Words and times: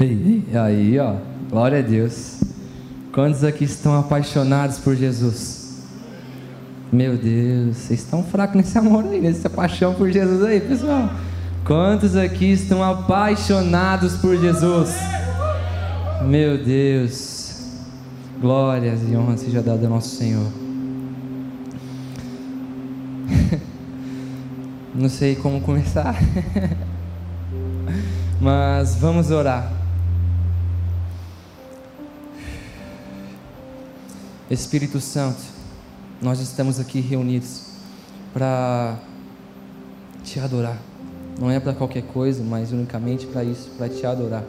Ei, 0.00 0.44
aí, 0.54 0.98
ó. 0.98 1.16
Glória 1.50 1.80
a 1.80 1.82
Deus. 1.82 2.38
Quantos 3.12 3.42
aqui 3.42 3.64
estão 3.64 3.98
apaixonados 3.98 4.78
por 4.78 4.94
Jesus? 4.94 5.82
Meu 6.92 7.18
Deus, 7.18 7.76
vocês 7.76 8.00
estão 8.00 8.22
fracos 8.22 8.56
nesse 8.56 8.78
amor 8.78 9.04
aí, 9.04 9.20
nessa 9.20 9.50
paixão 9.50 9.94
por 9.94 10.08
Jesus 10.08 10.44
aí, 10.44 10.60
pessoal. 10.60 11.10
Quantos 11.64 12.14
aqui 12.16 12.52
estão 12.52 12.82
apaixonados 12.82 14.16
por 14.18 14.36
Jesus? 14.36 14.94
Meu 16.24 16.62
Deus. 16.64 17.66
Glórias 18.40 19.00
e 19.02 19.16
honra 19.16 19.36
seja 19.36 19.60
dada 19.60 19.84
ao 19.86 19.90
nosso 19.90 20.14
Senhor. 20.14 20.46
Não 24.94 25.08
sei 25.08 25.34
como 25.34 25.60
começar. 25.60 26.14
Mas 28.40 28.94
vamos 28.94 29.32
orar. 29.32 29.77
Espírito 34.50 34.98
Santo, 34.98 35.42
nós 36.22 36.40
estamos 36.40 36.80
aqui 36.80 37.00
reunidos 37.00 37.64
para 38.32 38.96
te 40.24 40.40
adorar. 40.40 40.78
Não 41.38 41.50
é 41.50 41.60
para 41.60 41.74
qualquer 41.74 42.02
coisa, 42.02 42.42
mas 42.42 42.72
unicamente 42.72 43.26
para 43.26 43.44
isso, 43.44 43.70
para 43.76 43.90
te 43.90 44.06
adorar. 44.06 44.42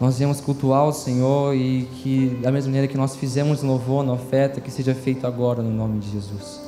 Nós 0.00 0.16
viemos 0.16 0.40
cultuar 0.40 0.86
o 0.86 0.92
Senhor 0.92 1.54
e 1.54 1.86
que, 2.02 2.38
da 2.42 2.50
mesma 2.50 2.68
maneira 2.68 2.88
que 2.88 2.96
nós 2.96 3.14
fizemos 3.14 3.62
louvor 3.62 4.02
na 4.02 4.14
oferta, 4.14 4.62
que 4.62 4.70
seja 4.70 4.94
feito 4.94 5.26
agora 5.26 5.62
no 5.62 5.70
nome 5.70 6.00
de 6.00 6.10
Jesus. 6.10 6.58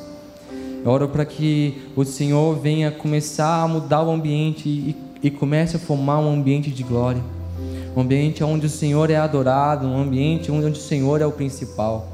Eu 0.85 0.91
oro 0.91 1.09
para 1.09 1.25
que 1.25 1.91
o 1.97 2.05
Senhor 2.05 2.57
venha 2.57 2.91
começar 2.93 3.63
a 3.63 3.67
mudar 3.67 4.03
o 4.03 4.11
ambiente 4.11 4.69
e, 4.69 4.97
e 5.23 5.31
comece 5.31 5.77
a 5.77 5.79
formar 5.79 6.19
um 6.19 6.31
ambiente 6.31 6.71
de 6.71 6.83
glória 6.83 7.23
um 7.97 8.03
ambiente 8.03 8.45
onde 8.45 8.67
o 8.67 8.71
Senhor 8.71 9.11
é 9.11 9.17
adorado, 9.17 9.87
um 9.87 9.97
ambiente 9.97 10.53
onde 10.53 10.79
o 10.79 10.83
Senhor 10.83 11.23
é 11.23 11.27
o 11.27 11.33
principal. 11.33 12.07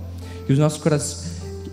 Que 0.47 0.52
os 0.52 0.58
nossos 0.58 0.80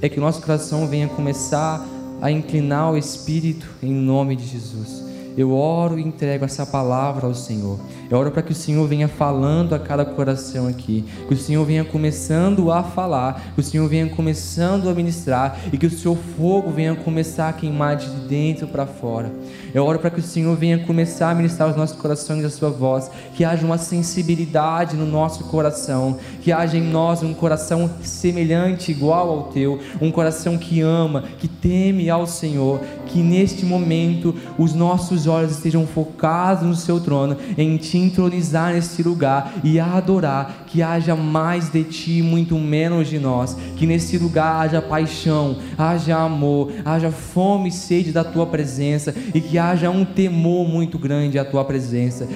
é 0.01 0.09
que 0.09 0.17
o 0.17 0.21
nosso 0.21 0.41
coração 0.41 0.87
venha 0.87 1.07
começar 1.07 1.85
a 2.19 2.31
inclinar 2.31 2.91
o 2.91 2.97
Espírito 2.97 3.67
em 3.83 3.93
nome 3.93 4.35
de 4.35 4.47
Jesus. 4.47 5.03
Eu 5.37 5.53
oro 5.53 5.99
e 5.99 6.01
entrego 6.01 6.43
essa 6.43 6.65
palavra 6.65 7.27
ao 7.27 7.35
Senhor. 7.35 7.79
Eu 8.09 8.17
oro 8.17 8.31
para 8.31 8.41
que 8.41 8.51
o 8.51 8.55
Senhor 8.55 8.87
venha 8.87 9.07
falando 9.07 9.75
a 9.75 9.79
cada 9.79 10.03
coração 10.03 10.67
aqui, 10.67 11.05
que 11.27 11.33
o 11.35 11.37
Senhor 11.37 11.63
venha 11.63 11.85
começando 11.85 12.71
a 12.71 12.81
falar, 12.81 13.51
que 13.53 13.59
o 13.59 13.63
Senhor 13.63 13.87
venha 13.87 14.09
começando 14.09 14.89
a 14.89 14.93
ministrar 14.95 15.59
e 15.71 15.77
que 15.77 15.85
o 15.85 15.91
seu 15.91 16.15
fogo 16.15 16.71
venha 16.71 16.95
começar 16.95 17.49
a 17.49 17.53
queimar 17.53 17.97
de 17.97 18.07
dentro 18.27 18.67
para 18.67 18.87
fora. 18.87 19.31
Eu 19.75 19.85
oro 19.85 19.99
para 19.99 20.09
que 20.09 20.19
o 20.19 20.23
Senhor 20.23 20.55
venha 20.57 20.79
começar 20.79 21.29
a 21.29 21.35
ministrar 21.35 21.69
os 21.69 21.75
nossos 21.75 21.95
corações 21.95 22.43
a 22.43 22.49
sua 22.49 22.71
voz, 22.71 23.11
que 23.35 23.45
haja 23.45 23.63
uma 23.63 23.77
sensibilidade 23.77 24.95
no 24.95 25.05
nosso 25.05 25.43
coração, 25.43 26.17
que 26.41 26.51
haja 26.51 26.77
em 26.77 26.89
nós 26.89 27.21
um 27.21 27.33
coração 27.35 27.91
semelhante, 28.01 28.91
igual 28.91 29.29
ao 29.29 29.43
teu, 29.43 29.79
um 30.01 30.11
coração 30.11 30.57
que 30.57 30.81
ama, 30.81 31.25
que 31.37 31.47
teme 31.47 32.09
ao 32.09 32.25
Senhor, 32.25 32.79
que 33.05 33.19
neste 33.19 33.67
momento 33.67 34.33
os 34.57 34.73
nossos 34.73 35.27
olhos 35.27 35.51
estejam 35.51 35.85
focados 35.85 36.63
no 36.63 36.75
seu 36.75 36.99
trono, 36.99 37.37
em 37.55 37.77
te 37.77 37.98
entronizar 37.99 38.73
neste 38.73 39.03
lugar 39.03 39.53
e 39.63 39.79
adorar, 39.79 40.63
que 40.67 40.81
haja 40.81 41.15
mais 41.15 41.69
de 41.69 41.83
ti, 41.83 42.21
muito 42.21 42.57
menos 42.57 43.07
de 43.07 43.19
nós, 43.19 43.55
que 43.75 43.85
nesse 43.85 44.17
lugar 44.17 44.61
haja 44.61 44.81
paixão, 44.81 45.57
haja 45.77 46.17
amor, 46.17 46.71
haja 46.85 47.11
fome 47.11 47.69
e 47.69 47.71
sede 47.71 48.11
da 48.11 48.23
tua 48.23 48.45
presença 48.45 49.13
e 49.33 49.41
que 49.41 49.57
haja 49.57 49.89
um 49.89 50.05
temor 50.05 50.67
muito 50.67 50.97
grande 50.97 51.37
à 51.39 51.45
tua 51.45 51.63
presença, 51.65 52.27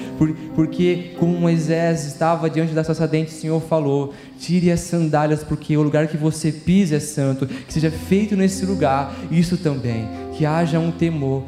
porque 0.56 1.14
como 1.20 1.38
Moisés 1.38 2.06
estava 2.06 2.50
diante 2.50 2.74
da 2.74 2.84
sacerdente, 2.84 3.32
o 3.32 3.36
Senhor 3.36 3.62
falou: 3.62 4.14
tire 4.40 4.72
as 4.72 4.82
sandálias, 4.82 5.44
porque 5.44 5.76
o 5.78 5.82
lugar 5.82 6.08
que 6.08 6.18
você 6.18 6.52
pisa 6.52 6.98
é 6.98 7.00
santo, 7.00 7.46
que 7.48 7.74
seja 7.74 7.92
feito 7.92 8.36
nesse 8.36 8.66
lugar, 8.66 9.14
isso 9.32 9.58
também, 9.58 10.08
que 10.38 10.46
haja 10.46 10.80
um 10.80 10.92
temor 10.92 11.44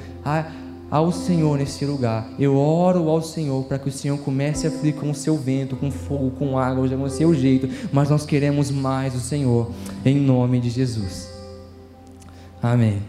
ao 0.90 1.12
Senhor 1.12 1.58
nesse 1.58 1.86
lugar. 1.86 2.28
Eu 2.38 2.58
oro 2.58 3.10
ao 3.10 3.22
Senhor 3.22 3.64
para 3.66 3.80
que 3.80 3.90
o 3.90 3.92
Senhor 3.92 4.18
comece 4.20 4.68
a 4.68 4.72
fluir 4.72 4.96
com 4.96 5.10
o 5.10 5.16
seu 5.16 5.36
vento, 5.38 5.76
com 5.76 5.92
fogo, 5.92 6.32
com 6.32 6.58
água, 6.58 6.88
com 6.88 7.04
o 7.04 7.10
seu 7.10 7.34
jeito, 7.34 7.70
mas 7.92 8.10
nós 8.10 8.26
queremos 8.26 8.72
mais 8.72 9.16
o 9.16 9.20
Senhor, 9.20 9.72
em 10.06 10.20
nome 10.20 10.60
de 10.60 10.70
Jesus. 10.70 11.30
Amém. 12.62 13.02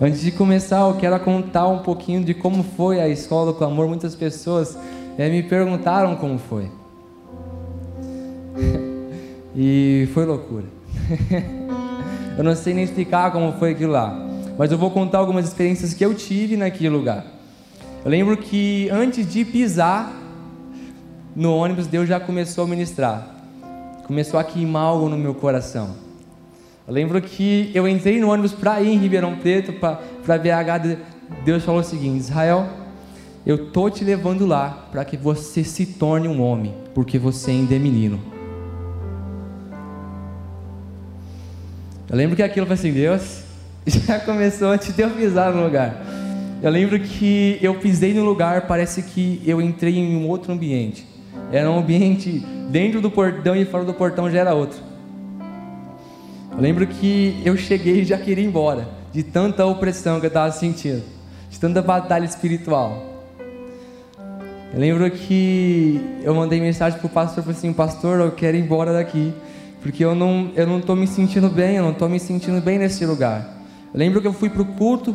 Antes 0.00 0.22
de 0.22 0.32
começar, 0.32 0.80
eu 0.88 0.96
quero 0.96 1.18
contar 1.20 1.68
um 1.68 1.80
pouquinho 1.80 2.24
de 2.24 2.32
como 2.32 2.62
foi 2.62 3.00
a 3.00 3.08
escola 3.08 3.52
do 3.52 3.58
clamor. 3.58 3.86
Muitas 3.86 4.14
pessoas 4.14 4.78
é, 5.18 5.28
me 5.28 5.42
perguntaram 5.42 6.16
como 6.16 6.38
foi. 6.38 6.70
e 9.54 10.08
foi 10.14 10.24
loucura. 10.24 10.64
eu 12.38 12.42
não 12.42 12.56
sei 12.56 12.72
nem 12.72 12.84
explicar 12.84 13.30
como 13.30 13.52
foi 13.58 13.72
aquilo 13.72 13.92
lá. 13.92 14.29
Mas 14.60 14.70
eu 14.70 14.76
vou 14.76 14.90
contar 14.90 15.16
algumas 15.16 15.48
experiências 15.48 15.94
que 15.94 16.04
eu 16.04 16.14
tive 16.14 16.54
naquele 16.54 16.90
lugar. 16.90 17.24
Eu 18.04 18.10
lembro 18.10 18.36
que 18.36 18.90
antes 18.90 19.26
de 19.26 19.42
pisar 19.42 20.12
no 21.34 21.56
ônibus, 21.56 21.86
Deus 21.86 22.06
já 22.06 22.20
começou 22.20 22.64
a 22.64 22.66
ministrar. 22.66 23.36
Começou 24.06 24.38
a 24.38 24.44
queimar 24.44 24.82
algo 24.82 25.08
no 25.08 25.16
meu 25.16 25.34
coração. 25.34 25.96
Eu 26.86 26.92
lembro 26.92 27.22
que 27.22 27.70
eu 27.72 27.88
entrei 27.88 28.20
no 28.20 28.30
ônibus 28.30 28.52
para 28.52 28.82
ir 28.82 28.90
em 28.90 28.98
Ribeirão 28.98 29.34
Preto, 29.36 29.72
para 29.72 30.36
BH. 30.36 30.98
Deus 31.42 31.64
falou 31.64 31.80
o 31.80 31.84
seguinte: 31.84 32.18
Israel, 32.18 32.68
eu 33.46 33.70
tô 33.70 33.88
te 33.88 34.04
levando 34.04 34.44
lá 34.44 34.88
para 34.92 35.06
que 35.06 35.16
você 35.16 35.64
se 35.64 35.86
torne 35.86 36.28
um 36.28 36.42
homem, 36.42 36.74
porque 36.94 37.18
você 37.18 37.52
ainda 37.52 37.74
é 37.74 37.78
menino. 37.78 38.20
Eu 42.10 42.14
lembro 42.18 42.36
que 42.36 42.42
aquilo 42.42 42.66
foi 42.66 42.74
assim: 42.74 42.92
Deus, 42.92 43.48
já 44.06 44.20
começou 44.20 44.68
antes 44.68 44.94
de 44.94 45.02
eu 45.02 45.10
pisar 45.10 45.52
no 45.52 45.64
lugar. 45.64 46.00
Eu 46.62 46.70
lembro 46.70 46.98
que 47.00 47.58
eu 47.60 47.74
pisei 47.74 48.12
no 48.14 48.24
lugar, 48.24 48.66
parece 48.66 49.02
que 49.02 49.42
eu 49.46 49.60
entrei 49.60 49.98
em 49.98 50.16
um 50.16 50.28
outro 50.28 50.52
ambiente. 50.52 51.06
Era 51.50 51.70
um 51.70 51.78
ambiente 51.78 52.38
dentro 52.70 53.00
do 53.00 53.10
portão 53.10 53.56
e 53.56 53.64
fora 53.64 53.84
do 53.84 53.94
portão 53.94 54.30
já 54.30 54.40
era 54.40 54.54
outro. 54.54 54.78
Eu 56.52 56.60
lembro 56.60 56.86
que 56.86 57.40
eu 57.44 57.56
cheguei 57.56 58.02
e 58.02 58.04
já 58.04 58.18
queria 58.18 58.44
ir 58.44 58.46
embora, 58.46 58.86
de 59.12 59.22
tanta 59.22 59.64
opressão 59.64 60.20
que 60.20 60.26
eu 60.26 60.28
estava 60.28 60.52
sentindo, 60.52 61.02
de 61.48 61.58
tanta 61.58 61.80
batalha 61.80 62.24
espiritual. 62.24 63.06
Eu 64.72 64.78
lembro 64.78 65.10
que 65.10 66.00
eu 66.22 66.34
mandei 66.34 66.60
mensagem 66.60 66.98
para 66.98 67.06
o 67.06 67.10
pastor, 67.10 67.42
falei 67.42 67.58
assim, 67.58 67.72
pastor, 67.72 68.20
eu 68.20 68.30
quero 68.32 68.56
ir 68.56 68.60
embora 68.60 68.92
daqui, 68.92 69.32
porque 69.82 70.04
eu 70.04 70.14
não 70.14 70.52
eu 70.54 70.66
não 70.66 70.78
estou 70.78 70.94
me 70.94 71.06
sentindo 71.06 71.48
bem, 71.48 71.76
eu 71.76 71.82
não 71.82 71.92
estou 71.92 72.08
me 72.08 72.20
sentindo 72.20 72.60
bem 72.60 72.78
nesse 72.78 73.04
lugar. 73.06 73.59
Lembro 73.92 74.20
que 74.20 74.26
eu 74.26 74.32
fui 74.32 74.48
para 74.48 74.62
o 74.62 74.64
culto, 74.64 75.14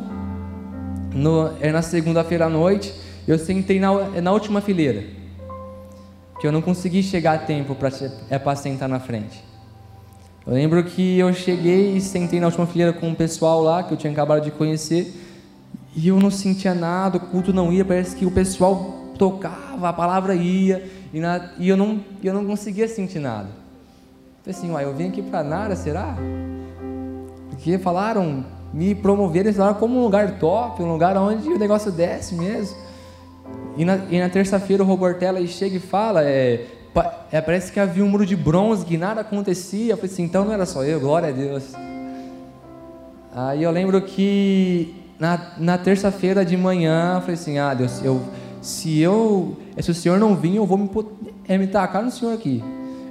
no, 1.13 1.51
é 1.61 1.71
na 1.71 1.81
segunda-feira 1.81 2.45
à 2.45 2.49
noite, 2.49 2.93
eu 3.27 3.39
sentei 3.39 3.79
na, 3.79 3.91
na 4.21 4.31
última 4.31 4.59
fileira, 4.59 5.03
que 6.39 6.45
eu 6.45 6.51
não 6.51 6.61
consegui 6.61 7.01
chegar 7.01 7.35
a 7.35 7.37
tempo 7.37 7.73
para 7.73 7.89
é, 8.29 8.55
sentar 8.55 8.89
na 8.89 8.99
frente. 8.99 9.43
Eu 10.45 10.53
lembro 10.53 10.83
que 10.83 11.17
eu 11.17 11.33
cheguei 11.33 11.95
e 11.95 12.01
sentei 12.01 12.39
na 12.39 12.47
última 12.47 12.67
fileira 12.67 12.93
com 12.93 13.07
um 13.07 13.15
pessoal 13.15 13.63
lá 13.63 13.81
que 13.81 13.93
eu 13.93 13.97
tinha 13.97 14.11
acabado 14.11 14.43
de 14.43 14.51
conhecer 14.51 15.11
e 15.95 16.09
eu 16.09 16.19
não 16.19 16.29
sentia 16.29 16.75
nada, 16.75 17.17
o 17.17 17.19
culto 17.19 17.53
não 17.53 17.71
ia, 17.71 17.85
parece 17.85 18.15
que 18.15 18.25
o 18.25 18.31
pessoal 18.31 19.13
tocava, 19.17 19.89
a 19.89 19.93
palavra 19.93 20.35
ia 20.35 20.85
e, 21.13 21.19
na, 21.19 21.51
e 21.57 21.69
eu, 21.69 21.77
não, 21.77 22.01
eu 22.21 22.33
não 22.33 22.45
conseguia 22.45 22.87
sentir 22.87 23.19
nada. 23.19 23.47
Falei 24.43 24.59
assim, 24.59 24.71
uai, 24.71 24.83
eu 24.83 24.93
vim 24.93 25.07
aqui 25.07 25.21
para 25.21 25.43
nada, 25.43 25.75
será? 25.75 26.15
Porque 27.49 27.79
falaram, 27.79 28.45
me 28.75 28.93
promoveram, 28.93 29.53
falaram 29.53 29.79
como 29.79 29.97
um 29.97 30.03
lugar 30.03 30.37
top, 30.37 30.83
um 30.83 30.91
lugar 30.91 31.15
onde 31.15 31.47
o 31.47 31.57
negócio 31.57 31.89
desce 31.93 32.35
mesmo. 32.35 32.75
E 33.77 33.85
na, 33.85 33.95
e 34.09 34.19
na 34.19 34.27
terça-feira 34.27 34.83
o 34.83 34.85
Robertella 34.85 35.45
chega 35.47 35.77
e 35.77 35.79
fala, 35.79 36.25
é, 36.25 36.65
é, 37.31 37.39
parece 37.39 37.71
que 37.71 37.79
havia 37.79 38.03
um 38.03 38.09
muro 38.09 38.25
de 38.25 38.35
bronze 38.35 38.85
que 38.85 38.97
nada 38.97 39.21
acontecia. 39.21 39.93
Eu 39.93 39.97
falei 39.97 40.11
assim, 40.11 40.23
então 40.23 40.43
não 40.43 40.51
era 40.51 40.65
só 40.65 40.83
eu, 40.83 40.99
glória 40.99 41.29
a 41.29 41.31
Deus. 41.31 41.71
Aí 43.33 43.63
eu 43.63 43.71
lembro 43.71 44.01
que 44.01 44.93
na, 45.17 45.53
na 45.57 45.77
terça-feira 45.77 46.43
de 46.43 46.57
manhã, 46.57 47.13
eu 47.15 47.21
falei 47.21 47.35
assim, 47.35 47.57
ah 47.57 47.73
Deus, 47.73 48.03
eu, 48.03 48.21
se 48.61 48.99
eu, 48.99 49.55
se 49.79 49.89
o 49.89 49.93
Senhor 49.93 50.19
não 50.19 50.35
vir, 50.35 50.57
eu 50.57 50.65
vou 50.65 50.77
me, 50.77 50.89
é, 51.47 51.57
me 51.57 51.67
tacar 51.67 52.03
no 52.03 52.11
Senhor 52.11 52.33
aqui. 52.33 52.61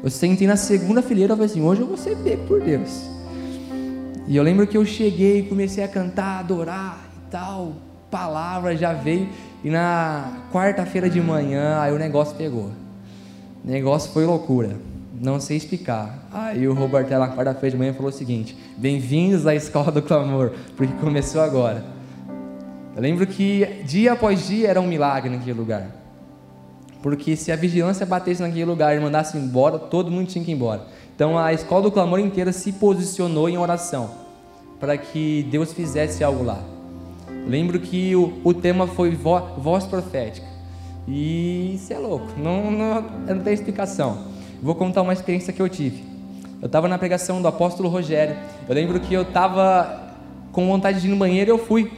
Eu 0.02 0.10
sentei 0.10 0.46
na 0.46 0.56
segunda 0.56 1.00
fileira, 1.00 1.32
eu 1.32 1.36
falei 1.38 1.50
assim, 1.50 1.62
hoje 1.62 1.80
eu 1.80 1.86
vou 1.86 1.96
ser 1.96 2.18
pego 2.18 2.44
por 2.46 2.60
Deus. 2.60 3.13
E 4.26 4.36
eu 4.36 4.42
lembro 4.42 4.66
que 4.66 4.76
eu 4.76 4.84
cheguei, 4.86 5.42
comecei 5.42 5.84
a 5.84 5.88
cantar, 5.88 6.40
adorar 6.40 6.98
e 7.16 7.30
tal, 7.30 7.74
palavra 8.10 8.76
já 8.76 8.92
veio. 8.92 9.28
E 9.62 9.70
na 9.70 10.44
quarta-feira 10.52 11.08
de 11.10 11.20
manhã, 11.20 11.80
aí 11.80 11.92
o 11.92 11.98
negócio 11.98 12.36
pegou 12.36 12.70
negócio 13.64 14.12
foi 14.12 14.26
loucura. 14.26 14.76
Não 15.20 15.40
sei 15.40 15.56
explicar. 15.56 16.28
Aí 16.30 16.68
o 16.68 16.74
Roberto, 16.74 17.10
na 17.10 17.28
quarta-feira 17.34 17.70
de 17.70 17.76
manhã, 17.78 17.94
falou 17.94 18.10
o 18.10 18.12
seguinte: 18.12 18.56
Bem-vindos 18.76 19.46
à 19.46 19.54
escola 19.54 19.90
do 19.90 20.02
clamor, 20.02 20.52
porque 20.76 20.92
começou 20.94 21.40
agora. 21.40 21.82
Eu 22.94 23.00
lembro 23.00 23.26
que 23.26 23.64
dia 23.84 24.12
após 24.12 24.46
dia 24.46 24.68
era 24.68 24.80
um 24.80 24.86
milagre 24.86 25.30
naquele 25.30 25.58
lugar. 25.58 26.03
Porque 27.04 27.36
se 27.36 27.52
a 27.52 27.56
vigilância 27.56 28.06
batesse 28.06 28.40
naquele 28.40 28.64
lugar 28.64 28.96
e 28.96 28.98
mandasse 28.98 29.36
embora, 29.36 29.78
todo 29.78 30.10
mundo 30.10 30.26
tinha 30.26 30.42
que 30.42 30.50
ir 30.50 30.54
embora. 30.54 30.86
Então 31.14 31.38
a 31.38 31.52
escola 31.52 31.82
do 31.82 31.92
clamor 31.92 32.18
inteira 32.18 32.50
se 32.50 32.72
posicionou 32.72 33.46
em 33.46 33.58
oração 33.58 34.10
para 34.80 34.96
que 34.96 35.46
Deus 35.50 35.70
fizesse 35.70 36.24
algo 36.24 36.42
lá. 36.42 36.62
Lembro 37.46 37.78
que 37.78 38.16
o, 38.16 38.40
o 38.42 38.54
tema 38.54 38.86
foi 38.86 39.10
vo, 39.10 39.38
voz 39.58 39.84
profética. 39.84 40.46
E 41.06 41.74
isso 41.74 41.92
é 41.92 41.98
louco, 41.98 42.28
não, 42.38 42.70
não, 42.70 43.02
não 43.02 43.40
tem 43.40 43.52
explicação. 43.52 44.20
Vou 44.62 44.74
contar 44.74 45.02
uma 45.02 45.12
experiência 45.12 45.52
que 45.52 45.60
eu 45.60 45.68
tive. 45.68 46.02
Eu 46.62 46.66
estava 46.68 46.88
na 46.88 46.96
pregação 46.96 47.42
do 47.42 47.46
apóstolo 47.46 47.90
Rogério. 47.90 48.34
Eu 48.66 48.74
lembro 48.74 48.98
que 48.98 49.12
eu 49.12 49.24
estava 49.24 50.14
com 50.52 50.66
vontade 50.66 51.02
de 51.02 51.06
ir 51.06 51.10
no 51.10 51.16
banheiro 51.16 51.50
e 51.50 51.52
eu 51.52 51.58
fui. 51.58 51.92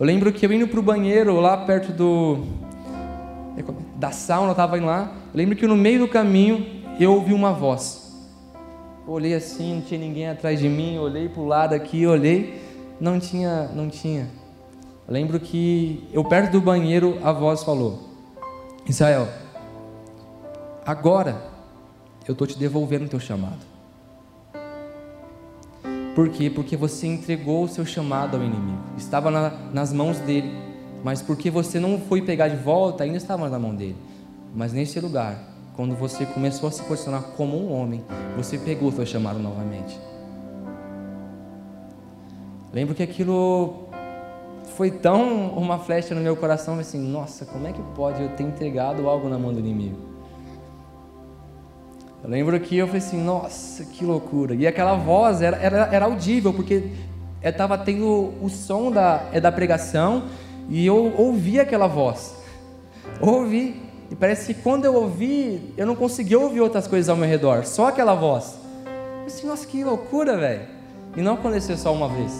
Eu 0.00 0.06
lembro 0.06 0.32
que 0.32 0.46
eu 0.46 0.50
indo 0.50 0.66
para 0.66 0.80
o 0.80 0.82
banheiro 0.82 1.38
lá 1.38 1.54
perto 1.54 1.92
do 1.92 2.67
da 3.96 4.10
sauna, 4.10 4.48
eu 4.48 4.52
estava 4.52 4.76
indo 4.76 4.86
lá. 4.86 5.12
Eu 5.32 5.38
lembro 5.38 5.56
que 5.56 5.66
no 5.66 5.76
meio 5.76 6.00
do 6.00 6.08
caminho 6.08 6.84
eu 6.98 7.12
ouvi 7.12 7.32
uma 7.32 7.52
voz. 7.52 8.08
Eu 9.06 9.12
olhei 9.12 9.34
assim, 9.34 9.76
não 9.76 9.82
tinha 9.82 10.00
ninguém 10.00 10.28
atrás 10.28 10.58
de 10.58 10.68
mim. 10.68 10.98
Olhei 10.98 11.28
para 11.28 11.40
o 11.40 11.46
lado 11.46 11.74
aqui, 11.74 12.06
olhei, 12.06 12.60
não 13.00 13.18
tinha, 13.18 13.68
não 13.74 13.88
tinha. 13.88 14.28
Eu 15.06 15.14
lembro 15.14 15.40
que 15.40 16.06
eu 16.12 16.22
perto 16.24 16.52
do 16.52 16.60
banheiro 16.60 17.18
a 17.22 17.32
voz 17.32 17.62
falou: 17.62 18.00
Israel, 18.86 19.28
agora 20.84 21.42
eu 22.26 22.32
estou 22.32 22.46
te 22.46 22.58
devolvendo 22.58 23.06
o 23.06 23.08
teu 23.08 23.18
chamado. 23.18 23.66
Por 26.14 26.28
quê? 26.30 26.50
Porque 26.50 26.76
você 26.76 27.06
entregou 27.06 27.62
o 27.62 27.68
seu 27.68 27.86
chamado 27.86 28.36
ao 28.36 28.42
inimigo. 28.42 28.82
Estava 28.96 29.30
na, 29.30 29.50
nas 29.72 29.92
mãos 29.92 30.18
dele. 30.18 30.67
Mas 31.02 31.22
porque 31.22 31.50
você 31.50 31.78
não 31.78 31.98
foi 32.00 32.22
pegar 32.22 32.48
de 32.48 32.56
volta, 32.56 33.04
ainda 33.04 33.16
estava 33.16 33.48
na 33.48 33.58
mão 33.58 33.74
dele. 33.74 33.96
Mas 34.54 34.72
nesse 34.72 34.98
lugar, 35.00 35.38
quando 35.76 35.94
você 35.94 36.26
começou 36.26 36.68
a 36.68 36.72
se 36.72 36.82
posicionar 36.82 37.22
como 37.36 37.56
um 37.56 37.72
homem, 37.72 38.04
você 38.36 38.58
pegou 38.58 38.88
o 38.88 38.92
seu 38.92 39.06
chamado 39.06 39.38
novamente. 39.38 39.98
Lembro 42.72 42.94
que 42.94 43.02
aquilo 43.02 43.88
foi 44.76 44.90
tão 44.90 45.48
uma 45.50 45.78
flecha 45.78 46.14
no 46.14 46.20
meu 46.20 46.36
coração, 46.36 46.78
assim, 46.78 46.98
nossa, 46.98 47.44
como 47.46 47.66
é 47.66 47.72
que 47.72 47.82
pode 47.94 48.22
eu 48.22 48.28
ter 48.30 48.42
entregado 48.42 49.08
algo 49.08 49.28
na 49.28 49.38
mão 49.38 49.52
do 49.52 49.58
inimigo? 49.58 49.96
Eu 52.22 52.30
lembro 52.30 52.58
que 52.58 52.76
eu 52.76 52.86
falei 52.86 53.00
assim, 53.00 53.22
nossa, 53.22 53.84
que 53.84 54.04
loucura. 54.04 54.54
E 54.54 54.66
aquela 54.66 54.94
voz 54.94 55.40
era, 55.40 55.56
era, 55.56 55.88
era 55.92 56.04
audível, 56.04 56.52
porque 56.52 56.90
estava 57.42 57.78
tendo 57.78 58.34
o 58.42 58.48
som 58.48 58.90
da, 58.90 59.28
é 59.32 59.40
da 59.40 59.52
pregação 59.52 60.24
e 60.68 60.84
eu 60.84 61.14
ouvi 61.16 61.58
aquela 61.58 61.86
voz. 61.86 62.36
Ouvi. 63.20 63.82
E 64.10 64.14
parece 64.14 64.54
que 64.54 64.62
quando 64.62 64.84
eu 64.84 64.94
ouvi, 64.94 65.74
eu 65.76 65.86
não 65.86 65.94
conseguia 65.94 66.38
ouvir 66.38 66.60
outras 66.60 66.86
coisas 66.86 67.08
ao 67.08 67.16
meu 67.16 67.28
redor, 67.28 67.64
só 67.66 67.88
aquela 67.88 68.14
voz. 68.14 68.58
Eu 69.20 69.26
disse, 69.26 69.46
nossa, 69.46 69.66
que 69.66 69.84
loucura, 69.84 70.36
velho. 70.36 70.62
E 71.16 71.20
não 71.20 71.34
aconteceu 71.34 71.76
só 71.76 71.92
uma 71.92 72.08
vez. 72.08 72.32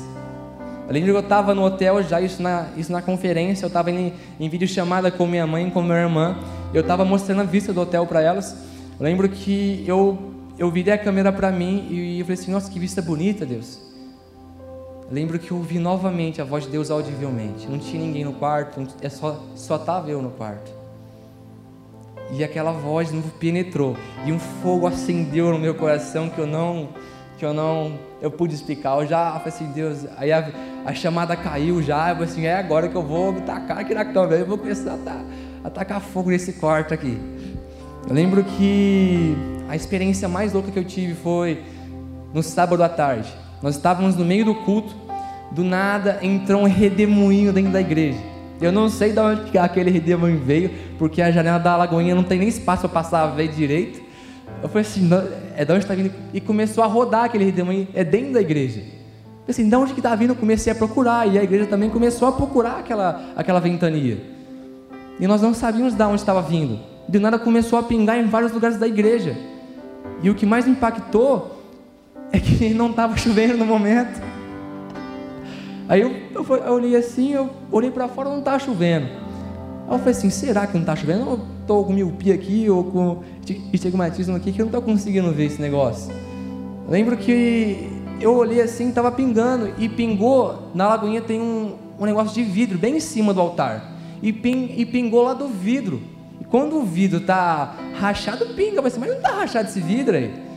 Eu 0.87 0.95
lembro 0.95 1.11
que 1.11 1.17
eu 1.17 1.21
estava 1.21 1.55
no 1.55 1.63
hotel 1.63 2.03
já, 2.03 2.19
isso 2.21 2.43
na, 2.43 2.69
isso 2.75 2.91
na 2.91 3.03
conferência, 3.03 3.67
eu 3.67 3.69
estava 3.69 3.91
em, 3.91 4.15
em 4.41 4.49
vídeo 4.49 4.67
chamada 4.67 5.11
com 5.11 5.27
minha 5.27 5.47
mãe 5.47 5.69
e 5.69 5.71
com 5.71 5.83
minha 5.83 5.99
irmã. 5.99 6.39
Eu 6.73 6.81
estava 6.81 7.05
mostrando 7.05 7.43
a 7.43 7.45
vista 7.45 7.75
do 7.75 7.81
hotel 7.83 8.07
para 8.07 8.23
elas. 8.23 8.57
Eu 8.99 9.05
lembro 9.05 9.29
que 9.29 9.85
eu, 9.87 10.19
eu 10.59 10.71
virei 10.71 10.95
a 10.95 10.99
câmera 10.99 11.31
para 11.31 11.53
mim 11.53 11.87
e 11.91 12.21
eu 12.21 12.25
falei 12.25 12.41
assim: 12.41 12.51
Nossa, 12.51 12.71
que 12.71 12.79
vista 12.79 13.03
bonita, 13.03 13.45
Deus. 13.45 13.88
Lembro 15.11 15.39
que 15.39 15.55
ouvi 15.55 15.79
novamente 15.79 16.41
a 16.41 16.45
voz 16.45 16.65
de 16.65 16.71
Deus 16.71 16.91
audivelmente. 16.91 17.67
Não 17.67 17.79
tinha 17.79 18.03
ninguém 18.03 18.25
no 18.25 18.35
quarto, 18.35 18.87
é 19.01 19.09
só 19.09 19.43
só 19.55 19.77
estava 19.77 20.11
eu 20.11 20.21
no 20.21 20.31
quarto. 20.31 20.71
E 22.31 22.45
aquela 22.45 22.73
voz 22.73 23.11
não 23.11 23.23
penetrou 23.23 23.97
e 24.27 24.33
um 24.33 24.39
fogo 24.39 24.87
acendeu 24.87 25.51
no 25.51 25.59
meu 25.59 25.75
coração 25.75 26.29
que 26.29 26.39
eu 26.39 26.47
não 26.47 26.91
que 27.39 27.45
eu 27.45 27.55
não 27.55 27.99
eu 28.21 28.31
pude 28.31 28.55
explicar. 28.55 28.99
Eu 29.01 29.07
já 29.07 29.33
falei 29.39 29.49
assim, 29.49 29.73
Deus, 29.73 30.07
aí 30.19 30.31
a, 30.31 30.51
a 30.85 30.93
chamada 30.93 31.35
caiu 31.37 31.83
já, 31.83 32.11
eu 32.11 32.17
falei 32.17 32.31
assim, 32.31 32.45
é 32.45 32.57
agora 32.57 32.89
que 32.89 32.95
eu 32.95 33.03
vou 33.03 33.33
tacar 33.41 33.79
aqui 33.79 33.95
na 33.95 34.05
cama, 34.05 34.35
eu 34.35 34.45
vou 34.45 34.59
começar 34.59 34.99
a, 35.07 35.69
a 35.69 35.71
tacar 35.71 36.01
fogo 36.03 36.29
nesse 36.29 36.55
quarto 36.55 36.93
aqui. 36.93 37.19
Eu 38.07 38.15
lembro 38.15 38.45
que 38.45 39.35
a 39.69 39.77
experiência 39.77 40.29
mais 40.29 40.53
louca 40.53 40.71
que 40.71 40.79
eu 40.79 40.85
tive 40.85 41.15
foi 41.15 41.63
no 42.35 42.43
sábado 42.43 42.83
à 42.83 42.89
tarde. 42.91 43.48
Nós 43.63 43.77
estávamos 43.77 44.17
no 44.17 44.25
meio 44.25 44.45
do 44.45 44.55
culto, 44.55 44.95
do 45.51 45.65
nada 45.65 46.19
entrou 46.23 46.63
um 46.63 46.67
redemoinho 46.67 47.53
dentro 47.53 47.73
da 47.73 47.81
igreja. 47.81 48.19
Eu 48.61 48.73
não 48.73 48.89
sei 48.89 49.13
de 49.13 49.21
onde 49.21 49.57
aquele 49.57 49.91
redemoinho 49.91 50.39
veio, 50.39 50.71
porque 50.99 51.23
a 51.23 51.31
janela 51.31 51.59
da 51.59 51.77
lagoinha 51.77 52.15
não 52.15 52.25
tem 52.25 52.39
nem 52.39 52.49
espaço 52.49 52.83
para 52.83 52.89
passar 52.91 53.23
a 53.23 53.27
ver 53.29 53.49
direito. 53.49 54.01
Eu 54.63 54.69
falei 54.69 54.83
assim, 54.83 55.09
é 55.57 55.65
de 55.65 55.73
onde 55.73 55.85
está 55.85 55.95
vindo? 55.95 56.13
E 56.35 56.41
começou 56.41 56.83
a 56.83 56.87
rodar 56.87 57.25
aquele 57.25 57.45
redemoinho, 57.45 57.89
é 57.95 58.03
dentro 58.03 58.33
da 58.33 58.41
igreja. 58.41 58.81
Eu 58.81 58.85
falei 58.85 59.51
assim, 59.51 59.69
de 59.69 59.77
onde 59.77 59.93
que 59.93 60.01
está 60.01 60.15
vindo? 60.15 60.31
Eu 60.31 60.37
comecei 60.37 60.73
a 60.73 60.77
procurar, 60.77 61.27
e 61.27 61.39
a 61.39 61.43
igreja 61.43 61.67
também 61.67 61.89
começou 61.89 62.29
a 62.29 62.33
procurar 62.33 62.79
aquela, 62.81 63.33
aquela 63.37 63.61
ventania. 63.61 64.19
E 65.21 65.27
nós 65.27 65.41
não 65.41 65.55
sabíamos 65.55 65.95
de 65.95 66.03
onde 66.03 66.17
estava 66.17 66.43
vindo 66.43 66.79
de 67.09 67.19
nada 67.19 67.39
começou 67.39 67.79
a 67.79 67.83
pingar 67.83 68.19
em 68.19 68.27
vários 68.27 68.53
lugares 68.53 68.79
da 68.79 68.87
igreja. 68.87 69.35
E 70.23 70.29
o 70.29 70.35
que 70.35 70.45
mais 70.45 70.69
impactou 70.69 71.58
é 72.33 72.39
que 72.39 72.73
não 72.75 72.91
estava 72.91 73.17
chovendo 73.17 73.57
no 73.57 73.67
momento. 73.67 74.21
Aí 75.89 76.03
eu, 76.03 76.15
eu, 76.35 76.57
eu 76.57 76.73
olhei 76.75 76.97
assim, 76.97 77.33
eu 77.33 77.51
olhei 77.73 77.91
para 77.91 78.09
fora, 78.09 78.29
não 78.29 78.41
estava 78.41 78.59
chovendo. 78.59 79.07
Aí 79.07 79.95
eu 79.95 79.99
falei 79.99 80.13
assim, 80.13 80.29
será 80.29 80.67
que 80.67 80.75
não 80.75 80.83
está 80.83 80.95
chovendo? 80.95 81.21
Eu 81.23 81.41
estou 81.63 81.85
com 81.85 81.93
miopia 81.93 82.35
aqui, 82.35 82.69
ou 82.69 82.85
com 82.85 83.23
estigmatismo 83.73 84.37
aqui, 84.37 84.53
que 84.53 84.61
eu 84.61 84.67
não 84.67 84.69
estou 84.71 84.83
conseguindo 84.83 85.33
ver 85.33 85.47
esse 85.47 85.61
negócio. 85.61 86.13
Lembro 86.89 87.17
que 87.17 87.91
eu 88.21 88.35
olhei 88.35 88.61
assim, 88.61 88.91
estava 88.91 89.11
pingando, 89.11 89.73
e 89.79 89.89
pingou, 89.89 90.71
na 90.75 90.89
lagoinha 90.89 91.23
tem 91.23 91.41
um, 91.41 91.77
um 91.99 92.05
negócio 92.05 92.35
de 92.35 92.43
vidro, 92.43 92.77
bem 92.79 92.97
em 92.97 93.01
cima 93.01 93.33
do 93.33 93.41
altar. 93.41 93.97
E, 94.23 94.33
ping, 94.33 94.75
e 94.77 94.85
pingou 94.85 95.23
lá 95.23 95.33
do 95.33 95.49
vidro. 95.49 96.03
Quando 96.51 96.77
o 96.77 96.83
vidro 96.83 97.21
tá 97.21 97.77
rachado, 97.99 98.47
pinga, 98.55 98.83
mas 98.83 98.97
não 98.97 99.21
tá 99.21 99.31
rachado 99.31 99.69
esse 99.69 99.81
vidro 99.81 100.17
aí. 100.17 100.48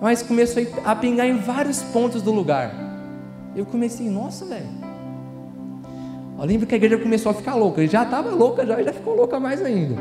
Mas 0.00 0.22
começou 0.22 0.62
a 0.84 0.94
pingar 0.94 1.26
em 1.26 1.38
vários 1.38 1.82
pontos 1.82 2.22
do 2.22 2.30
lugar. 2.30 2.74
Eu 3.54 3.64
comecei, 3.64 4.08
nossa, 4.10 4.44
velho. 4.44 4.66
Eu 6.38 6.44
lembro 6.44 6.66
que 6.66 6.74
a 6.74 6.76
igreja 6.76 6.98
começou 6.98 7.30
a 7.30 7.34
ficar 7.34 7.54
louca. 7.54 7.80
Ele 7.80 7.90
já 7.90 8.02
estava 8.02 8.30
louca, 8.30 8.66
já, 8.66 8.82
já 8.82 8.92
ficou 8.92 9.16
louca 9.16 9.40
mais 9.40 9.62
ainda. 9.62 9.96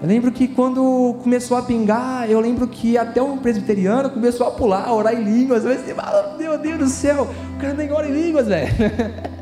Eu 0.00 0.06
lembro 0.06 0.30
que 0.30 0.46
quando 0.46 1.16
começou 1.24 1.56
a 1.56 1.62
pingar, 1.62 2.30
eu 2.30 2.38
lembro 2.38 2.68
que 2.68 2.96
até 2.96 3.20
um 3.20 3.36
presbiteriano 3.38 4.10
começou 4.10 4.46
a 4.46 4.50
pular, 4.52 4.84
a 4.84 4.94
orar 4.94 5.12
em 5.12 5.24
línguas. 5.24 5.64
Eu 5.64 5.74
disse, 5.74 5.92
meu 6.38 6.56
Deus 6.56 6.78
do 6.78 6.86
céu, 6.86 7.26
o 7.56 7.60
cara 7.60 7.74
nem 7.74 7.90
ora 7.90 8.08
em 8.08 8.12
línguas, 8.12 8.46
velho. 8.46 8.68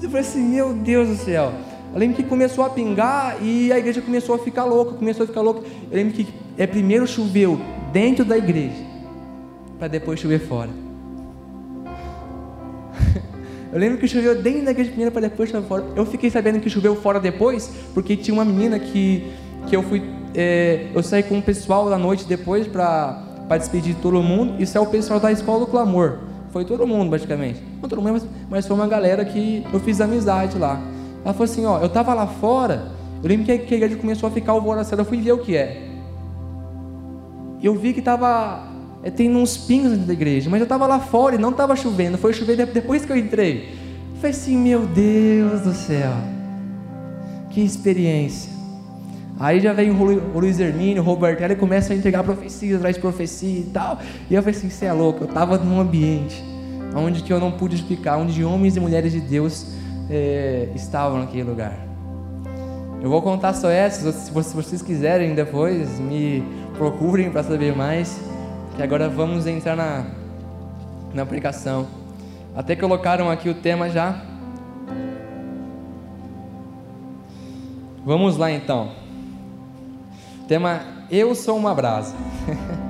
Eu 0.00 0.10
falei 0.10 0.20
assim, 0.20 0.42
meu 0.42 0.74
Deus 0.74 1.08
do 1.08 1.16
céu. 1.16 1.52
Eu 1.92 1.98
lembro 1.98 2.16
que 2.16 2.22
começou 2.22 2.64
a 2.64 2.70
pingar 2.70 3.36
e 3.42 3.72
a 3.72 3.78
igreja 3.78 4.00
começou 4.00 4.34
a 4.34 4.38
ficar 4.38 4.64
louca, 4.64 4.94
começou 4.94 5.24
a 5.24 5.26
ficar 5.26 5.40
louca. 5.40 5.62
Eu 5.90 5.96
lembro 5.96 6.14
que 6.14 6.26
é, 6.56 6.66
primeiro 6.66 7.06
choveu 7.06 7.60
dentro 7.92 8.24
da 8.24 8.36
igreja, 8.36 8.76
para 9.78 9.88
depois 9.88 10.20
chover 10.20 10.40
fora. 10.40 10.70
Eu 13.72 13.78
lembro 13.78 13.98
que 13.98 14.08
choveu 14.08 14.40
dentro 14.40 14.64
da 14.64 14.70
igreja 14.70 14.90
primeiro 14.90 15.12
para 15.12 15.22
depois 15.22 15.50
chover 15.50 15.66
fora. 15.66 15.84
Eu 15.94 16.04
fiquei 16.04 16.30
sabendo 16.30 16.60
que 16.60 16.70
choveu 16.70 16.96
fora 16.96 17.20
depois, 17.20 17.70
porque 17.94 18.16
tinha 18.16 18.34
uma 18.34 18.44
menina 18.44 18.78
que, 18.78 19.30
que 19.66 19.76
eu 19.76 19.82
fui. 19.82 20.02
É, 20.34 20.86
eu 20.94 21.02
saí 21.02 21.22
com 21.22 21.38
o 21.38 21.42
pessoal 21.42 21.88
da 21.90 21.98
noite 21.98 22.24
depois 22.24 22.66
para 22.66 23.22
despedir 23.58 23.94
de 23.94 24.00
todo 24.00 24.22
mundo. 24.22 24.62
Isso 24.62 24.76
é 24.76 24.80
o 24.80 24.86
pessoal 24.86 25.20
da 25.20 25.32
escola 25.32 25.60
do 25.60 25.66
clamor. 25.66 26.18
Foi 26.50 26.64
todo 26.64 26.86
mundo, 26.86 27.10
praticamente. 27.10 27.62
Não 27.80 27.88
todo 27.88 28.00
mundo, 28.00 28.12
mas, 28.12 28.26
mas 28.48 28.66
foi 28.66 28.74
uma 28.74 28.86
galera 28.86 29.24
que 29.24 29.64
eu 29.72 29.80
fiz 29.80 30.00
amizade 30.00 30.58
lá. 30.58 30.80
Ela 31.24 31.34
falou 31.34 31.44
assim: 31.44 31.64
Ó, 31.66 31.78
eu 31.78 31.86
estava 31.86 32.14
lá 32.14 32.26
fora, 32.26 32.92
eu 33.22 33.28
lembro 33.28 33.44
que 33.44 33.52
a 33.52 33.76
igreja 33.76 33.96
começou 33.96 34.28
a 34.28 34.32
ficar 34.32 34.52
alvoroçada, 34.52 35.02
eu 35.02 35.06
fui 35.06 35.20
ver 35.20 35.32
o 35.32 35.38
que 35.38 35.56
é. 35.56 35.88
Eu 37.62 37.74
vi 37.74 37.92
que 37.92 37.98
estava 37.98 38.68
é, 39.02 39.10
tem 39.10 39.34
uns 39.34 39.56
pingos 39.56 39.90
dentro 39.92 40.06
da 40.06 40.12
igreja, 40.12 40.50
mas 40.50 40.60
eu 40.60 40.64
estava 40.64 40.86
lá 40.86 40.98
fora 40.98 41.36
e 41.36 41.38
não 41.38 41.50
estava 41.50 41.76
chovendo, 41.76 42.18
foi 42.18 42.32
chover 42.32 42.66
depois 42.66 43.04
que 43.04 43.12
eu 43.12 43.16
entrei. 43.16 43.74
Eu 44.10 44.16
falei 44.16 44.30
assim: 44.30 44.56
Meu 44.56 44.86
Deus 44.86 45.60
do 45.62 45.72
céu, 45.72 46.12
que 47.50 47.60
experiência. 47.60 48.58
Aí 49.40 49.60
já 49.60 49.72
vem 49.72 49.90
o 49.90 50.38
Luiz 50.38 50.58
Hermínio, 50.58 51.00
o 51.00 51.04
Roberto, 51.04 51.42
ele 51.42 51.54
começa 51.54 51.92
a 51.92 51.96
entregar 51.96 52.24
profecias, 52.24 52.80
traz 52.80 52.98
profecia 52.98 53.60
e 53.60 53.70
tal. 53.72 53.98
E 54.28 54.34
eu 54.34 54.42
falei 54.42 54.58
assim: 54.58 54.68
Você 54.68 54.86
é 54.86 54.92
louco, 54.92 55.24
eu 55.24 55.28
estava 55.28 55.56
num 55.58 55.80
ambiente 55.80 56.44
onde 56.96 57.22
que 57.22 57.32
eu 57.32 57.38
não 57.38 57.52
pude 57.52 57.76
explicar, 57.76 58.16
onde 58.16 58.42
homens 58.42 58.76
e 58.76 58.80
mulheres 58.80 59.12
de 59.12 59.20
Deus 59.20 59.66
é, 60.10 60.68
estavam 60.74 61.20
naquele 61.20 61.44
lugar. 61.44 61.78
Eu 63.00 63.08
vou 63.08 63.22
contar 63.22 63.54
só 63.54 63.70
essas, 63.70 64.14
se 64.14 64.32
vocês 64.32 64.82
quiserem 64.82 65.34
depois, 65.34 66.00
me 66.00 66.42
procurem 66.76 67.30
para 67.30 67.44
saber 67.44 67.76
mais, 67.76 68.20
que 68.74 68.82
agora 68.82 69.08
vamos 69.08 69.46
entrar 69.46 69.76
na, 69.76 70.04
na 71.14 71.22
aplicação. 71.22 71.86
Até 72.56 72.74
colocaram 72.74 73.30
aqui 73.30 73.48
o 73.48 73.54
tema 73.54 73.88
já. 73.88 74.20
Vamos 78.04 78.36
lá 78.36 78.50
então. 78.50 78.90
Tema 80.48 80.80
Eu 81.10 81.34
sou 81.34 81.56
uma 81.56 81.74
brasa. 81.74 82.16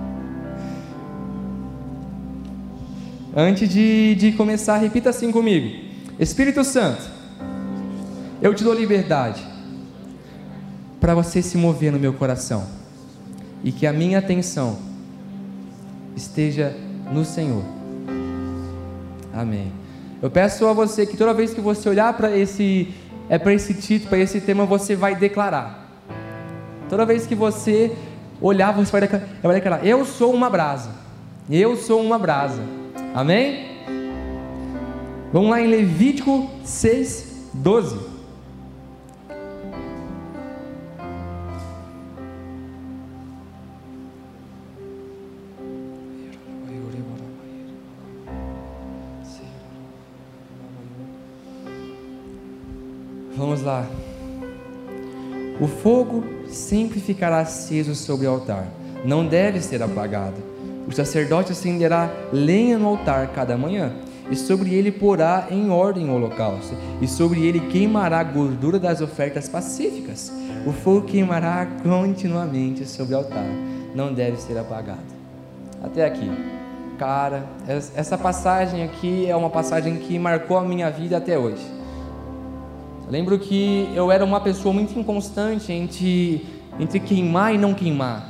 Antes 3.37 3.69
de, 3.69 4.15
de 4.15 4.33
começar, 4.33 4.79
repita 4.79 5.11
assim 5.11 5.31
comigo: 5.31 5.88
Espírito 6.19 6.65
Santo, 6.65 7.03
eu 8.43 8.53
te 8.53 8.65
dou 8.65 8.75
liberdade 8.75 9.47
para 11.01 11.15
você 11.15 11.41
se 11.41 11.57
mover 11.57 11.93
no 11.93 11.99
meu 11.99 12.13
coração 12.13 12.67
e 13.63 13.71
que 13.71 13.87
a 13.87 13.93
minha 13.93 14.19
atenção 14.19 14.79
esteja 16.17 16.75
no 17.13 17.25
Senhor. 17.25 17.63
Amém. 19.33 19.73
Eu 20.21 20.29
peço 20.29 20.67
a 20.67 20.73
você 20.73 21.07
que 21.07 21.17
toda 21.17 21.33
vez 21.33 21.55
que 21.55 21.61
você 21.61 21.89
olhar 21.89 22.13
para 22.15 22.37
esse 22.37 22.93
é 23.29 23.39
para 23.39 23.53
esse 23.53 23.75
título, 23.75 24.09
para 24.09 24.19
esse 24.19 24.41
tema, 24.41 24.65
você 24.65 24.97
vai 24.97 25.15
declarar. 25.15 25.87
Toda 26.89 27.05
vez 27.05 27.27
que 27.27 27.35
você 27.35 27.95
olhar, 28.41 28.73
você 28.73 28.91
vai 28.91 29.55
declarar, 29.55 29.87
eu 29.87 30.05
sou 30.05 30.33
uma 30.33 30.51
brasa. 30.51 30.91
Eu 31.49 31.77
sou 31.77 32.03
uma 32.03 32.19
brasa. 32.19 32.63
Amém? 33.15 33.78
Vamos 35.31 35.51
lá 35.51 35.61
em 35.61 35.67
Levítico 35.67 36.49
6, 36.65 37.51
12. 37.53 38.19
Vamos 53.37 53.63
lá. 53.63 53.87
O 55.61 55.69
fogo 55.69 56.25
sempre 56.49 57.01
ficará 57.01 57.41
aceso 57.41 57.95
sobre 57.95 58.27
o 58.27 58.31
altar, 58.31 58.67
não 59.05 59.27
deve 59.27 59.61
ser 59.61 59.83
apagado. 59.83 60.37
O 60.87 60.93
sacerdote 60.93 61.53
acenderá 61.53 62.11
lenha 62.33 62.79
no 62.79 62.89
altar 62.89 63.29
cada 63.29 63.57
manhã, 63.57 63.93
e 64.31 64.37
sobre 64.37 64.75
ele 64.75 64.93
porá 64.93 65.47
em 65.51 65.71
ordem 65.71 66.09
o 66.09 66.15
holocausto, 66.15 66.75
e 67.01 67.09
sobre 67.09 67.47
ele 67.47 67.61
queimará 67.61 68.21
a 68.21 68.25
gordura 68.25 68.79
das 68.79 69.01
ofertas 69.01 69.49
pacíficas. 69.49 70.33
O 70.67 70.73
fogo 70.73 71.03
queimará 71.03 71.67
continuamente 71.83 72.87
sobre 72.87 73.15
o 73.15 73.19
altar, 73.19 73.47
não 73.95 74.13
deve 74.13 74.37
ser 74.37 74.59
apagado. 74.59 75.19
Até 75.83 76.05
aqui. 76.05 76.31
Cara, 76.99 77.45
essa 77.95 78.19
passagem 78.19 78.83
aqui 78.83 79.27
é 79.27 79.37
uma 79.37 79.51
passagem 79.51 79.97
que 79.97 80.19
marcou 80.19 80.57
a 80.57 80.63
minha 80.63 80.91
vida 80.91 81.17
até 81.17 81.39
hoje 81.39 81.79
lembro 83.11 83.39
que 83.39 83.89
eu 83.95 84.13
era 84.13 84.25
uma 84.25 84.41
pessoa 84.41 84.73
muito 84.73 84.99
inconstante 84.99 85.73
entre, 85.73 86.47
entre 86.79 87.01
queimar 87.01 87.55
e 87.55 87.59
não 87.59 87.75
queimar. 87.75 88.28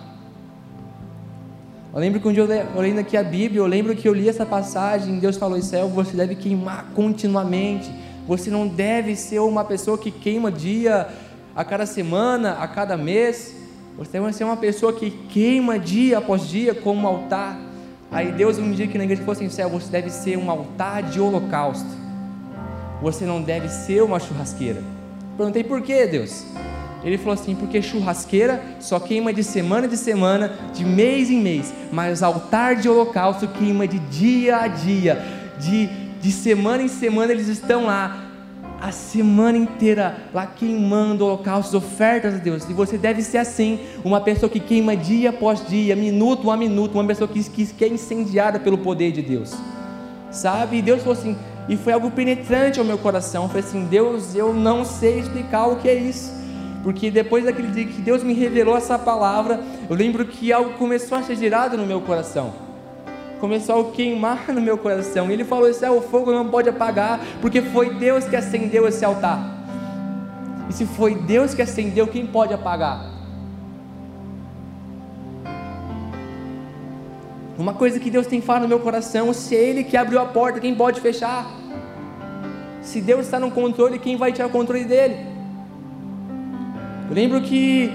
Eu 1.92 2.00
lembro 2.00 2.20
que 2.20 2.28
um 2.28 2.32
dia 2.32 2.42
eu 2.42 2.80
lendo 2.80 2.98
aqui 2.98 3.16
a 3.16 3.22
Bíblia, 3.22 3.60
eu 3.60 3.66
lembro 3.66 3.94
que 3.96 4.08
eu 4.08 4.12
li 4.12 4.28
essa 4.28 4.44
passagem, 4.44 5.18
Deus 5.18 5.36
falou: 5.36 5.58
Israel, 5.58 5.88
você 5.88 6.16
deve 6.16 6.34
queimar 6.34 6.86
continuamente. 6.94 7.90
Você 8.26 8.50
não 8.50 8.68
deve 8.68 9.16
ser 9.16 9.40
uma 9.40 9.64
pessoa 9.64 9.96
que 9.96 10.10
queima 10.10 10.52
dia 10.52 11.08
a 11.56 11.64
cada 11.64 11.86
semana, 11.86 12.52
a 12.60 12.68
cada 12.68 12.96
mês. 12.96 13.54
Você 13.96 14.12
deve 14.20 14.32
ser 14.32 14.44
uma 14.44 14.56
pessoa 14.56 14.92
que 14.92 15.10
queima 15.10 15.78
dia 15.78 16.18
após 16.18 16.46
dia 16.46 16.74
como 16.74 17.02
um 17.02 17.06
altar. 17.06 17.58
Aí 18.10 18.32
Deus 18.32 18.58
um 18.58 18.70
dia 18.70 18.86
que 18.86 18.98
na 18.98 19.04
igreja 19.04 19.22
falou 19.22 19.32
assim: 19.32 19.48
céu, 19.48 19.68
você 19.70 19.90
deve 19.90 20.10
ser 20.10 20.36
um 20.36 20.50
altar 20.50 21.02
de 21.04 21.20
holocausto 21.20 22.08
você 23.00 23.24
não 23.24 23.40
deve 23.40 23.68
ser 23.68 24.02
uma 24.02 24.18
churrasqueira. 24.18 24.82
Perguntei 25.36 25.62
por 25.62 25.80
que, 25.82 26.06
Deus? 26.06 26.44
Ele 27.02 27.18
falou 27.18 27.34
assim: 27.34 27.54
porque 27.54 27.80
churrasqueira 27.80 28.62
só 28.80 28.98
queima 28.98 29.32
de 29.32 29.44
semana 29.44 29.86
de 29.86 29.96
semana, 29.96 30.52
de 30.74 30.84
mês 30.84 31.30
em 31.30 31.40
mês, 31.40 31.72
mas 31.92 32.22
altar 32.22 32.76
de 32.76 32.88
holocausto 32.88 33.46
queima 33.48 33.86
de 33.86 33.98
dia 33.98 34.56
a 34.58 34.68
dia, 34.68 35.24
de, 35.58 35.86
de 36.20 36.32
semana 36.32 36.82
em 36.82 36.88
semana 36.88 37.32
eles 37.32 37.48
estão 37.48 37.86
lá, 37.86 38.24
a 38.80 38.90
semana 38.90 39.56
inteira 39.56 40.16
lá 40.32 40.46
queimando 40.46 41.24
holocaustos, 41.24 41.74
ofertas 41.74 42.34
a 42.34 42.38
Deus. 42.38 42.68
E 42.68 42.72
você 42.72 42.98
deve 42.98 43.22
ser 43.22 43.38
assim, 43.38 43.80
uma 44.04 44.20
pessoa 44.20 44.50
que 44.50 44.60
queima 44.60 44.96
dia 44.96 45.30
após 45.30 45.66
dia, 45.66 45.94
minuto 45.94 46.50
a 46.50 46.56
minuto, 46.56 46.94
uma 46.94 47.04
pessoa 47.04 47.28
que, 47.28 47.42
que, 47.44 47.66
que 47.66 47.84
é 47.84 47.88
incendiada 47.88 48.58
pelo 48.58 48.78
poder 48.78 49.12
de 49.12 49.22
Deus. 49.22 49.54
Sabe? 50.30 50.78
E 50.78 50.82
Deus 50.82 51.00
falou 51.02 51.16
assim: 51.16 51.36
e 51.68 51.76
foi 51.76 51.92
algo 51.92 52.10
penetrante 52.10 52.78
ao 52.78 52.84
meu 52.84 52.98
coração. 52.98 53.46
Falei 53.48 53.62
assim: 53.62 53.84
Deus, 53.84 54.34
eu 54.34 54.52
não 54.52 54.84
sei 54.84 55.20
explicar 55.20 55.66
o 55.66 55.76
que 55.76 55.88
é 55.88 55.94
isso. 55.94 56.32
Porque 56.82 57.10
depois 57.10 57.44
daquele 57.44 57.68
dia 57.68 57.84
que 57.86 58.00
Deus 58.00 58.22
me 58.22 58.32
revelou 58.32 58.76
essa 58.76 58.98
palavra, 58.98 59.60
eu 59.88 59.96
lembro 59.96 60.24
que 60.24 60.52
algo 60.52 60.74
começou 60.74 61.18
a 61.18 61.22
ser 61.22 61.36
girado 61.36 61.76
no 61.76 61.86
meu 61.86 62.00
coração. 62.00 62.52
Começou 63.40 63.80
a 63.80 63.92
queimar 63.92 64.52
no 64.52 64.60
meu 64.60 64.78
coração. 64.78 65.28
E 65.30 65.32
ele 65.32 65.44
falou: 65.44 65.68
Esse 65.68 65.84
é 65.84 65.90
o 65.90 66.00
fogo 66.00 66.32
não 66.32 66.48
pode 66.48 66.68
apagar, 66.68 67.20
porque 67.40 67.62
foi 67.62 67.94
Deus 67.94 68.24
que 68.24 68.36
acendeu 68.36 68.86
esse 68.86 69.04
altar. 69.04 69.56
E 70.68 70.72
se 70.72 70.86
foi 70.86 71.14
Deus 71.14 71.54
que 71.54 71.62
acendeu, 71.62 72.06
quem 72.06 72.26
pode 72.26 72.52
apagar? 72.52 73.06
Uma 77.56 77.74
coisa 77.74 77.98
que 77.98 78.10
Deus 78.10 78.26
tem 78.26 78.40
falado 78.40 78.62
no 78.62 78.68
meu 78.68 78.80
coração: 78.80 79.32
se 79.32 79.56
é 79.56 79.62
Ele 79.62 79.84
que 79.84 79.96
abriu 79.96 80.20
a 80.20 80.26
porta, 80.26 80.60
quem 80.60 80.74
pode 80.74 81.00
fechar? 81.00 81.46
Se 82.82 83.00
Deus 83.00 83.26
está 83.26 83.38
no 83.38 83.50
controle, 83.50 83.98
quem 83.98 84.16
vai 84.16 84.32
tirar 84.32 84.46
o 84.46 84.50
controle 84.50 84.84
dele? 84.84 85.37
Eu 87.08 87.14
lembro 87.14 87.40
que 87.40 87.90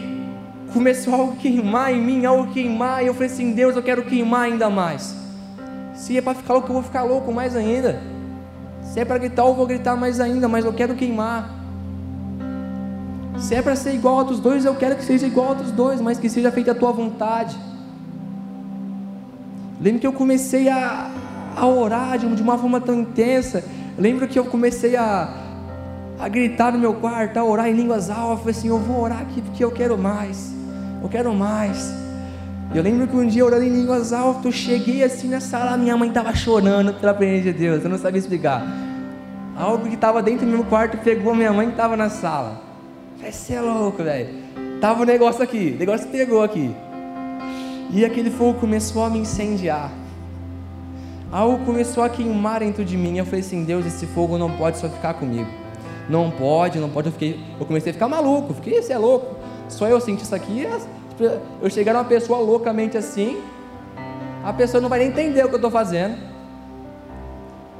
começou 0.73 1.31
a 1.31 1.35
queimar 1.35 1.93
em 1.93 2.01
mim, 2.01 2.25
algo 2.25 2.51
queimar, 2.51 3.03
e 3.03 3.07
eu 3.07 3.13
falei 3.13 3.29
assim: 3.29 3.53
Deus, 3.53 3.75
eu 3.75 3.83
quero 3.83 4.03
queimar 4.03 4.45
ainda 4.45 4.69
mais. 4.71 5.15
Se 5.93 6.17
é 6.17 6.21
para 6.21 6.33
ficar 6.33 6.53
louco, 6.53 6.69
eu 6.69 6.73
vou 6.73 6.83
ficar 6.83 7.03
louco 7.03 7.31
mais 7.31 7.55
ainda. 7.55 8.01
Se 8.81 8.99
é 8.99 9.05
para 9.05 9.19
gritar, 9.19 9.43
eu 9.43 9.53
vou 9.53 9.67
gritar 9.67 9.95
mais 9.95 10.19
ainda, 10.19 10.47
mas 10.47 10.65
eu 10.65 10.73
quero 10.73 10.95
queimar. 10.95 11.47
Se 13.37 13.53
é 13.53 13.61
para 13.61 13.75
ser 13.75 13.93
igual 13.93 14.15
a 14.15 14.19
outros 14.19 14.39
dois, 14.39 14.65
eu 14.65 14.75
quero 14.75 14.95
que 14.95 15.03
seja 15.03 15.27
igual 15.27 15.47
a 15.47 15.49
outros 15.49 15.71
dois, 15.71 16.01
mas 16.01 16.17
que 16.17 16.27
seja 16.27 16.51
feita 16.51 16.71
a 16.71 16.75
tua 16.75 16.91
vontade. 16.91 17.55
Lembro 19.79 19.99
que 19.99 20.07
eu 20.07 20.13
comecei 20.13 20.69
a, 20.69 21.11
a 21.55 21.67
orar 21.67 22.17
de 22.17 22.41
uma 22.41 22.57
forma 22.57 22.81
tão 22.81 23.01
intensa. 23.01 23.63
Lembro 23.97 24.27
que 24.27 24.39
eu 24.39 24.45
comecei 24.45 24.95
a, 24.95 25.42
a 26.23 26.29
gritar 26.29 26.71
no 26.71 26.79
meu 26.79 26.93
quarto, 26.93 27.37
a 27.37 27.43
orar 27.43 27.67
em 27.67 27.73
línguas 27.73 28.09
altas. 28.09 28.29
Eu 28.29 28.37
falei 28.37 28.51
assim: 28.51 28.67
eu 28.69 28.79
vou 28.79 29.01
orar 29.01 29.21
aqui 29.21 29.41
porque 29.41 29.61
eu 29.61 29.71
quero 29.71 29.97
mais. 29.97 30.53
Eu 31.01 31.09
quero 31.09 31.33
mais. 31.33 31.93
Eu 32.73 32.81
lembro 32.81 33.05
que 33.07 33.15
um 33.15 33.27
dia 33.27 33.45
orando 33.45 33.65
em 33.65 33.69
línguas 33.69 34.13
altas, 34.13 34.45
eu 34.45 34.51
cheguei 34.53 35.03
assim 35.03 35.27
na 35.27 35.41
sala, 35.41 35.75
minha 35.75 35.97
mãe 35.97 36.07
estava 36.07 36.33
chorando 36.33 36.93
pela 36.93 37.13
presença 37.13 37.51
de 37.51 37.59
Deus, 37.59 37.83
eu 37.83 37.89
não 37.89 37.97
sabia 37.97 38.19
explicar. 38.19 38.65
Algo 39.55 39.85
que 39.85 39.95
estava 39.95 40.23
dentro 40.23 40.45
do 40.45 40.51
meu 40.51 40.63
quarto 40.63 40.97
pegou 40.97 41.35
minha 41.35 41.51
mãe 41.51 41.67
que 41.67 41.73
estava 41.73 41.97
na 41.97 42.09
sala. 42.09 42.61
falei, 43.17 43.31
você 43.33 43.53
é 43.55 43.61
louco, 43.61 44.01
velho. 44.01 44.29
Tava 44.79 45.01
o 45.01 45.03
um 45.03 45.05
negócio 45.05 45.43
aqui, 45.43 45.73
o 45.75 45.79
negócio 45.79 46.07
pegou 46.07 46.41
aqui. 46.41 46.73
E 47.91 48.05
aquele 48.05 48.31
fogo 48.31 48.59
começou 48.59 49.03
a 49.03 49.09
me 49.09 49.19
incendiar. 49.19 49.91
Algo 51.29 51.65
começou 51.65 52.01
a 52.01 52.09
queimar 52.09 52.61
dentro 52.61 52.85
de 52.85 52.95
mim. 52.95 53.17
Eu 53.17 53.25
falei 53.25 53.41
assim: 53.41 53.65
Deus, 53.65 53.85
esse 53.85 54.05
fogo 54.07 54.37
não 54.37 54.49
pode 54.49 54.77
só 54.77 54.87
ficar 54.87 55.15
comigo. 55.15 55.62
Não 56.09 56.29
pode, 56.31 56.79
não 56.79 56.89
pode. 56.89 57.07
Eu, 57.07 57.13
fiquei, 57.13 57.39
eu 57.59 57.65
comecei 57.65 57.91
a 57.91 57.93
ficar 57.93 58.07
maluco. 58.07 58.53
Fiquei, 58.53 58.81
você 58.81 58.93
é 58.93 58.97
louco. 58.97 59.35
Só 59.69 59.87
eu 59.87 59.99
senti 59.99 60.23
isso 60.23 60.35
aqui. 60.35 60.67
Eu 61.61 61.69
chegar 61.69 61.95
uma 61.95 62.03
pessoa 62.03 62.39
loucamente 62.39 62.97
assim. 62.97 63.41
A 64.43 64.51
pessoa 64.51 64.81
não 64.81 64.89
vai 64.89 64.99
nem 64.99 65.07
entender 65.07 65.43
o 65.43 65.47
que 65.47 65.53
eu 65.53 65.57
estou 65.57 65.71
fazendo. 65.71 66.17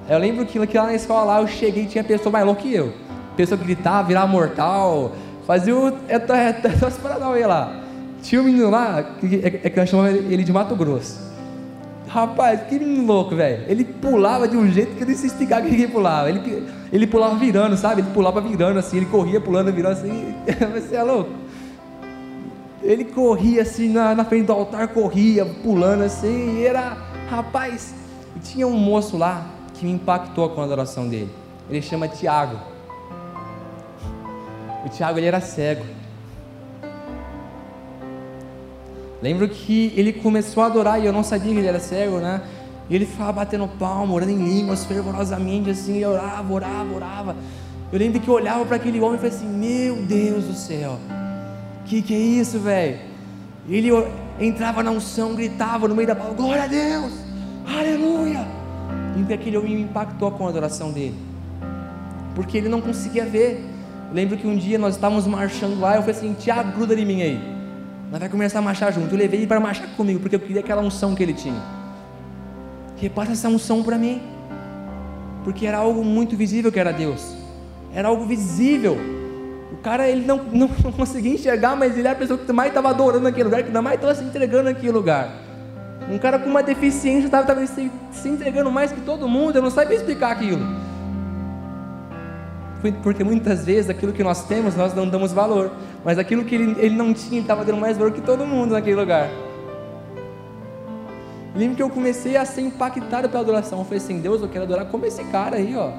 Eu 0.08 0.18
lembro 0.18 0.46
que, 0.46 0.66
que 0.68 0.78
lá 0.78 0.86
na 0.86 0.96
escola 0.96 1.24
lá 1.24 1.42
eu 1.42 1.48
cheguei 1.48 1.84
e 1.84 1.88
tinha 1.88 2.04
pessoa 2.04 2.32
mais 2.32 2.46
louca 2.46 2.62
que 2.62 2.74
eu. 2.74 2.94
Pessoa 3.36 3.58
que 3.58 3.64
gritava, 3.64 4.08
virava 4.08 4.28
mortal. 4.28 5.12
Fazia 5.46 5.76
o. 5.76 5.90
É, 6.08 6.16
é, 6.16 6.18
é, 6.18 7.40
é, 7.42 7.48
lá. 7.48 7.84
Tinha 8.22 8.42
um 8.42 8.46
menino 8.46 8.70
lá, 8.70 9.04
que, 9.20 9.42
é, 9.44 9.48
é 9.66 9.70
que 9.70 9.78
nós 9.78 9.90
chamamos 9.90 10.14
ele 10.32 10.44
de 10.44 10.54
Mato 10.54 10.76
Grosso. 10.76 11.33
Rapaz, 12.14 12.62
que 12.70 12.78
louco, 12.78 13.36
velho. 13.36 13.64
Ele 13.68 13.84
pulava 13.84 14.48
de 14.48 14.56
um 14.56 14.72
jeito 14.72 14.96
que 14.96 15.02
eu 15.02 15.08
nem 15.08 15.16
sei 15.16 15.26
explicar 15.26 15.64
que 15.64 15.70
ele 15.70 15.88
pulava. 15.88 16.30
Ele, 16.30 16.64
ele 16.92 17.08
pulava 17.08 17.36
virando, 17.38 17.76
sabe? 17.76 18.02
Ele 18.02 18.12
pulava 18.12 18.40
virando 18.40 18.78
assim, 18.78 18.98
ele 18.98 19.08
corria 19.08 19.42
pulando, 19.42 19.74
virando 19.74 19.94
assim. 19.94 20.36
Você 20.80 20.96
é 20.96 21.02
louco? 21.02 21.32
Ele 22.84 23.04
corria 23.04 23.64
assim 23.64 23.90
na, 23.90 24.14
na 24.14 24.24
frente 24.24 24.46
do 24.46 24.54
altar, 24.54 24.90
corria, 24.90 25.44
pulando 25.44 26.04
assim, 26.04 26.60
e 26.60 26.68
era. 26.68 26.96
Rapaz, 27.32 27.96
tinha 28.44 28.68
um 28.68 28.78
moço 28.78 29.18
lá 29.18 29.48
que 29.74 29.84
me 29.84 29.94
impactou 29.94 30.50
com 30.50 30.62
a 30.62 30.66
adoração 30.66 31.10
dele. 31.10 31.32
Ele 31.68 31.82
chama 31.82 32.08
Tiago. 32.08 32.60
O 34.86 34.90
Tiago 34.90 35.18
ele 35.18 35.26
era 35.26 35.42
cego. 35.42 35.84
Lembro 39.24 39.48
que 39.48 39.94
ele 39.96 40.12
começou 40.12 40.62
a 40.64 40.66
adorar 40.66 41.02
e 41.02 41.06
eu 41.06 41.14
não 41.14 41.24
sabia 41.24 41.54
que 41.54 41.58
ele 41.58 41.66
era 41.66 41.80
cego, 41.80 42.18
né? 42.18 42.42
E 42.90 42.96
ele 42.96 43.06
ficava 43.06 43.32
batendo 43.32 43.66
palma, 43.80 44.14
orando 44.14 44.34
em 44.34 44.44
línguas 44.44 44.84
fervorosamente, 44.84 45.70
assim, 45.70 46.00
e 46.00 46.06
orava, 46.06 46.54
orava, 46.54 46.94
orava. 46.94 47.36
Eu 47.90 48.00
lembro 48.00 48.20
que 48.20 48.28
eu 48.28 48.34
olhava 48.34 48.66
para 48.66 48.76
aquele 48.76 49.00
homem 49.00 49.16
e 49.16 49.18
falei 49.20 49.34
assim: 49.34 49.48
Meu 49.48 49.96
Deus 49.96 50.44
do 50.44 50.54
céu, 50.54 51.00
que 51.86 52.02
que 52.02 52.14
é 52.14 52.18
isso, 52.18 52.60
velho? 52.60 53.00
Ele 53.70 53.92
entrava 54.42 54.84
na 54.84 54.92
unção, 54.92 55.34
gritava 55.36 55.88
no 55.88 55.96
meio 55.96 56.10
da 56.10 56.16
palavra: 56.16 56.36
Glória 56.36 56.64
a 56.64 56.68
Deus, 56.68 57.14
aleluia. 57.66 58.46
E 59.16 59.34
aquele 59.34 59.58
homem 59.58 59.78
me 59.78 59.84
impactou 59.84 60.32
com 60.32 60.48
a 60.48 60.50
adoração 60.50 60.92
dele, 60.92 61.16
porque 62.36 62.58
ele 62.58 62.68
não 62.68 62.82
conseguia 62.82 63.26
ver. 63.26 63.64
Eu 64.10 64.16
lembro 64.16 64.36
que 64.36 64.46
um 64.46 64.58
dia 64.58 64.78
nós 64.78 64.96
estávamos 64.96 65.26
marchando 65.26 65.80
lá, 65.80 65.96
eu 65.96 66.02
falei 66.02 66.18
assim: 66.18 66.34
Tiago, 66.34 66.74
gruda 66.74 66.94
em 66.94 67.06
mim 67.06 67.22
aí. 67.22 67.53
Nós 68.14 68.20
vamos 68.20 68.32
começar 68.32 68.60
a 68.60 68.62
marchar 68.62 68.94
junto. 68.94 69.14
Eu 69.14 69.18
levei 69.18 69.42
ele 69.42 69.48
para 69.48 69.60
marchar 69.60 69.90
comigo, 69.98 70.22
porque 70.22 70.38
eu 70.38 70.40
queria 70.40 70.62
aquela 70.62 70.82
unção 70.82 71.14
que 71.14 71.22
ele 71.22 71.34
tinha. 71.34 71.62
Repassa 72.96 73.34
essa 73.34 73.50
unção 73.50 73.84
para 73.84 73.98
mim, 73.98 74.22
porque 75.44 75.66
era 75.66 75.80
algo 75.80 76.06
muito 76.06 76.38
visível 76.38 76.72
que 76.72 76.80
era 76.80 76.94
Deus 76.94 77.44
era 77.94 78.08
algo 78.08 78.26
visível. 78.26 78.98
O 79.72 79.78
cara 79.78 80.08
ele 80.08 80.26
não, 80.26 80.38
não, 80.52 80.70
não 80.84 80.92
conseguia 80.94 81.34
enxergar, 81.34 81.76
mas 81.76 81.94
ele 81.98 82.08
era 82.08 82.12
a 82.12 82.20
pessoa 82.20 82.40
que 82.40 82.52
mais 82.52 82.70
estava 82.70 82.90
adorando 82.90 83.24
naquele 83.24 83.46
lugar, 83.46 83.64
que 83.64 83.72
mais 83.72 83.96
estava 83.96 84.16
se 84.16 84.24
entregando 84.24 84.64
naquele 84.64 84.92
lugar. 84.92 85.30
Um 86.10 86.18
cara 86.18 86.38
com 86.38 86.50
uma 86.50 86.64
deficiência 86.64 87.28
estava 87.28 87.66
se, 87.66 87.92
se 88.12 88.30
entregando 88.30 88.72
mais 88.72 88.92
que 88.92 89.02
todo 89.02 89.28
mundo, 89.28 89.58
eu 89.58 89.62
não 89.62 89.72
sabia 89.72 89.96
explicar 89.96 90.32
aquilo. 90.32 90.62
Porque 93.02 93.24
muitas 93.24 93.66
vezes 93.66 93.90
aquilo 93.90 94.12
que 94.12 94.22
nós 94.22 94.44
temos 94.46 94.76
nós 94.76 94.94
não 94.94 95.08
damos 95.08 95.32
valor, 95.32 95.72
mas 96.04 96.18
aquilo 96.18 96.44
que 96.44 96.56
ele, 96.56 96.76
ele 96.78 96.96
não 96.96 97.14
tinha, 97.14 97.34
ele 97.34 97.42
estava 97.42 97.64
dando 97.64 97.80
mais 97.80 97.98
valor 97.98 98.12
que 98.12 98.22
todo 98.22 98.46
mundo 98.46 98.72
naquele 98.72 98.96
lugar. 98.96 99.30
Lembro 101.56 101.76
que 101.76 101.84
eu 101.84 101.90
comecei 101.90 102.36
a 102.36 102.46
ser 102.46 102.62
impactado 102.62 103.30
pela 103.30 103.42
adoração. 103.42 103.80
Eu 103.80 103.86
falei 103.86 104.00
assim: 104.00 104.20
Deus, 104.20 104.42
eu 104.42 104.50
quero 104.50 104.66
adorar 104.66 104.88
como 104.88 105.06
esse 105.06 105.24
cara 105.26 105.58
aí, 105.58 105.76
ó. 105.76 105.92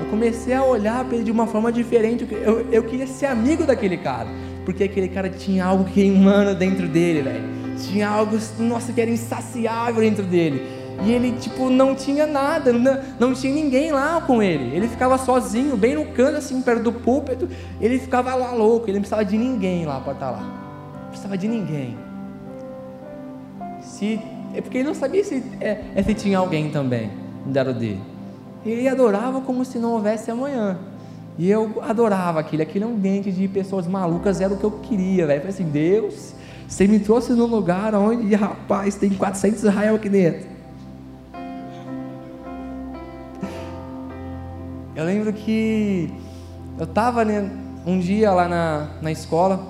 Eu 0.00 0.06
comecei 0.10 0.52
a 0.52 0.64
olhar 0.64 1.04
para 1.04 1.14
ele 1.14 1.24
de 1.24 1.30
uma 1.30 1.46
forma 1.46 1.70
diferente. 1.70 2.26
Eu, 2.30 2.66
eu 2.72 2.82
queria 2.82 3.06
ser 3.06 3.26
amigo 3.26 3.64
daquele 3.64 3.96
cara, 3.96 4.28
porque 4.64 4.82
aquele 4.82 5.08
cara 5.08 5.30
tinha 5.30 5.64
algo 5.64 5.84
queimando 5.84 6.54
dentro 6.54 6.88
dele, 6.88 7.22
velho. 7.22 7.44
Tinha 7.78 8.08
algo, 8.08 8.36
nossa, 8.58 8.92
que 8.92 9.00
era 9.00 9.10
insaciável 9.10 10.00
dentro 10.00 10.24
dele. 10.24 10.81
E 11.04 11.10
ele, 11.10 11.32
tipo, 11.32 11.68
não 11.68 11.94
tinha 11.94 12.26
nada, 12.26 12.72
não, 12.72 12.98
não 13.18 13.34
tinha 13.34 13.52
ninguém 13.52 13.90
lá 13.90 14.20
com 14.20 14.42
ele. 14.42 14.74
Ele 14.74 14.86
ficava 14.86 15.18
sozinho, 15.18 15.76
bem 15.76 15.94
no 15.94 16.06
canto, 16.06 16.36
assim, 16.36 16.60
perto 16.62 16.82
do 16.82 16.92
púlpito. 16.92 17.48
Ele 17.80 17.98
ficava 17.98 18.34
lá 18.34 18.52
louco, 18.52 18.86
ele 18.86 18.94
não 18.94 19.00
precisava 19.00 19.24
de 19.24 19.36
ninguém 19.36 19.84
lá 19.84 20.00
para 20.00 20.12
estar 20.12 20.26
tá 20.26 20.32
lá. 20.32 20.42
Não 20.42 21.08
precisava 21.08 21.36
de 21.36 21.48
ninguém. 21.48 21.98
Se, 23.80 24.20
é 24.54 24.60
porque 24.60 24.78
ele 24.78 24.88
não 24.88 24.94
sabia 24.94 25.24
se, 25.24 25.42
é, 25.60 25.80
é 25.94 26.02
se 26.02 26.14
tinha 26.14 26.38
alguém 26.38 26.70
também 26.70 27.10
no 27.44 27.52
lado 27.52 27.74
dele. 27.74 28.00
Ele 28.64 28.86
adorava 28.86 29.40
como 29.40 29.64
se 29.64 29.78
não 29.78 29.94
houvesse 29.94 30.30
amanhã. 30.30 30.78
E 31.36 31.50
eu 31.50 31.82
adorava 31.82 32.38
aquele, 32.38 32.62
aquele 32.62 32.84
ambiente 32.84 33.32
de 33.32 33.48
pessoas 33.48 33.88
malucas, 33.88 34.40
era 34.40 34.54
o 34.54 34.56
que 34.56 34.64
eu 34.64 34.70
queria, 34.70 35.26
velho. 35.26 35.40
Falei 35.40 35.54
assim, 35.54 35.64
Deus, 35.64 36.34
você 36.68 36.86
me 36.86 37.00
trouxe 37.00 37.32
num 37.32 37.46
lugar 37.46 37.92
onde, 37.94 38.32
rapaz, 38.36 38.94
tem 38.94 39.10
400 39.10 39.64
Israel 39.64 39.96
aqui 39.96 40.08
dentro. 40.08 40.51
Eu 44.94 45.04
lembro 45.06 45.32
que 45.32 46.12
eu 46.78 46.84
estava 46.84 47.24
né, 47.24 47.50
um 47.86 47.98
dia 47.98 48.30
lá 48.30 48.46
na, 48.46 48.90
na 49.00 49.10
escola, 49.10 49.66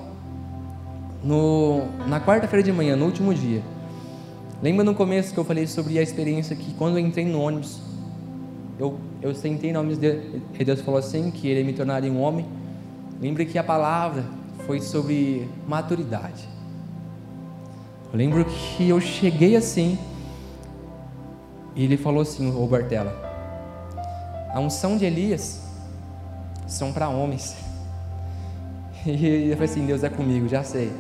no, 1.23 1.83
na 2.09 2.21
quarta-feira 2.21 2.61
de 2.61 2.73
manhã, 2.73 2.97
no 2.97 3.05
último 3.05 3.33
dia. 3.33 3.63
Lembra 4.61 4.85
no 4.85 4.95
começo 4.95 5.33
que 5.33 5.39
eu 5.39 5.45
falei 5.45 5.67
sobre 5.69 5.97
a 5.99 6.03
experiência 6.03 6.57
que 6.57 6.75
quando 6.75 6.99
eu 6.99 7.07
entrei 7.07 7.25
no 7.25 7.41
ônibus, 7.41 7.81
eu, 8.81 8.99
eu 9.21 9.33
sentei 9.33 9.73
na 9.73 9.81
nome 9.81 9.95
de 9.95 10.43
e 10.59 10.65
Deus 10.65 10.81
falou 10.81 10.99
assim, 10.99 11.31
que 11.31 11.47
Ele 11.47 11.63
me 11.63 11.73
tornaria 11.73 12.11
um 12.11 12.21
homem. 12.21 12.45
Lembre 13.21 13.47
que 13.47 13.57
a 13.59 13.63
palavra 13.63 14.25
foi 14.67 14.81
sobre 14.81 15.49
maturidade. 15.69 16.49
Eu 18.13 18.19
lembro 18.19 18.45
que 18.45 18.89
eu 18.89 19.01
cheguei 19.01 19.55
assim, 19.55 19.97
e 21.77 21.85
Ele 21.85 21.97
falou 21.97 22.23
assim, 22.23 22.53
ô 22.53 22.67
Bartela, 22.67 23.32
a 24.53 24.61
unção 24.61 24.97
de 24.97 25.05
Elias 25.05 25.61
são 26.67 26.93
para 26.93 27.09
homens. 27.09 27.57
E 29.05 29.49
eu 29.49 29.57
falei 29.57 29.69
assim, 29.69 29.85
Deus 29.85 30.05
é 30.05 30.09
comigo, 30.09 30.49
já 30.49 30.63
sei. 30.63 30.93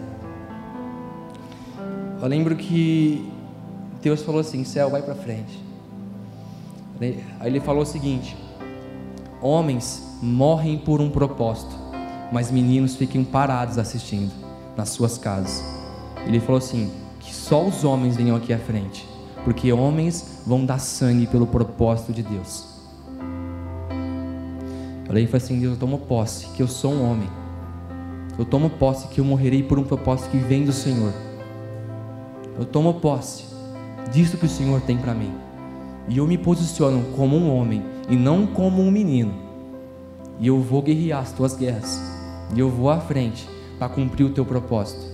Eu 2.21 2.27
lembro 2.27 2.57
que 2.57 3.33
Deus 4.03 4.23
falou 4.23 4.41
assim, 4.41 4.65
céu, 4.65 4.91
vai 4.91 5.03
para 5.03 5.15
frente. 5.15 5.63
Aí 7.01 7.49
ele 7.49 7.61
falou 7.61 7.83
o 7.83 7.87
seguinte: 7.87 8.37
Homens 9.41 10.03
morrem 10.23 10.79
por 10.79 11.01
um 11.01 11.11
propósito, 11.11 11.75
mas 12.31 12.51
meninos 12.51 12.95
fiquem 12.95 13.25
parados 13.25 13.77
assistindo 13.77 14.33
nas 14.77 14.91
suas 14.91 15.19
casas. 15.19 15.65
Ele 16.25 16.39
falou 16.39 16.59
assim: 16.59 16.93
que 17.19 17.35
só 17.35 17.65
os 17.65 17.83
homens 17.83 18.17
venham 18.17 18.37
aqui 18.37 18.53
à 18.53 18.59
frente, 18.59 19.09
porque 19.45 19.73
homens 19.73 20.43
vão 20.47 20.65
dar 20.65 20.79
sangue 20.79 21.27
pelo 21.27 21.47
propósito 21.47 22.13
de 22.13 22.23
Deus. 22.23 22.72
Ele 25.19 25.27
falou 25.27 25.45
assim: 25.45 25.61
Deus, 25.61 25.75
eu 25.75 25.79
tomo 25.79 25.99
posse 25.99 26.49
que 26.49 26.63
eu 26.63 26.69
sou 26.69 26.93
um 26.93 27.11
homem. 27.11 27.29
Eu 28.39 28.45
tomo 28.45 28.71
posse 28.71 29.09
que 29.09 29.21
eu 29.21 29.25
morrerei 29.25 29.63
por 29.63 29.79
um 29.79 29.85
propósito 29.85 30.31
que 30.31 30.39
vem 30.39 30.65
do 30.65 30.73
Senhor. 30.73 31.13
Eu 32.59 32.65
tomo 32.65 32.95
posse 32.95 33.45
disso 34.13 34.37
que 34.37 34.47
o 34.47 34.49
Senhor 34.49 34.81
tem 34.81 34.97
para 34.97 35.15
mim 35.15 35.33
e 36.09 36.19
eu 36.19 36.27
me 36.27 36.37
posiciono 36.37 37.03
como 37.17 37.37
um 37.37 37.55
homem 37.55 37.83
e 38.09 38.17
não 38.17 38.47
como 38.47 38.83
um 38.83 38.91
menino, 38.91 39.33
e 40.41 40.49
eu 40.49 40.61
vou 40.61 40.83
guerrear 40.83 41.21
as 41.21 41.33
tuas 41.33 41.55
guerras, 41.55 42.01
e 42.55 42.59
eu 42.59 42.69
vou 42.69 42.91
à 42.91 43.01
frente 43.01 43.49
para 43.79 43.89
cumprir 43.89 44.25
o 44.25 44.31
teu 44.31 44.45
propósito. 44.45 45.07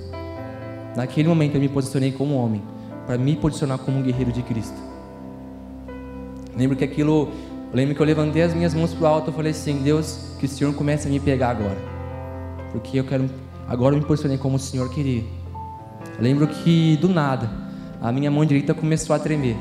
Naquele 0.96 1.28
momento 1.28 1.54
eu 1.54 1.60
me 1.60 1.68
posicionei 1.68 2.12
como 2.12 2.36
homem, 2.36 2.62
para 3.06 3.18
me 3.18 3.36
posicionar 3.36 3.78
como 3.78 3.98
um 3.98 4.02
guerreiro 4.02 4.32
de 4.32 4.42
Cristo. 4.42 4.76
Lembro 6.56 6.76
que 6.76 6.84
aquilo, 6.84 7.28
lembro 7.72 7.94
que 7.94 8.00
eu 8.00 8.06
levantei 8.06 8.42
as 8.42 8.54
minhas 8.54 8.74
mãos 8.74 8.94
para 8.94 9.04
o 9.04 9.06
alto 9.06 9.30
e 9.30 9.34
falei 9.34 9.52
assim: 9.52 9.82
Deus, 9.82 10.34
que 10.38 10.46
o 10.46 10.48
Senhor 10.48 10.74
comece 10.74 11.08
a 11.08 11.10
me 11.10 11.20
pegar 11.20 11.50
agora, 11.50 11.76
porque 12.72 12.98
eu 12.98 13.04
quero, 13.04 13.28
agora 13.68 13.94
eu 13.94 14.00
me 14.00 14.04
posicionei 14.04 14.38
como 14.38 14.56
o 14.56 14.58
Senhor 14.58 14.88
queria. 14.90 15.24
lembro 16.18 16.46
que 16.46 16.96
do 16.96 17.08
nada, 17.08 17.50
a 18.00 18.12
minha 18.12 18.30
mão 18.30 18.44
direita 18.44 18.74
começou 18.74 19.14
a 19.14 19.18
tremer. 19.18 19.56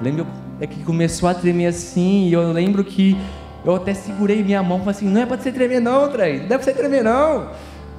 Lembro 0.00 0.26
é 0.60 0.66
que 0.66 0.82
começou 0.84 1.28
a 1.28 1.34
tremer 1.34 1.66
assim, 1.66 2.28
e 2.28 2.32
eu 2.32 2.52
lembro 2.52 2.82
que 2.82 3.16
eu 3.64 3.74
até 3.74 3.92
segurei 3.92 4.42
minha 4.42 4.62
mão 4.62 4.78
e 4.78 4.80
falei 4.80 4.94
assim, 4.94 5.08
não 5.08 5.20
é 5.20 5.26
para 5.26 5.36
você 5.36 5.52
tremer 5.52 5.80
não, 5.80 6.08
Trey, 6.08 6.38
não 6.38 6.44
é 6.44 6.48
para 6.48 6.62
você 6.62 6.72
tremer 6.72 7.02
não. 7.02 7.50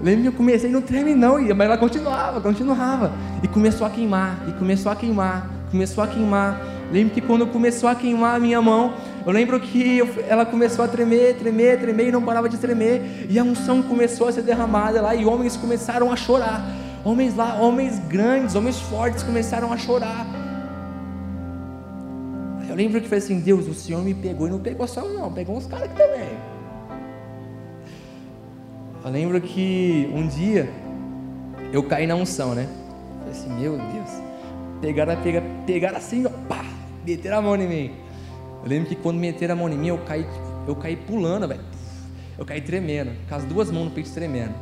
Lembro 0.02 0.22
que 0.22 0.28
eu 0.28 0.34
comecei, 0.34 0.70
não 0.70 0.82
treme 0.82 1.16
não, 1.16 1.42
mas 1.56 1.66
ela 1.66 1.78
continuava, 1.78 2.40
continuava. 2.40 3.12
E 3.42 3.48
começou 3.48 3.86
a 3.86 3.90
queimar, 3.90 4.38
e 4.48 4.52
começou 4.54 4.92
a 4.92 4.96
queimar, 4.96 5.50
começou 5.72 6.04
a 6.04 6.08
queimar. 6.08 6.62
Lembro 6.92 7.14
que 7.14 7.22
quando 7.22 7.48
começou 7.48 7.90
a 7.90 7.96
queimar 7.96 8.36
a 8.36 8.40
minha 8.40 8.62
mão, 8.62 8.94
eu 9.28 9.32
lembro 9.32 9.60
que 9.60 10.00
eu, 10.00 10.08
ela 10.28 10.46
começou 10.46 10.84
a 10.84 10.88
tremer, 10.88 11.36
tremer, 11.36 11.80
tremer 11.80 12.08
e 12.08 12.12
não 12.12 12.24
parava 12.24 12.50
de 12.50 12.58
tremer. 12.58 13.28
E 13.30 13.38
a 13.38 13.44
unção 13.44 13.84
começou 13.84 14.28
a 14.28 14.32
ser 14.32 14.42
derramada 14.42 15.02
lá 15.02 15.14
e 15.14 15.24
homens 15.24 15.56
começaram 15.56 16.12
a 16.12 16.16
chorar. 16.16 16.66
Homens 17.04 17.36
lá, 17.36 17.62
homens 17.62 18.00
grandes, 18.08 18.56
homens 18.56 18.80
fortes 18.80 19.22
começaram 19.22 19.72
a 19.72 19.78
chorar 19.78 20.26
lembro 22.78 23.02
que 23.02 23.10
foi 23.10 23.18
assim: 23.18 23.40
Deus, 23.40 23.68
o 23.68 23.74
Senhor 23.74 24.04
me 24.04 24.14
pegou 24.14 24.48
e 24.48 24.52
não 24.52 24.60
pegou 24.60 24.88
só 24.88 25.02
não, 25.02 25.34
pegou 25.34 25.58
uns 25.58 25.66
caras 25.66 25.86
aqui 25.86 25.98
também. 25.98 26.30
Eu 29.04 29.12
lembro 29.12 29.42
que 29.42 30.10
um 30.14 30.28
dia 30.28 30.70
eu 31.74 31.82
caí 31.84 32.06
na 32.06 32.16
unção, 32.16 32.54
né? 32.54 32.70
Falei 33.20 33.32
assim: 33.32 33.50
Meu 33.60 33.78
Deus, 33.78 34.10
pegaram, 34.80 35.22
pegaram, 35.22 35.48
pegaram 35.66 35.98
assim, 35.98 36.26
ó, 36.26 36.30
pá, 36.48 36.64
meteram 37.06 37.40
a 37.40 37.42
mão 37.42 37.56
em 37.56 37.68
mim. 37.68 37.92
Eu 38.64 38.70
lembro 38.70 38.90
que 38.90 38.96
quando 38.96 39.18
meteram 39.18 39.54
a 39.54 39.58
mão 39.58 39.70
em 39.70 39.78
mim, 39.78 39.88
eu 39.88 39.98
caí, 40.00 40.26
eu 40.68 40.76
caí 40.76 40.96
pulando, 40.96 41.48
velho. 41.48 41.62
Eu 42.38 42.46
caí 42.46 42.62
tremendo, 42.62 43.12
com 43.28 43.36
as 43.36 43.44
duas 43.46 43.72
mãos 43.72 43.86
no 43.86 43.92
peito 43.92 44.12
tremendo. 44.12 44.54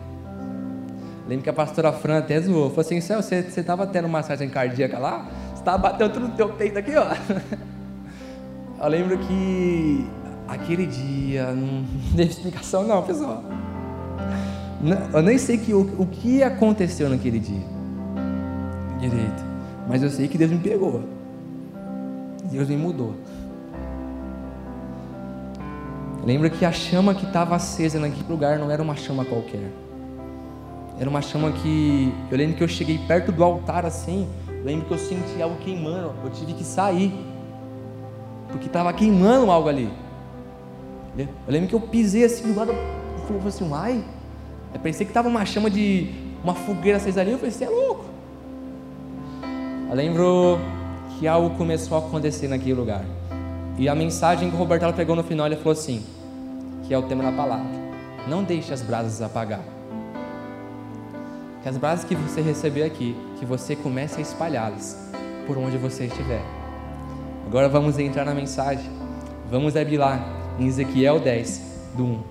Lembro 1.27 1.43
que 1.43 1.49
a 1.49 1.53
pastora 1.53 1.91
Fran 1.91 2.19
até 2.19 2.39
zoou. 2.39 2.69
Falou 2.69 2.81
assim: 2.81 3.01
você 3.01 3.35
estava 3.57 3.87
tendo 3.87 4.07
massagem 4.07 4.47
cardíaca 4.47 4.99
lá? 4.99 5.27
Você 5.49 5.61
estava 5.61 5.77
batendo 5.77 6.19
no 6.19 6.29
teu 6.29 6.49
peito 6.49 6.77
aqui, 6.77 6.93
ó. 6.95 7.07
Eu 8.81 8.89
lembro 8.89 9.17
que 9.17 10.05
aquele 10.47 10.85
dia, 10.85 11.51
não 11.51 11.83
teve 12.15 12.29
explicação 12.29 12.83
não, 12.83 13.01
pessoal. 13.03 13.43
Eu 15.13 15.21
nem 15.21 15.37
sei 15.37 15.57
que, 15.57 15.73
o, 15.73 15.81
o 15.97 16.05
que 16.05 16.43
aconteceu 16.43 17.09
naquele 17.09 17.39
dia. 17.39 17.63
Direito. 18.99 19.43
Mas 19.87 20.03
eu 20.03 20.09
sei 20.09 20.27
que 20.27 20.37
Deus 20.37 20.51
me 20.51 20.59
pegou. 20.59 21.03
Deus 22.51 22.67
me 22.69 22.77
mudou. 22.77 23.15
Lembra 26.25 26.49
que 26.49 26.65
a 26.65 26.71
chama 26.71 27.13
que 27.13 27.25
estava 27.25 27.55
acesa 27.55 27.99
naquele 27.99 28.27
lugar 28.27 28.57
não 28.57 28.71
era 28.71 28.81
uma 28.81 28.95
chama 28.95 29.23
qualquer. 29.23 29.71
Era 30.99 31.09
uma 31.09 31.21
chama 31.21 31.51
que. 31.51 32.13
Eu 32.31 32.37
lembro 32.37 32.57
que 32.57 32.63
eu 32.63 32.67
cheguei 32.67 32.97
perto 33.07 33.31
do 33.31 33.43
altar 33.43 33.85
assim. 33.85 34.27
Lembro 34.63 34.87
que 34.87 34.93
eu 34.93 34.97
senti 34.97 35.41
algo 35.41 35.55
queimando. 35.57 36.13
Eu 36.23 36.31
tive 36.31 36.53
que 36.53 36.63
sair 36.63 37.13
porque 38.49 38.67
estava 38.67 38.91
queimando 38.93 39.51
algo 39.51 39.69
ali. 39.69 39.89
Eu 41.17 41.27
lembro 41.47 41.69
que 41.69 41.75
eu 41.75 41.81
pisei 41.81 42.23
assim 42.25 42.51
do 42.51 42.59
lado, 42.59 42.71
eu 42.71 43.25
falei 43.27 43.47
assim, 43.47 43.69
uai, 43.69 44.03
eu 44.73 44.79
pensei 44.79 45.05
que 45.05 45.13
tava 45.13 45.29
uma 45.29 45.45
chama 45.45 45.69
de 45.69 46.09
uma 46.43 46.53
fogueira 46.53 46.97
acesa 46.97 47.21
ali, 47.21 47.31
eu 47.31 47.37
falei, 47.37 47.51
você 47.51 47.63
é 47.63 47.69
louco. 47.69 48.05
Eu 49.89 49.95
lembro 49.95 50.59
que 51.17 51.27
algo 51.27 51.55
começou 51.57 51.97
a 51.97 52.01
acontecer 52.01 52.47
naquele 52.47 52.73
lugar. 52.73 53.05
E 53.77 53.87
a 53.87 53.95
mensagem 53.95 54.49
que 54.49 54.55
o 54.55 54.59
Roberto 54.59 54.93
pegou 54.93 55.15
no 55.15 55.23
final, 55.23 55.45
ele 55.45 55.55
falou 55.55 55.73
assim, 55.73 56.03
que 56.87 56.93
é 56.93 56.97
o 56.97 57.03
tema 57.03 57.23
da 57.23 57.31
palavra. 57.31 57.85
Não 58.27 58.43
deixe 58.43 58.73
as 58.73 58.81
brasas 58.81 59.21
apagar. 59.21 59.61
Que 61.61 61.69
as 61.69 61.77
brasas 61.77 62.05
que 62.05 62.15
você 62.15 62.41
receber 62.41 62.83
aqui, 62.83 63.15
que 63.39 63.45
você 63.45 63.75
comece 63.75 64.19
a 64.19 64.21
espalhá-las 64.21 65.11
por 65.47 65.57
onde 65.57 65.77
você 65.77 66.05
estiver. 66.05 66.41
Agora 67.47 67.69
vamos 67.69 67.97
entrar 67.99 68.25
na 68.25 68.33
mensagem. 68.33 68.89
Vamos 69.49 69.75
abrir 69.75 69.97
lá 69.97 70.19
em 70.59 70.65
Ezequiel 70.65 71.19
10, 71.19 71.61
do 71.95 72.03
1. 72.03 72.23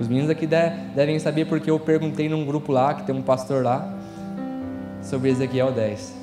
Os 0.00 0.08
meninos 0.08 0.30
aqui 0.30 0.46
devem 0.46 1.18
saber 1.18 1.46
porque 1.46 1.70
eu 1.70 1.80
perguntei 1.80 2.28
num 2.28 2.44
grupo 2.44 2.72
lá, 2.72 2.94
que 2.94 3.04
tem 3.04 3.14
um 3.14 3.22
pastor 3.22 3.64
lá, 3.64 3.94
sobre 5.02 5.30
Ezequiel 5.30 5.72
10. 5.72 6.15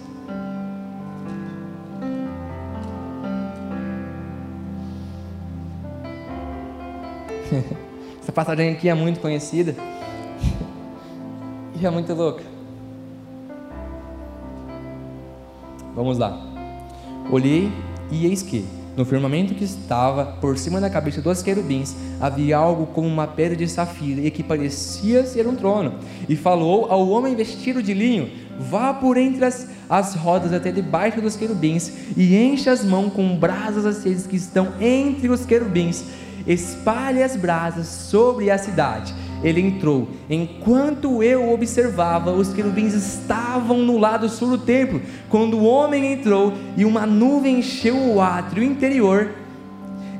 Essa 8.22 8.32
passagem 8.32 8.72
aqui 8.72 8.90
é 8.90 8.94
muito 8.94 9.20
conhecida 9.20 9.76
e 11.80 11.86
é 11.86 11.90
muito 11.90 12.14
louca. 12.14 12.44
Vamos 15.96 16.18
lá. 16.18 16.42
Olhei 17.32 17.72
e 18.12 18.26
eis 18.26 18.42
que, 18.42 18.66
no 18.98 19.06
firmamento 19.06 19.54
que 19.54 19.64
estava 19.64 20.26
por 20.26 20.58
cima 20.58 20.82
da 20.82 20.90
cabeça 20.90 21.22
dos 21.22 21.42
querubins, 21.42 21.96
havia 22.20 22.58
algo 22.58 22.88
como 22.88 23.08
uma 23.08 23.28
pedra 23.28 23.56
de 23.56 23.68
safira 23.68 24.22
e 24.22 24.32
que 24.32 24.44
parecia 24.44 25.26
ser 25.26 25.48
um 25.48 25.56
trono. 25.56 25.96
E 26.28 26.36
falou 26.36 26.92
ao 26.92 27.08
homem 27.10 27.36
vestido 27.36 27.84
de 27.84 27.94
linho: 27.94 28.30
Vá 28.60 28.94
por 28.94 29.18
entre 29.18 29.46
as, 29.46 29.68
as 29.90 30.16
rodas 30.16 30.54
até 30.54 30.72
debaixo 30.72 31.22
dos 31.22 31.36
querubins 31.36 31.92
e 32.18 32.36
enche 32.36 32.70
as 32.70 32.84
mãos 32.84 33.14
com 33.14 33.36
brasas 33.36 33.86
acesas 33.86 34.26
que 34.26 34.36
estão 34.36 34.74
entre 34.80 35.30
os 35.30 35.46
querubins. 35.46 36.06
Espalhe 36.46 37.24
as 37.24 37.36
brasas 37.36 37.88
sobre 37.88 38.52
a 38.52 38.58
cidade 38.58 39.14
ele 39.44 39.62
entrou. 39.62 40.08
Enquanto 40.30 41.22
eu 41.22 41.52
observava, 41.52 42.32
os 42.32 42.54
querubins 42.54 42.94
estavam 42.94 43.80
no 43.80 43.98
lado 43.98 44.30
sul 44.30 44.52
do 44.52 44.58
templo. 44.58 45.02
Quando 45.30 45.58
o 45.58 45.66
homem 45.66 46.14
entrou 46.14 46.54
e 46.78 46.86
uma 46.86 47.06
nuvem 47.06 47.60
encheu 47.60 47.98
o 47.98 48.22
átrio 48.22 48.64
interior, 48.64 49.32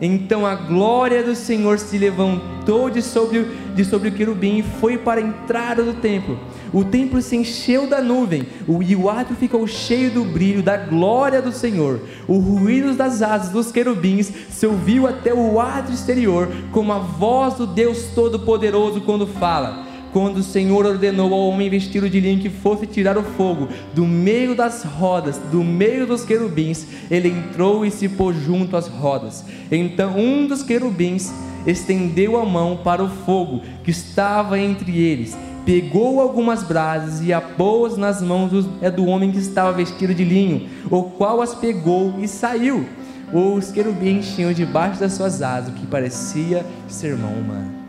então 0.06 0.46
a 0.46 0.54
glória 0.54 1.24
do 1.24 1.36
Senhor 1.36 1.80
se 1.80 1.98
levantou 1.98 2.90
de 2.90 3.02
sobre, 3.02 3.46
de 3.74 3.86
sobre 3.86 4.10
o 4.10 4.12
querubim 4.12 4.58
e 4.58 4.64
foi 4.64 4.98
para 4.98 5.22
a 5.22 5.24
entrada 5.24 5.84
do 5.84 5.94
templo. 5.94 6.38
O 6.74 6.84
templo 6.84 7.22
se 7.22 7.38
encheu 7.38 7.88
da 7.88 8.02
nuvem, 8.02 8.48
e 8.68 8.96
o 8.96 9.10
átrio 9.10 9.38
ficou 9.38 9.66
cheio 9.68 10.12
do 10.12 10.26
brilho 10.26 10.62
da 10.62 10.76
glória 10.76 11.42
do 11.42 11.52
Senhor. 11.52 12.02
O 12.28 12.38
ruído 12.38 12.96
das 12.96 13.22
asas 13.22 13.50
dos 13.50 13.72
querubins 13.72 14.32
se 14.50 14.66
ouviu 14.66 15.08
até 15.08 15.34
o 15.34 15.60
átrio 15.60 15.94
exterior, 15.94 16.50
como 16.72 16.92
a 16.92 17.00
voz 17.00 17.54
do 17.54 17.68
Deus 17.68 18.08
Todo-Poderoso 18.16 19.02
quando 19.02 19.26
fala 19.26 19.93
quando 20.14 20.38
o 20.38 20.44
Senhor 20.44 20.86
ordenou 20.86 21.34
ao 21.34 21.50
homem 21.50 21.70
vestido 21.70 22.10
de 22.10 22.20
linho 22.20 22.40
que 22.40 22.50
fosse 22.50 22.86
tirar 22.86 23.18
o 23.18 23.24
fogo 23.24 23.68
do 23.94 24.06
meio 24.06 24.56
das 24.56 24.84
rodas, 24.84 25.40
do 25.52 25.64
meio 25.64 26.06
dos 26.06 26.24
querubins, 26.24 26.86
ele 27.10 27.28
entrou 27.28 27.84
e 27.84 27.92
se 27.92 28.08
pôs 28.08 28.38
junto 28.38 28.78
às 28.78 28.88
rodas. 28.88 29.44
Então 29.72 30.16
um 30.18 30.46
dos 30.48 30.62
querubins 30.62 31.34
estendeu 31.66 32.40
a 32.40 32.46
mão 32.46 32.78
para 32.84 33.04
o 33.04 33.10
fogo 33.10 33.62
que 33.84 33.92
estava 33.92 34.60
entre 34.60 35.02
eles 35.02 35.36
pegou 35.66 36.20
algumas 36.20 36.62
brasas 36.62 37.26
e 37.26 37.32
a 37.32 37.40
pôs 37.40 37.96
nas 37.96 38.22
mãos 38.22 38.68
é 38.82 38.92
do 38.92 39.06
homem 39.06 39.32
que 39.32 39.38
estava 39.38 39.72
vestido 39.72 40.14
de 40.14 40.24
linho, 40.24 40.68
o 40.92 41.04
qual 41.04 41.42
as 41.42 41.56
pegou 41.56 42.16
e 42.20 42.28
saiu. 42.28 42.86
Os 43.32 43.72
querubins 43.72 44.36
tinham 44.36 44.54
debaixo 44.54 45.00
das 45.00 45.14
suas 45.14 45.42
asas 45.42 45.70
o 45.70 45.74
que 45.74 45.88
parecia 45.88 46.66
ser 46.88 47.18
mão 47.18 47.32
humana. 47.34 47.83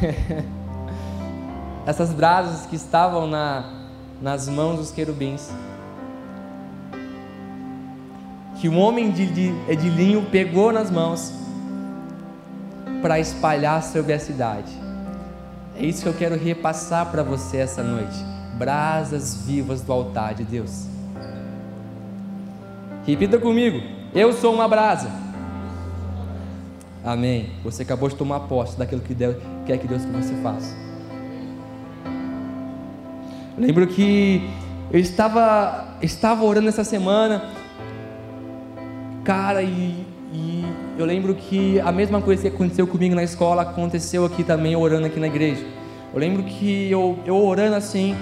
Essas 1.86 2.12
brasas 2.12 2.66
que 2.66 2.76
estavam 2.76 3.26
na, 3.26 3.64
nas 4.20 4.48
mãos 4.48 4.76
dos 4.76 4.90
querubins, 4.90 5.50
que 8.60 8.68
o 8.68 8.76
homem 8.76 9.10
de, 9.10 9.26
de, 9.26 9.76
de 9.76 9.88
linho 9.88 10.26
pegou 10.30 10.72
nas 10.72 10.90
mãos, 10.90 11.32
para 13.00 13.18
espalhar 13.18 13.82
sobre 13.82 14.12
a 14.12 14.18
cidade. 14.18 14.70
É 15.76 15.84
isso 15.84 16.02
que 16.02 16.08
eu 16.08 16.14
quero 16.14 16.36
repassar 16.36 17.10
para 17.10 17.22
você 17.22 17.58
essa 17.58 17.82
noite. 17.82 18.16
Brasas 18.58 19.46
vivas 19.46 19.80
do 19.80 19.92
altar 19.92 20.34
de 20.34 20.44
Deus. 20.44 20.86
Repita 23.06 23.38
comigo: 23.38 23.80
Eu 24.14 24.32
sou 24.34 24.52
uma 24.52 24.68
brasa. 24.68 25.10
Amém. 27.02 27.50
Você 27.64 27.82
acabou 27.82 28.10
de 28.10 28.16
tomar 28.16 28.40
posse 28.40 28.78
daquilo 28.78 29.00
que 29.00 29.14
Deus 29.14 29.36
quer 29.70 29.78
que 29.78 29.86
Deus 29.86 30.04
que 30.04 30.10
você 30.10 30.34
faça. 30.42 30.74
lembro 33.56 33.86
que 33.86 34.48
eu 34.90 34.98
estava 34.98 35.96
estava 36.02 36.44
orando 36.44 36.68
essa 36.68 36.82
semana, 36.82 37.44
cara, 39.22 39.62
e 39.62 40.06
eu 40.98 41.06
lembro 41.06 41.34
que 41.34 41.80
a 41.80 41.92
mesma 41.92 42.20
coisa 42.20 42.42
que 42.42 42.48
aconteceu 42.48 42.86
comigo 42.86 43.14
na 43.14 43.22
escola 43.22 43.62
aconteceu 43.62 44.24
aqui 44.24 44.42
também, 44.42 44.74
orando 44.76 45.06
aqui 45.06 45.20
na 45.20 45.28
igreja. 45.28 45.64
Eu 46.12 46.18
lembro 46.18 46.42
que 46.42 46.90
eu, 46.90 47.18
eu 47.24 47.36
orando 47.36 47.76
assim, 47.76 48.16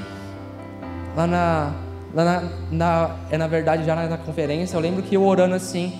lá 1.16 1.26
na, 1.26 1.72
lá 2.14 2.24
na, 2.24 2.42
na, 2.70 3.16
é 3.30 3.38
na 3.38 3.46
verdade 3.46 3.84
já 3.84 3.96
na, 3.96 4.06
na 4.06 4.18
conferência, 4.18 4.76
eu 4.76 4.80
lembro 4.80 5.02
que 5.02 5.16
eu 5.16 5.24
orando 5.24 5.54
assim, 5.54 5.98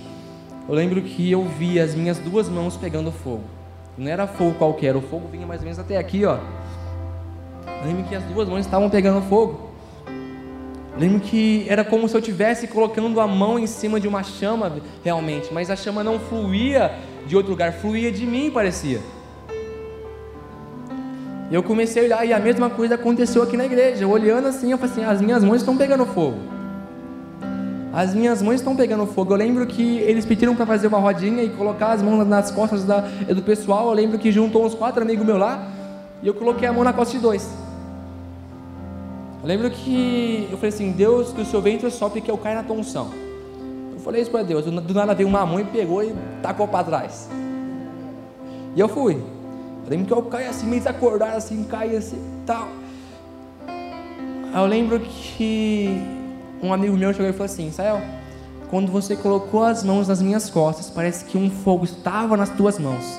eu 0.69 0.75
lembro 0.75 1.01
que 1.03 1.31
eu 1.31 1.45
vi 1.45 1.81
as 1.81 1.95
minhas 1.95 2.19
duas 2.19 2.49
mãos 2.49 2.77
pegando 2.77 3.11
fogo. 3.11 3.58
Não 3.99 4.09
era 4.09 4.29
fogo 4.29 4.55
qualquer, 4.55 4.95
o 4.95 5.01
fogo 5.01 5.27
vinha 5.29 5.45
mais 5.45 5.61
ou 5.61 5.65
menos 5.65 5.79
até 5.79 5.97
aqui, 5.97 6.25
ó. 6.25 6.39
Lembro 7.85 8.05
que 8.05 8.15
as 8.15 8.23
duas 8.25 8.49
mãos 8.49 8.61
estavam 8.61 8.89
pegando 8.89 9.21
fogo. 9.23 9.71
Lembro 10.97 11.21
que 11.21 11.67
era 11.69 11.85
como 11.85 12.09
se 12.09 12.15
eu 12.15 12.21
estivesse 12.21 12.69
colocando 12.69 13.21
a 13.21 13.27
mão 13.27 13.59
em 13.59 13.67
cima 13.67 13.99
de 13.99 14.07
uma 14.07 14.23
chama, 14.23 14.73
realmente, 15.05 15.53
mas 15.53 15.69
a 15.69 15.77
chama 15.77 16.05
não 16.05 16.19
fluía 16.19 16.93
de 17.27 17.37
outro 17.37 17.51
lugar, 17.51 17.73
fluía 17.73 18.11
de 18.13 18.25
mim, 18.25 18.51
parecia. 18.51 19.01
E 21.51 21.55
eu 21.55 21.63
comecei 21.63 22.03
a 22.03 22.05
olhar 22.05 22.25
e 22.27 22.33
a 22.33 22.39
mesma 22.39 22.71
coisa 22.71 22.95
aconteceu 22.95 23.43
aqui 23.43 23.57
na 23.57 23.65
igreja. 23.65 24.07
Olhando 24.07 24.49
assim, 24.49 24.71
eu 24.71 24.79
falei 24.79 24.93
assim: 24.93 25.05
as 25.05 25.21
minhas 25.21 25.43
mãos 25.43 25.57
estão 25.57 25.77
pegando 25.77 26.05
fogo. 26.07 26.58
As 27.93 28.15
minhas 28.15 28.43
mãos 28.43 28.57
estão 28.57 28.77
pegando 28.77 29.07
fogo. 29.07 29.33
Eu 29.33 29.37
lembro 29.37 29.67
que 29.67 29.99
eles 29.99 30.27
pediram 30.27 30.55
para 30.55 30.67
fazer 30.67 30.89
uma 30.89 30.99
rodinha 30.99 31.43
e 31.43 31.49
colocar 31.49 31.93
as 31.93 32.03
mãos 32.03 32.27
nas 32.27 32.51
costas 32.51 32.85
da, 32.85 33.01
do 33.01 33.43
pessoal. 33.43 33.89
Eu 33.89 33.95
lembro 33.95 34.19
que 34.19 34.31
juntou 34.31 34.65
uns 34.65 34.75
quatro 34.75 35.03
amigos 35.03 35.25
meus 35.25 35.39
lá 35.39 35.67
e 36.23 36.27
eu 36.27 36.35
coloquei 36.35 36.69
a 36.69 36.73
mão 36.73 36.85
na 36.85 36.93
costa 36.93 37.17
de 37.17 37.21
dois. 37.21 37.49
Eu 39.43 39.49
lembro 39.49 39.71
que 39.71 40.49
eu 40.51 40.59
falei 40.59 40.69
assim, 40.69 40.91
Deus, 40.91 41.33
que 41.33 41.41
o 41.41 41.45
seu 41.45 41.63
ventre 41.63 41.91
sopre 41.91 42.21
que 42.21 42.31
eu 42.31 42.37
caio 42.37 42.57
na 42.57 42.63
tua 42.63 42.77
unção. 42.77 43.11
Eu 43.95 44.01
falei 44.01 44.21
isso 44.21 44.31
para 44.31 44.43
Deus, 44.43 44.65
do 44.65 44.95
nada 44.95 45.15
veio 45.15 45.29
uma 45.29 45.47
mão 45.47 45.61
e 45.61 45.65
pegou 45.65 46.03
e 46.03 46.15
tacou 46.43 46.69
para 46.69 46.85
trás. 46.85 47.29
E 48.77 48.81
eu 48.81 48.89
fui. 48.89 49.15
Eu 49.15 49.91
lembro 49.91 50.07
que 50.07 50.13
eu 50.13 50.23
caí 50.23 50.47
assim, 50.47 50.67
meio 50.67 50.81
desacordado 50.81 51.37
assim, 51.37 51.65
caí 51.65 51.97
assim 51.97 52.19
tal. 52.45 52.69
Eu 54.55 54.67
lembro 54.67 55.01
que 55.01 56.18
um 56.63 56.73
amigo 56.73 56.97
meu 56.97 57.13
chegou 57.13 57.29
e 57.29 57.33
falou 57.33 57.47
assim, 57.47 57.71
Sael, 57.71 58.01
quando 58.69 58.91
você 58.91 59.17
colocou 59.17 59.63
as 59.63 59.83
mãos 59.83 60.09
nas 60.09 60.21
minhas 60.21 60.51
costas, 60.51 60.91
parece 60.91 61.25
que 61.25 61.39
um 61.39 61.51
fogo 61.51 61.85
estava 61.85 62.37
nas 62.37 62.51
tuas 62.51 62.79
mãos. 62.79 63.19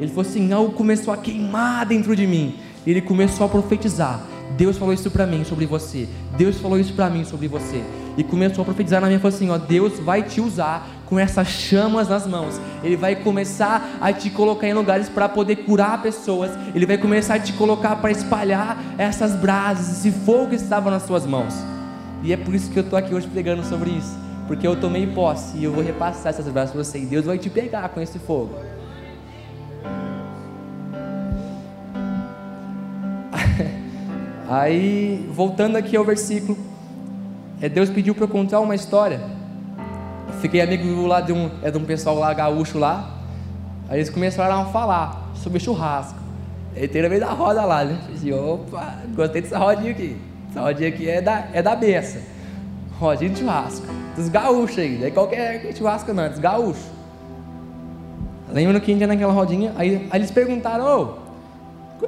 Ele 0.00 0.08
falou 0.08 0.28
assim, 0.28 0.52
algo 0.52 0.72
começou 0.72 1.12
a 1.12 1.16
queimar 1.16 1.86
dentro 1.86 2.14
de 2.14 2.26
mim. 2.26 2.56
Ele 2.86 3.00
começou 3.00 3.46
a 3.46 3.48
profetizar. 3.48 4.20
Deus 4.56 4.78
falou 4.78 4.94
isso 4.94 5.10
para 5.10 5.26
mim 5.26 5.44
sobre 5.44 5.66
você. 5.66 6.08
Deus 6.36 6.56
falou 6.58 6.78
isso 6.78 6.94
para 6.94 7.10
mim 7.10 7.24
sobre 7.24 7.48
você. 7.48 7.82
E 8.16 8.24
começou 8.24 8.62
a 8.62 8.64
profetizar 8.64 9.00
na 9.00 9.08
minha 9.08 9.20
falou 9.20 9.34
assim, 9.34 9.50
ó, 9.50 9.58
Deus 9.58 9.98
vai 9.98 10.22
te 10.22 10.40
usar 10.40 10.88
com 11.04 11.18
essas 11.18 11.48
chamas 11.48 12.08
nas 12.08 12.26
mãos. 12.26 12.60
Ele 12.82 12.96
vai 12.96 13.16
começar 13.16 13.98
a 14.00 14.12
te 14.12 14.30
colocar 14.30 14.66
em 14.66 14.72
lugares 14.72 15.08
para 15.08 15.28
poder 15.28 15.56
curar 15.56 16.00
pessoas. 16.02 16.50
Ele 16.74 16.86
vai 16.86 16.96
começar 16.96 17.34
a 17.34 17.40
te 17.40 17.52
colocar 17.52 17.96
para 17.96 18.10
espalhar 18.10 18.78
essas 18.96 19.34
brasas, 19.34 19.98
esse 19.98 20.10
fogo 20.10 20.48
que 20.48 20.56
estava 20.56 20.90
nas 20.90 21.02
suas 21.02 21.26
mãos. 21.26 21.54
E 22.22 22.32
é 22.32 22.36
por 22.36 22.54
isso 22.54 22.70
que 22.70 22.78
eu 22.78 22.82
estou 22.82 22.98
aqui 22.98 23.14
hoje 23.14 23.26
pregando 23.28 23.64
sobre 23.64 23.90
isso, 23.90 24.16
porque 24.46 24.66
eu 24.66 24.74
tomei 24.80 25.06
posse 25.06 25.56
e 25.58 25.64
eu 25.64 25.72
vou 25.72 25.82
repassar 25.82 26.30
essas 26.30 26.48
brasas 26.48 26.72
para 26.72 26.82
você. 26.82 26.98
E 26.98 27.06
Deus 27.06 27.24
vai 27.24 27.38
te 27.38 27.48
pegar 27.50 27.88
com 27.90 28.00
esse 28.00 28.18
fogo. 28.18 28.54
Aí, 34.48 35.28
voltando 35.32 35.76
aqui 35.76 35.96
ao 35.96 36.04
versículo, 36.04 36.58
é, 37.60 37.68
Deus 37.68 37.90
pediu 37.90 38.14
para 38.14 38.24
eu 38.24 38.28
contar 38.28 38.60
uma 38.60 38.74
história 38.74 39.20
fiquei 40.40 40.60
amigo 40.60 41.06
lá 41.06 41.20
de 41.20 41.32
um, 41.32 41.50
é 41.62 41.70
de 41.70 41.78
um 41.78 41.84
pessoal 41.84 42.16
lá 42.16 42.32
gaúcho 42.32 42.78
lá. 42.78 43.10
Aí 43.88 43.98
eles 43.98 44.10
começaram 44.10 44.62
a 44.62 44.64
falar 44.66 45.32
sobre 45.34 45.60
churrasco. 45.60 46.18
Entrei 46.76 47.02
no 47.02 47.08
meio 47.08 47.20
da 47.20 47.32
roda 47.32 47.64
lá, 47.64 47.84
né? 47.84 47.98
Falei, 48.06 48.32
opa, 48.32 48.94
gostei 49.14 49.42
dessa 49.42 49.58
rodinha 49.58 49.92
aqui. 49.92 50.16
Rodinha 50.56 50.88
aqui 50.88 51.08
é 51.08 51.20
da, 51.20 51.48
é 51.52 51.62
da 51.62 51.76
beça. 51.76 52.20
Rodinha 52.98 53.30
de 53.30 53.40
churrasco. 53.40 53.86
Dos 54.16 54.28
gaúchos 54.28 54.78
aí, 54.78 54.98
não 54.98 55.06
é 55.06 55.10
qualquer 55.10 55.74
churrasco 55.74 56.12
não, 56.12 56.24
é 56.24 56.28
dos 56.28 56.38
gaúchos. 56.38 56.84
Lembro 58.50 58.80
que 58.80 58.90
a 58.90 58.94
gente 58.94 59.00
ia 59.00 59.06
naquela 59.06 59.32
rodinha, 59.32 59.74
aí, 59.76 60.08
aí 60.10 60.18
eles 60.18 60.30
perguntaram, 60.30 60.84
ô, 60.86 61.26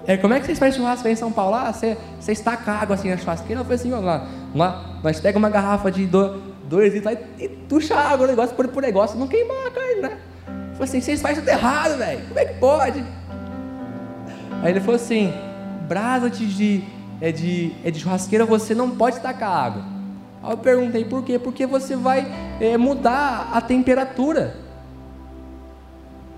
é, 0.06 0.16
como 0.16 0.34
é 0.34 0.40
que 0.40 0.46
vocês 0.46 0.58
fazem 0.58 0.78
churrasco 0.78 1.06
aí 1.06 1.12
em 1.12 1.16
São 1.16 1.32
Paulo? 1.32 1.54
Ah, 1.54 1.72
você, 1.72 1.96
estaca 2.28 2.72
água 2.72 2.94
assim 2.94 3.10
na 3.10 3.16
churrasqueira? 3.16 3.60
Eu 3.60 3.64
falei 3.64 3.76
assim, 3.76 3.92
ó, 3.92 4.00
lá, 4.00 4.26
lá, 4.54 4.98
nós 5.02 5.20
pega 5.20 5.38
uma 5.38 5.50
garrafa 5.50 5.90
de 5.90 6.06
do, 6.06 6.40
dois 6.68 6.94
litros 6.94 7.12
lá 7.12 7.20
e, 7.38 7.44
e 7.44 7.92
água 7.92 8.26
no 8.26 8.32
negócio, 8.32 8.54
por, 8.54 8.68
por 8.68 8.82
negócio, 8.82 9.18
não 9.18 9.26
queimar 9.26 9.66
a 9.66 9.70
carne, 9.70 10.00
né? 10.00 10.18
Eu 10.46 10.74
falei 10.74 10.84
assim, 10.84 11.00
vocês 11.00 11.20
fazem 11.20 11.38
tudo 11.38 11.48
errado, 11.48 11.98
velho, 11.98 12.26
como 12.28 12.38
é 12.38 12.44
que 12.44 12.54
pode? 12.54 13.04
Aí 14.62 14.70
ele 14.70 14.80
falou 14.80 14.96
assim, 14.96 15.32
brasa 15.88 16.30
de, 16.30 16.46
é 17.20 17.32
de, 17.32 17.72
é 17.84 17.90
de 17.90 18.00
churrasqueira 18.00 18.44
você 18.44 18.74
não 18.74 18.90
pode 18.90 19.20
tacar 19.20 19.50
água. 19.50 19.84
Aí 20.42 20.52
eu 20.52 20.56
perguntei 20.56 21.04
por 21.04 21.24
quê? 21.24 21.38
Porque 21.38 21.66
você 21.66 21.96
vai 21.96 22.26
é, 22.60 22.76
mudar 22.76 23.50
a 23.52 23.60
temperatura. 23.60 24.56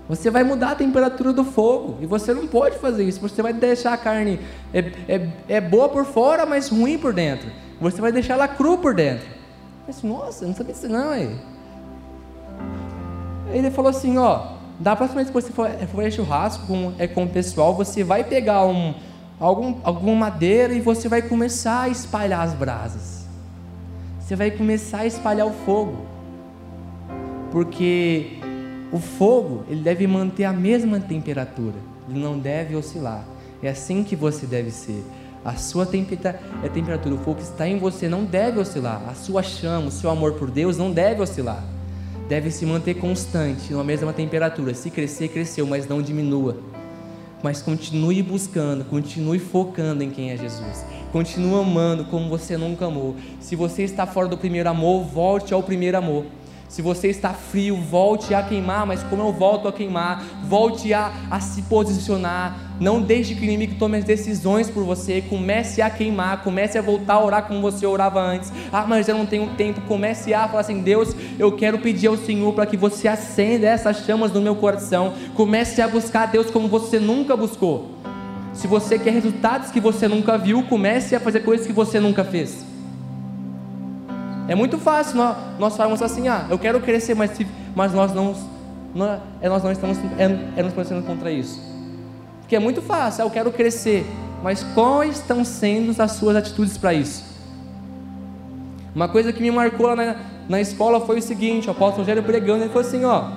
Você 0.09 0.29
vai 0.29 0.43
mudar 0.43 0.71
a 0.71 0.75
temperatura 0.75 1.31
do 1.31 1.45
fogo. 1.45 1.97
E 2.01 2.05
você 2.05 2.33
não 2.33 2.47
pode 2.47 2.77
fazer 2.79 3.03
isso. 3.03 3.19
Você 3.21 3.41
vai 3.41 3.53
deixar 3.53 3.93
a 3.93 3.97
carne 3.97 4.39
é, 4.73 4.79
é, 5.07 5.29
é 5.47 5.61
boa 5.61 5.87
por 5.87 6.05
fora, 6.05 6.45
mas 6.45 6.69
ruim 6.69 6.97
por 6.97 7.13
dentro. 7.13 7.49
Você 7.79 8.01
vai 8.01 8.11
deixar 8.11 8.33
ela 8.33 8.47
cru 8.47 8.77
por 8.77 8.93
dentro. 8.93 9.25
Eu 9.87 9.93
disse, 9.93 10.05
Nossa, 10.05 10.45
não 10.45 10.55
sabia 10.55 10.73
disso 10.73 10.89
não, 10.89 11.11
aí. 11.11 11.35
Ele 13.53 13.69
falou 13.69 13.89
assim, 13.89 14.17
ó, 14.17 14.53
da 14.79 14.95
próxima 14.95 15.23
vez 15.23 15.27
que 15.27 15.33
você 15.33 15.51
for, 15.51 15.69
for 15.91 16.11
churrasco 16.11 16.65
com, 16.65 16.93
é, 16.97 17.07
com 17.07 17.23
o 17.25 17.29
pessoal, 17.29 17.75
você 17.75 18.03
vai 18.03 18.23
pegar 18.23 18.65
um, 18.65 18.93
algum, 19.41 19.75
alguma 19.83 20.15
madeira 20.15 20.73
e 20.73 20.79
você 20.79 21.09
vai 21.09 21.23
começar 21.23 21.81
a 21.81 21.89
espalhar 21.89 22.41
as 22.41 22.53
brasas. 22.53 23.25
Você 24.19 24.35
vai 24.35 24.51
começar 24.51 24.99
a 24.99 25.05
espalhar 25.05 25.47
o 25.47 25.51
fogo. 25.65 26.05
Porque 27.51 28.37
o 28.93 28.99
fogo, 28.99 29.65
ele 29.67 29.81
deve 29.81 30.07
manter 30.07 30.45
a 30.45 30.53
mesma 30.53 30.99
temperatura, 30.99 31.75
ele 32.07 32.19
não 32.19 32.37
deve 32.37 32.75
oscilar. 32.75 33.25
É 33.61 33.69
assim 33.69 34.03
que 34.03 34.15
você 34.15 34.45
deve 34.45 34.71
ser. 34.71 35.03
A 35.43 35.55
sua 35.55 35.83
é 35.83 36.69
temperatura, 36.69 37.15
o 37.15 37.17
fogo 37.17 37.37
que 37.37 37.43
está 37.43 37.67
em 37.67 37.79
você 37.79 38.07
não 38.07 38.23
deve 38.23 38.59
oscilar. 38.59 39.01
A 39.09 39.15
sua 39.15 39.41
chama, 39.41 39.87
o 39.87 39.91
seu 39.91 40.09
amor 40.09 40.33
por 40.33 40.51
Deus 40.51 40.77
não 40.77 40.91
deve 40.91 41.21
oscilar. 41.21 41.63
Deve 42.29 42.51
se 42.51 42.65
manter 42.65 42.93
constante, 42.93 43.73
na 43.73 43.83
mesma 43.83 44.13
temperatura. 44.13 44.73
Se 44.75 44.89
crescer, 44.91 45.29
cresceu, 45.29 45.65
mas 45.65 45.87
não 45.87 46.01
diminua. 46.01 46.57
Mas 47.43 47.61
continue 47.61 48.21
buscando, 48.21 48.85
continue 48.85 49.39
focando 49.39 50.03
em 50.03 50.09
quem 50.09 50.31
é 50.31 50.37
Jesus. 50.37 50.85
Continue 51.11 51.59
amando 51.59 52.05
como 52.05 52.29
você 52.29 52.55
nunca 52.55 52.85
amou. 52.85 53.15
Se 53.39 53.55
você 53.55 53.83
está 53.83 54.05
fora 54.05 54.27
do 54.27 54.37
primeiro 54.37 54.69
amor, 54.69 55.03
volte 55.03 55.53
ao 55.53 55.61
primeiro 55.63 55.97
amor. 55.97 56.25
Se 56.71 56.81
você 56.81 57.09
está 57.09 57.33
frio, 57.33 57.75
volte 57.75 58.33
a 58.33 58.41
queimar, 58.41 58.85
mas 58.85 59.03
como 59.03 59.21
eu 59.21 59.33
volto 59.33 59.67
a 59.67 59.73
queimar, 59.73 60.23
volte 60.45 60.93
a, 60.93 61.11
a 61.29 61.37
se 61.41 61.63
posicionar. 61.63 62.57
Não 62.79 63.01
deixe 63.01 63.35
que 63.35 63.41
o 63.41 63.43
inimigo 63.43 63.75
tome 63.77 63.97
as 63.97 64.05
decisões 64.05 64.69
por 64.69 64.85
você. 64.85 65.21
Comece 65.21 65.81
a 65.81 65.89
queimar, 65.89 66.41
comece 66.45 66.77
a 66.77 66.81
voltar 66.81 67.15
a 67.15 67.25
orar 67.25 67.45
como 67.45 67.59
você 67.59 67.85
orava 67.85 68.21
antes. 68.21 68.53
Ah, 68.71 68.85
mas 68.87 69.09
eu 69.09 69.17
não 69.17 69.25
tenho 69.25 69.47
tempo. 69.57 69.81
Comece 69.81 70.33
a 70.33 70.47
falar 70.47 70.61
assim: 70.61 70.79
Deus, 70.79 71.13
eu 71.37 71.51
quero 71.51 71.77
pedir 71.77 72.07
ao 72.07 72.15
Senhor 72.15 72.53
para 72.53 72.65
que 72.65 72.77
você 72.77 73.09
acenda 73.09 73.67
essas 73.67 74.05
chamas 74.05 74.31
no 74.31 74.39
meu 74.39 74.55
coração. 74.55 75.13
Comece 75.35 75.81
a 75.81 75.89
buscar 75.89 76.23
a 76.23 76.27
Deus 76.27 76.49
como 76.49 76.69
você 76.69 77.01
nunca 77.01 77.35
buscou. 77.35 77.91
Se 78.53 78.65
você 78.65 78.97
quer 78.97 79.11
resultados 79.11 79.71
que 79.71 79.81
você 79.81 80.07
nunca 80.07 80.37
viu, 80.37 80.63
comece 80.63 81.17
a 81.17 81.19
fazer 81.19 81.41
coisas 81.41 81.67
que 81.67 81.73
você 81.73 81.99
nunca 81.99 82.23
fez. 82.23 82.70
É 84.51 84.55
muito 84.55 84.77
fácil 84.77 85.15
nós, 85.15 85.37
nós 85.57 85.77
falarmos 85.77 86.01
assim, 86.01 86.27
ah, 86.27 86.45
eu 86.49 86.59
quero 86.59 86.81
crescer, 86.81 87.15
mas, 87.15 87.31
mas 87.73 87.93
nós, 87.93 88.13
não, 88.13 88.35
não, 88.93 89.17
é, 89.39 89.47
nós 89.47 89.63
não 89.63 89.71
estamos 89.71 89.97
é, 90.17 90.59
é 90.59 90.61
nos 90.61 90.73
posicionando 90.73 91.07
contra 91.07 91.31
isso. 91.31 91.57
Porque 92.41 92.57
é 92.57 92.59
muito 92.59 92.81
fácil, 92.81 93.23
ah, 93.23 93.27
eu 93.27 93.31
quero 93.31 93.49
crescer, 93.53 94.05
mas 94.43 94.61
quais 94.73 95.19
estão 95.19 95.45
sendo 95.45 95.97
as 96.01 96.11
suas 96.11 96.35
atitudes 96.35 96.77
para 96.77 96.93
isso? 96.93 97.23
Uma 98.93 99.07
coisa 99.07 99.31
que 99.31 99.41
me 99.41 99.49
marcou 99.49 99.87
lá 99.87 99.95
na, 99.95 100.15
na 100.49 100.59
escola 100.59 100.99
foi 100.99 101.19
o 101.19 101.21
seguinte, 101.21 101.69
o 101.69 101.71
apóstolo 101.71 102.01
Rogério 102.01 102.21
pregando, 102.21 102.65
ele 102.65 102.73
falou 102.73 102.85
assim, 102.85 103.05
ó, 103.05 103.29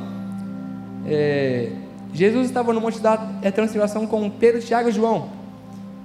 é, 1.07 1.71
Jesus 2.13 2.47
estava 2.47 2.73
no 2.73 2.81
monte 2.81 2.99
da 2.99 3.17
transfiguração 3.55 4.05
com 4.05 4.29
Pedro, 4.29 4.61
Tiago 4.61 4.89
e 4.89 4.93
João. 4.93 5.29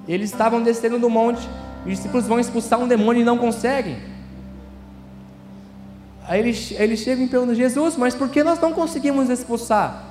Eles 0.08 0.30
estavam 0.32 0.62
descendo 0.62 1.00
do 1.00 1.10
monte, 1.10 1.50
os 1.84 1.94
discípulos 1.94 2.28
vão 2.28 2.40
expulsar 2.40 2.80
um 2.80 2.88
demônio 2.88 3.24
e 3.24 3.26
não 3.26 3.40
conseguem. 3.40 4.09
Aí 6.30 6.42
eles, 6.42 6.72
ele 6.78 6.96
chegam 6.96 7.26
e 7.26 7.28
perguntam, 7.28 7.56
Jesus, 7.56 7.98
mas 7.98 8.14
por 8.14 8.30
que 8.30 8.44
nós 8.44 8.60
não 8.60 8.72
conseguimos 8.72 9.32
expulsar? 9.32 10.06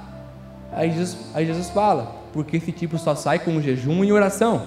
Aí 0.72 0.90
Jesus, 0.90 1.16
aí 1.32 1.46
Jesus 1.46 1.70
fala, 1.70 2.12
porque 2.32 2.56
esse 2.56 2.72
tipo 2.72 2.98
só 2.98 3.14
sai 3.14 3.38
com 3.38 3.62
jejum 3.62 4.02
e 4.02 4.10
oração. 4.10 4.66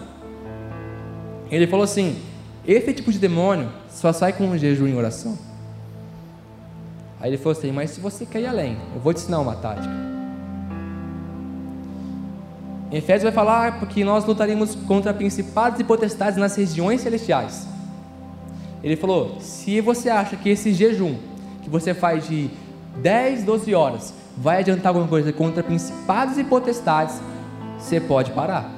Ele 1.51 1.67
falou 1.67 1.83
assim, 1.83 2.17
esse 2.65 2.93
tipo 2.93 3.11
de 3.11 3.19
demônio 3.19 3.69
só 3.89 4.13
sai 4.13 4.31
com 4.31 4.57
jejum 4.57 4.87
e 4.87 4.95
oração. 4.95 5.37
Aí 7.19 7.31
ele 7.31 7.37
falou 7.37 7.51
assim, 7.51 7.73
mas 7.73 7.89
se 7.89 7.99
você 7.99 8.25
quer 8.25 8.39
ir 8.39 8.47
além, 8.47 8.77
eu 8.95 9.01
vou 9.01 9.13
te 9.13 9.17
ensinar 9.17 9.39
uma 9.39 9.55
tática. 9.55 9.93
Em 12.89 12.95
Efésios 12.95 13.23
vai 13.23 13.33
falar 13.33 13.77
porque 13.77 14.05
nós 14.05 14.23
lutaríamos 14.23 14.73
contra 14.73 15.13
principados 15.13 15.81
e 15.81 15.83
potestades 15.83 16.37
nas 16.37 16.55
regiões 16.55 17.01
celestiais. 17.01 17.67
Ele 18.83 18.95
falou: 18.95 19.39
se 19.39 19.79
você 19.79 20.09
acha 20.09 20.35
que 20.35 20.49
esse 20.49 20.73
jejum 20.73 21.15
que 21.61 21.69
você 21.69 21.93
faz 21.93 22.27
de 22.27 22.49
10, 22.97 23.43
12 23.43 23.73
horas 23.73 24.13
vai 24.37 24.59
adiantar 24.59 24.87
alguma 24.87 25.07
coisa 25.07 25.31
contra 25.31 25.61
principados 25.63 26.37
e 26.37 26.43
potestades, 26.43 27.21
você 27.77 27.99
pode 27.99 28.31
parar. 28.31 28.69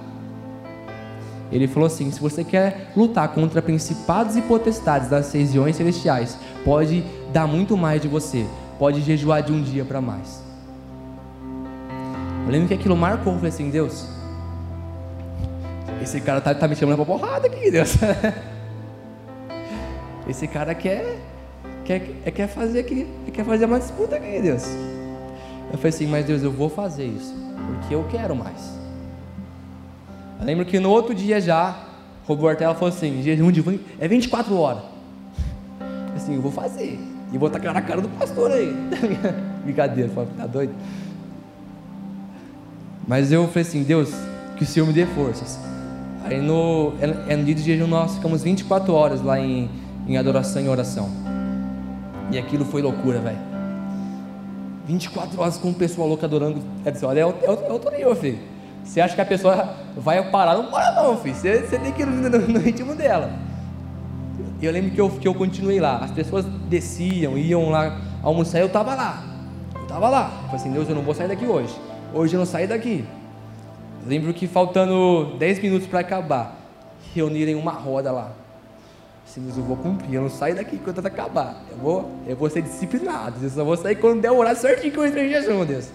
Ele 1.52 1.68
falou 1.68 1.88
assim: 1.88 2.10
se 2.12 2.20
você 2.20 2.44
quer 2.44 2.92
lutar 2.96 3.28
contra 3.30 3.62
principados 3.62 4.36
e 4.36 4.42
potestades 4.42 5.10
das 5.10 5.32
regiões 5.32 5.76
celestiais, 5.76 6.38
pode 6.66 7.04
dar 7.32 7.48
muito 7.48 7.78
mais 7.78 8.02
de 8.02 8.08
você, 8.08 8.46
pode 8.80 9.02
jejuar 9.02 9.44
de 9.44 9.52
um 9.52 9.62
dia 9.62 9.86
para 9.86 10.02
mais. 10.02 10.44
Eu 12.46 12.52
lembro 12.52 12.68
que 12.68 12.74
aquilo 12.74 12.98
marcou, 12.98 13.34
eu 13.34 13.38
falei 13.38 13.54
assim: 13.54 13.70
Deus, 13.70 14.08
esse 16.02 16.20
cara 16.20 16.42
tá, 16.42 16.54
tá 16.56 16.68
me 16.68 16.76
chamando 16.76 16.96
pra 16.96 17.06
porrada 17.06 17.48
aqui, 17.48 17.70
Deus. 17.72 17.96
Esse 20.26 20.48
cara 20.48 20.74
quer 20.74 21.20
quer, 21.86 22.00
quer 22.34 22.48
fazer 22.48 22.80
aqui, 22.80 23.08
quer 23.34 23.46
fazer 23.46 23.66
uma 23.66 23.80
disputa 23.80 24.16
aqui, 24.16 24.42
Deus. 24.42 24.64
Eu 25.72 25.78
falei 25.78 25.90
assim, 25.90 26.08
mas 26.08 26.26
Deus, 26.26 26.44
eu 26.44 26.52
vou 26.52 26.70
fazer 26.70 27.06
isso, 27.06 27.34
porque 27.68 27.96
eu 27.96 28.06
quero 28.10 28.36
mais. 28.36 28.74
Eu 30.40 30.46
lembro 30.46 30.66
que 30.66 30.80
no 30.80 30.90
outro 30.90 31.16
dia 31.16 31.42
já, 31.42 31.88
Robo 32.28 32.46
Ortela 32.46 32.74
falou 32.76 32.90
assim, 32.90 33.22
jejum 33.24 33.52
de 33.52 33.64
é 34.00 34.08
24 34.08 34.56
horas. 34.56 34.84
Falei 35.80 36.16
assim, 36.16 36.36
eu 36.36 36.42
vou 36.42 36.52
fazer. 36.52 37.00
E 37.32 37.38
vou 37.38 37.50
tacar 37.50 37.74
na 37.74 37.82
cara 37.82 38.02
do 38.02 38.10
pastor 38.10 38.52
aí. 38.52 38.72
Brincadeira, 39.64 40.12
tá 40.38 40.46
doido? 40.46 40.74
Mas 43.08 43.32
eu 43.32 43.48
falei 43.48 43.64
assim, 43.64 43.84
Deus, 43.84 44.14
que 44.56 44.64
o 44.64 44.66
Senhor 44.68 44.86
me 44.86 44.94
dê 44.94 45.06
forças. 45.06 45.60
Aí 46.24 46.40
no, 46.40 46.94
é, 47.02 47.34
é 47.34 47.36
no 47.36 47.44
dia 47.44 47.56
de 47.56 47.64
jejum 47.64 47.88
nós 47.88 48.16
ficamos 48.16 48.44
24 48.44 48.94
horas 48.94 49.22
lá 49.22 49.40
em, 49.40 49.70
em 50.08 50.18
adoração 50.18 50.62
e 50.62 50.70
oração. 50.70 51.10
E 52.34 52.38
aquilo 52.40 52.66
foi 52.66 52.82
loucura, 52.82 53.20
velho. 53.20 53.38
24 54.88 55.40
horas 55.40 55.56
com 55.56 55.70
o 55.70 55.74
pessoal 55.74 56.08
louco 56.08 56.26
adorando. 56.26 56.64
É 56.84 57.06
olha, 57.06 57.20
é 57.20 57.26
o, 57.28 57.30
é 57.30 57.98
nível, 57.98 58.16
filho. 58.16 58.40
Você 58.84 59.00
acha 59.00 59.14
que 59.14 59.22
a 59.22 59.26
pessoa 59.26 59.76
vai 59.96 60.32
parar? 60.32 60.56
Não 60.56 60.72
para 60.72 60.94
não, 60.94 61.16
filho. 61.16 61.36
Você, 61.36 61.60
você 61.60 61.78
tem 61.78 61.92
que 61.92 62.02
ir 62.02 62.08
no, 62.08 62.28
no, 62.28 62.40
no 62.40 62.60
ritmo 62.60 62.96
dela. 62.96 63.32
Eu 64.60 64.72
lembro 64.72 64.90
que 64.90 65.00
eu, 65.00 65.12
que 65.12 65.28
eu 65.28 65.36
continuei 65.36 65.80
lá. 65.80 65.98
As 65.98 66.10
pessoas 66.10 66.44
desciam, 66.68 67.38
iam 67.38 67.70
lá 67.70 68.02
almoçar. 68.24 68.60
Eu 68.62 68.66
estava 68.66 68.96
lá. 68.96 69.24
Eu 69.76 69.84
estava 69.84 70.10
lá. 70.10 70.32
Eu 70.34 70.46
falei 70.46 70.56
assim, 70.56 70.72
Deus, 70.72 70.90
eu 70.90 70.96
não 70.96 71.04
vou 71.04 71.14
sair 71.14 71.28
daqui 71.28 71.46
hoje. 71.46 71.76
Hoje 72.16 72.34
eu 72.34 72.40
não 72.40 72.48
saio 72.48 72.68
daqui. 72.68 73.06
Eu 74.02 74.10
lembro 74.10 74.34
que 74.34 74.48
faltando 74.48 75.36
10 75.38 75.62
minutos 75.62 75.88
para 75.88 76.00
acabar, 76.00 76.58
reunirem 77.14 77.54
uma 77.54 77.74
roda 77.74 78.12
lá. 78.12 78.32
Assim, 79.26 79.48
eu 79.56 79.64
vou 79.64 79.78
cumprir, 79.78 80.16
eu 80.16 80.22
não 80.22 80.30
saio 80.30 80.56
daqui 80.56 80.76
enquanto 80.76 81.06
acabar. 81.06 81.64
Eu 81.72 81.78
vou, 81.78 82.12
eu 82.28 82.36
vou 82.36 82.50
ser 82.50 82.62
disciplinado. 82.62 83.36
Eu 83.42 83.50
só 83.50 83.64
vou 83.64 83.78
sair 83.78 83.96
quando 83.96 84.22
der 84.22 84.32
o 84.32 84.38
horário 84.38 84.60
certinho 84.60 84.92
que 84.92 85.00
eu 85.00 85.08
entrei 85.08 85.28
em 85.28 85.30
jejum, 85.30 85.66
Deus. 85.66 85.90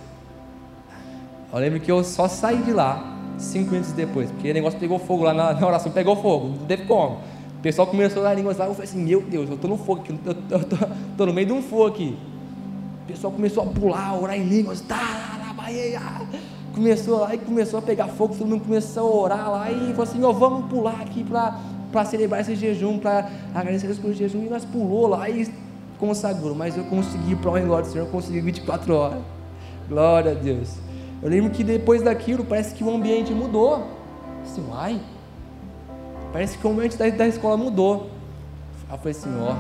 Eu 1.53 1.59
lembro 1.59 1.81
que 1.81 1.91
eu 1.91 2.03
só 2.03 2.29
saí 2.29 2.59
de 2.59 2.73
lá 2.73 3.17
cinco 3.39 3.71
minutos 3.71 3.93
depois, 3.93 4.31
porque 4.31 4.51
o 4.51 4.55
negócio 4.55 4.79
pegou 4.79 4.99
fogo 4.99 5.25
lá 5.25 5.33
na, 5.33 5.55
na 5.55 5.67
oração, 5.67 5.93
pegou 5.93 6.17
fogo, 6.17 6.49
não 6.49 6.67
teve 6.67 6.85
como. 6.85 7.17
O 7.59 7.61
pessoal 7.63 7.87
começou 7.87 8.23
a 8.23 8.29
dar 8.29 8.35
línguas 8.35 8.57
lá, 8.57 8.67
eu 8.67 8.75
falei 8.75 8.89
assim, 8.89 9.03
meu 9.03 9.21
Deus, 9.23 9.49
eu 9.49 9.55
estou 9.55 9.71
no 9.71 9.77
fogo 9.77 10.03
aqui, 10.03 10.13
eu, 10.25 10.33
estou 10.33 10.89
tô, 11.17 11.27
no 11.27 11.33
meio 11.33 11.47
de 11.47 11.53
um 11.53 11.63
fogo 11.63 11.87
aqui. 11.87 12.19
pessoal 13.07 13.33
começou 13.33 13.63
a 13.63 13.67
pular, 13.67 14.21
orar 14.21 14.37
em 14.37 14.45
línguas, 14.45 14.81
tá, 14.81 15.29
começou 16.75 17.19
lá 17.19 17.35
e 17.35 17.39
começou 17.39 17.81
a 17.81 17.83
pegar 17.83 18.07
fogo, 18.07 18.35
todo 18.37 18.47
mundo 18.47 18.65
começou 18.65 19.13
a 19.13 19.23
orar 19.23 19.51
lá 19.51 19.73
e 19.73 19.91
falou 19.91 20.03
assim, 20.03 20.23
ó, 20.23 20.33
vamos 20.33 20.71
pular 20.71 21.01
aqui 21.01 21.25
para 21.25 21.59
celebrar 22.05 22.41
esse 22.41 22.55
jejum, 22.55 22.99
para 22.99 23.29
agradecer 23.55 23.87
Deus 23.87 23.99
pelo 23.99 24.15
jejum, 24.15 24.45
e 24.47 24.49
nós 24.49 24.65
pulou 24.65 25.07
lá 25.07 25.29
e 25.29 25.49
consagrou, 25.99 26.55
mas 26.55 26.77
eu 26.77 26.85
consegui 26.85 27.35
para 27.37 27.51
o 27.51 27.53
glória 27.53 27.87
do 27.87 27.93
Senhor, 27.93 28.05
eu 28.05 28.11
consegui 28.11 28.41
24 28.41 28.95
horas, 28.95 29.23
glória 29.89 30.33
a 30.33 30.35
Deus, 30.35 30.77
eu 31.23 31.29
lembro 31.29 31.51
que 31.51 31.65
depois 31.65 32.03
daquilo, 32.03 32.45
parece 32.45 32.75
que 32.75 32.85
o 32.85 32.95
ambiente 32.95 33.33
mudou, 33.33 33.87
assim, 34.43 34.65
uai, 34.71 35.01
parece 36.33 36.57
que 36.57 36.67
o 36.67 36.71
ambiente 36.71 36.97
da, 36.97 37.09
da 37.09 37.27
escola 37.27 37.57
mudou, 37.57 38.11
eu 38.91 38.99
falei 38.99 39.11
assim, 39.11 39.31
ó, 39.41 39.55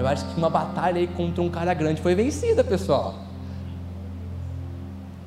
eu 0.00 0.06
acho 0.06 0.24
que 0.26 0.38
uma 0.38 0.48
batalha 0.48 0.98
aí 0.98 1.06
contra 1.06 1.42
um 1.42 1.50
cara 1.50 1.74
grande 1.74 2.00
foi 2.00 2.14
vencida, 2.14 2.64
pessoal. 2.64 3.14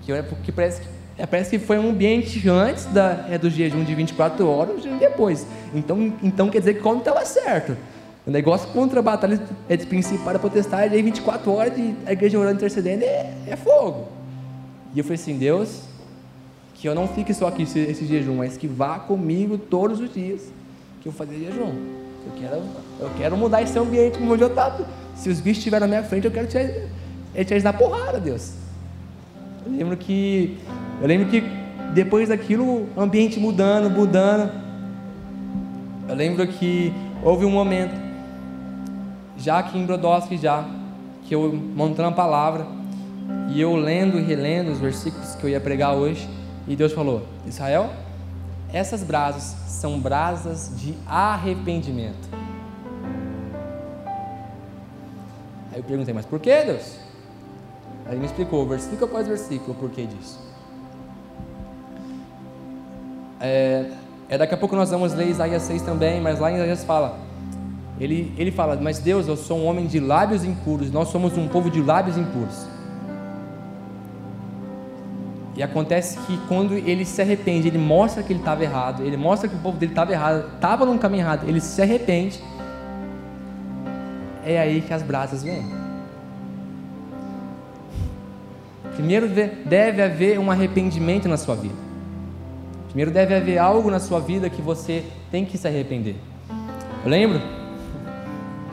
Que, 0.01 0.11
porque 0.23 0.51
parece 0.51 0.81
que, 0.81 0.87
é, 1.17 1.25
parece 1.25 1.51
que 1.51 1.59
foi 1.59 1.77
um 1.77 1.89
ambiente 1.89 2.47
antes 2.49 2.85
da, 2.85 3.25
é, 3.29 3.37
do 3.37 3.49
jejum 3.49 3.83
de 3.83 3.93
24 3.93 4.47
horas 4.47 4.83
e 4.83 4.89
depois. 4.89 5.45
Então, 5.73 6.13
então 6.23 6.49
quer 6.49 6.59
dizer 6.59 6.75
que 6.75 6.81
como 6.81 6.99
estava 6.99 7.23
certo. 7.25 7.77
O 8.25 8.31
negócio 8.31 8.69
contra 8.69 8.99
a 8.99 9.03
batalha 9.03 9.39
é 9.67 9.75
de 9.75 9.85
principal 9.85 10.35
a 10.35 10.39
potestade, 10.39 10.95
aí 10.95 11.01
24 11.01 11.51
horas 11.51 11.75
de 11.75 11.93
a 12.05 12.13
igreja 12.13 12.39
orando 12.39 12.55
intercedendo 12.55 13.03
é, 13.03 13.33
é 13.47 13.55
fogo. 13.55 14.07
E 14.95 14.99
eu 14.99 15.03
falei 15.03 15.15
assim, 15.15 15.37
Deus, 15.37 15.81
que 16.73 16.87
eu 16.87 16.95
não 16.95 17.07
fique 17.07 17.33
só 17.33 17.47
aqui 17.47 17.63
esse, 17.63 17.79
esse 17.79 18.05
jejum, 18.05 18.37
mas 18.37 18.57
que 18.57 18.67
vá 18.67 18.99
comigo 18.99 19.57
todos 19.57 19.99
os 19.99 20.13
dias 20.13 20.41
que 21.01 21.09
eu 21.09 21.11
fazer 21.11 21.37
jejum. 21.37 21.73
Eu 22.25 22.31
quero, 22.39 22.63
eu 22.99 23.09
quero 23.17 23.37
mudar 23.37 23.61
esse 23.61 23.77
ambiente 23.77 24.17
como 24.17 24.35
eu 24.35 24.47
estava. 24.47 24.87
Se 25.15 25.29
os 25.29 25.39
bichos 25.39 25.57
estiverem 25.57 25.87
na 25.87 25.95
minha 25.95 26.03
frente, 26.07 26.25
eu 26.25 26.31
quero 26.31 26.47
tirar, 26.47 26.69
eles 27.35 27.63
na 27.63 27.73
porrada, 27.73 28.19
Deus. 28.19 28.53
Eu 29.65 29.71
lembro 29.73 29.97
que, 29.97 30.57
eu 31.03 31.07
lembro 31.09 31.27
que 31.27 31.43
depois 31.93 32.29
daquilo, 32.29 32.87
ambiente 32.97 33.37
mudando, 33.37 33.89
mudando. 33.89 34.49
Eu 36.07 36.15
lembro 36.15 36.47
que 36.47 36.93
houve 37.21 37.43
um 37.43 37.49
momento, 37.49 37.93
já 39.37 39.59
aqui 39.59 39.77
em 39.77 39.85
Brodowski 39.85 40.37
já, 40.37 40.65
que 41.25 41.35
eu 41.35 41.51
montando 41.51 42.07
a 42.07 42.11
palavra, 42.13 42.65
e 43.49 43.59
eu 43.59 43.75
lendo 43.75 44.17
e 44.17 44.21
relendo 44.21 44.71
os 44.71 44.79
versículos 44.79 45.35
que 45.35 45.43
eu 45.43 45.49
ia 45.49 45.59
pregar 45.59 45.93
hoje, 45.93 46.25
e 46.69 46.73
Deus 46.73 46.93
falou: 46.93 47.27
Israel, 47.45 47.89
essas 48.71 49.03
brasas 49.03 49.43
são 49.67 49.99
brasas 49.99 50.71
de 50.79 50.93
arrependimento. 51.05 52.29
Aí 55.69 55.79
eu 55.79 55.83
perguntei, 55.83 56.13
mas 56.13 56.25
por 56.25 56.39
que 56.39 56.63
Deus? 56.63 56.97
Aí 58.05 58.13
ele 58.13 58.21
me 58.21 58.25
explicou, 58.25 58.65
versículo 58.65 59.03
após 59.03 59.27
versículo, 59.27 59.73
o 59.73 59.75
porquê 59.75 60.05
disso. 60.05 60.52
É, 63.45 63.87
é, 64.29 64.37
daqui 64.37 64.53
a 64.53 64.57
pouco 64.57 64.73
nós 64.73 64.89
vamos 64.89 65.13
ler 65.13 65.27
Isaías 65.27 65.63
6 65.63 65.81
também, 65.81 66.21
mas 66.21 66.39
lá 66.39 66.49
em 66.49 66.55
Isaías 66.55 66.85
fala, 66.85 67.19
ele, 67.99 68.33
ele 68.37 68.51
fala, 68.51 68.77
mas 68.77 68.99
Deus, 68.99 69.27
eu 69.27 69.35
sou 69.35 69.59
um 69.59 69.65
homem 69.65 69.85
de 69.85 69.99
lábios 69.99 70.45
impuros, 70.45 70.89
nós 70.89 71.09
somos 71.09 71.37
um 71.37 71.49
povo 71.49 71.69
de 71.69 71.81
lábios 71.81 72.17
impuros. 72.17 72.65
E 75.57 75.61
acontece 75.61 76.17
que 76.21 76.37
quando 76.47 76.73
ele 76.73 77.03
se 77.03 77.21
arrepende, 77.21 77.67
ele 77.67 77.77
mostra 77.77 78.23
que 78.23 78.31
ele 78.31 78.39
estava 78.39 78.63
errado, 78.63 79.03
ele 79.03 79.17
mostra 79.17 79.49
que 79.49 79.55
o 79.55 79.59
povo 79.59 79.77
dele 79.77 79.91
estava 79.91 80.13
errado, 80.13 80.45
estava 80.55 80.85
num 80.85 80.97
caminho 80.97 81.23
errado, 81.23 81.47
ele 81.47 81.59
se 81.59 81.81
arrepende. 81.81 82.41
É 84.45 84.57
aí 84.57 84.81
que 84.81 84.93
as 84.93 85.03
brasas 85.03 85.43
vêm. 85.43 85.63
Primeiro 88.95 89.27
deve 89.27 90.01
haver 90.01 90.39
um 90.39 90.49
arrependimento 90.49 91.27
na 91.27 91.35
sua 91.35 91.55
vida. 91.55 91.92
Primeiro 92.93 93.09
deve 93.09 93.33
haver 93.33 93.57
algo 93.57 93.89
na 93.89 93.99
sua 93.99 94.19
vida 94.19 94.51
que 94.51 94.61
você 94.61 95.03
tem 95.31 95.43
que 95.43 95.57
se 95.57 95.67
arrepender. 95.67 96.15
Eu 97.03 97.09
lembro 97.09 97.41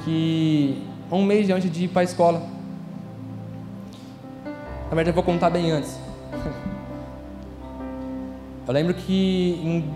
que 0.05 0.87
um 1.11 1.25
mês 1.25 1.49
antes 1.49 1.73
de 1.73 1.85
ir 1.85 1.89
para 1.89 2.03
a 2.03 2.05
escola, 2.05 2.47
na 4.91 4.95
verdade 4.95 5.09
eu 5.09 5.15
vou 5.15 5.23
contar 5.23 5.49
bem 5.49 5.71
antes. 5.71 5.99
Eu 8.69 8.75
lembro 8.75 8.95
que 8.95 9.59
em, 9.65 9.91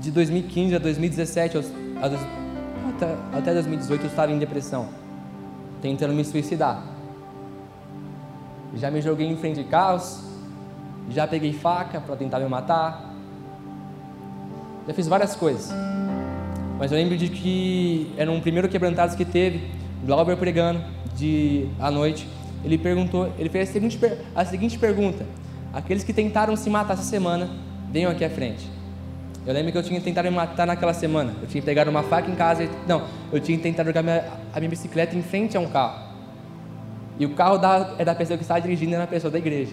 de 0.00 0.10
2015 0.10 0.76
a 0.76 0.78
2017, 0.78 1.56
eu, 1.56 1.64
até, 2.00 3.14
até 3.36 3.52
2018 3.52 4.04
eu 4.04 4.06
estava 4.08 4.32
em 4.32 4.38
depressão, 4.38 4.88
tentando 5.82 6.14
me 6.14 6.24
suicidar. 6.24 6.82
Já 8.74 8.90
me 8.90 9.02
joguei 9.02 9.26
em 9.26 9.36
frente 9.36 9.62
de 9.62 9.64
carros, 9.64 10.24
já 11.10 11.26
peguei 11.26 11.52
faca 11.52 12.00
para 12.00 12.16
tentar 12.16 12.38
me 12.38 12.48
matar, 12.48 13.05
já 14.86 14.94
fiz 14.94 15.08
várias 15.08 15.34
coisas. 15.34 15.70
Mas 16.78 16.92
eu 16.92 16.98
lembro 16.98 17.16
de 17.16 17.28
que 17.28 18.12
era 18.16 18.30
um 18.30 18.40
primeiro 18.40 18.68
quebrantado 18.68 19.16
que 19.16 19.24
teve, 19.24 19.62
Glauber 20.04 20.36
pregando 20.36 20.80
de 21.16 21.66
à 21.80 21.90
noite. 21.90 22.28
Ele 22.64 22.78
perguntou, 22.78 23.32
ele 23.38 23.48
fez 23.48 23.70
a 23.70 23.72
seguinte, 23.72 23.98
a 24.34 24.44
seguinte 24.44 24.78
pergunta: 24.78 25.26
Aqueles 25.72 26.04
que 26.04 26.12
tentaram 26.12 26.54
se 26.56 26.68
matar 26.70 26.94
essa 26.94 27.02
semana, 27.02 27.48
venham 27.90 28.10
aqui 28.10 28.24
à 28.24 28.30
frente. 28.30 28.68
Eu 29.46 29.54
lembro 29.54 29.70
que 29.70 29.78
eu 29.78 29.82
tinha 29.82 30.00
tentado 30.00 30.28
me 30.28 30.34
matar 30.34 30.66
naquela 30.66 30.92
semana. 30.92 31.34
Eu 31.40 31.46
tinha 31.46 31.62
pegado 31.62 31.90
uma 31.90 32.02
faca 32.02 32.30
em 32.30 32.34
casa. 32.34 32.68
Não, 32.86 33.02
eu 33.32 33.40
tinha 33.40 33.56
tentado 33.58 33.88
jogar 33.88 34.02
minha, 34.02 34.24
a 34.52 34.58
minha 34.58 34.68
bicicleta 34.68 35.16
em 35.16 35.22
frente 35.22 35.56
a 35.56 35.60
um 35.60 35.68
carro. 35.68 36.04
E 37.18 37.24
o 37.24 37.30
carro 37.30 37.56
da, 37.56 37.94
é 37.98 38.04
da 38.04 38.14
pessoa 38.14 38.36
que 38.36 38.42
estava 38.42 38.60
dirigindo, 38.60 38.94
era 38.94 39.04
a 39.04 39.06
pessoa 39.06 39.30
da 39.30 39.38
igreja. 39.38 39.72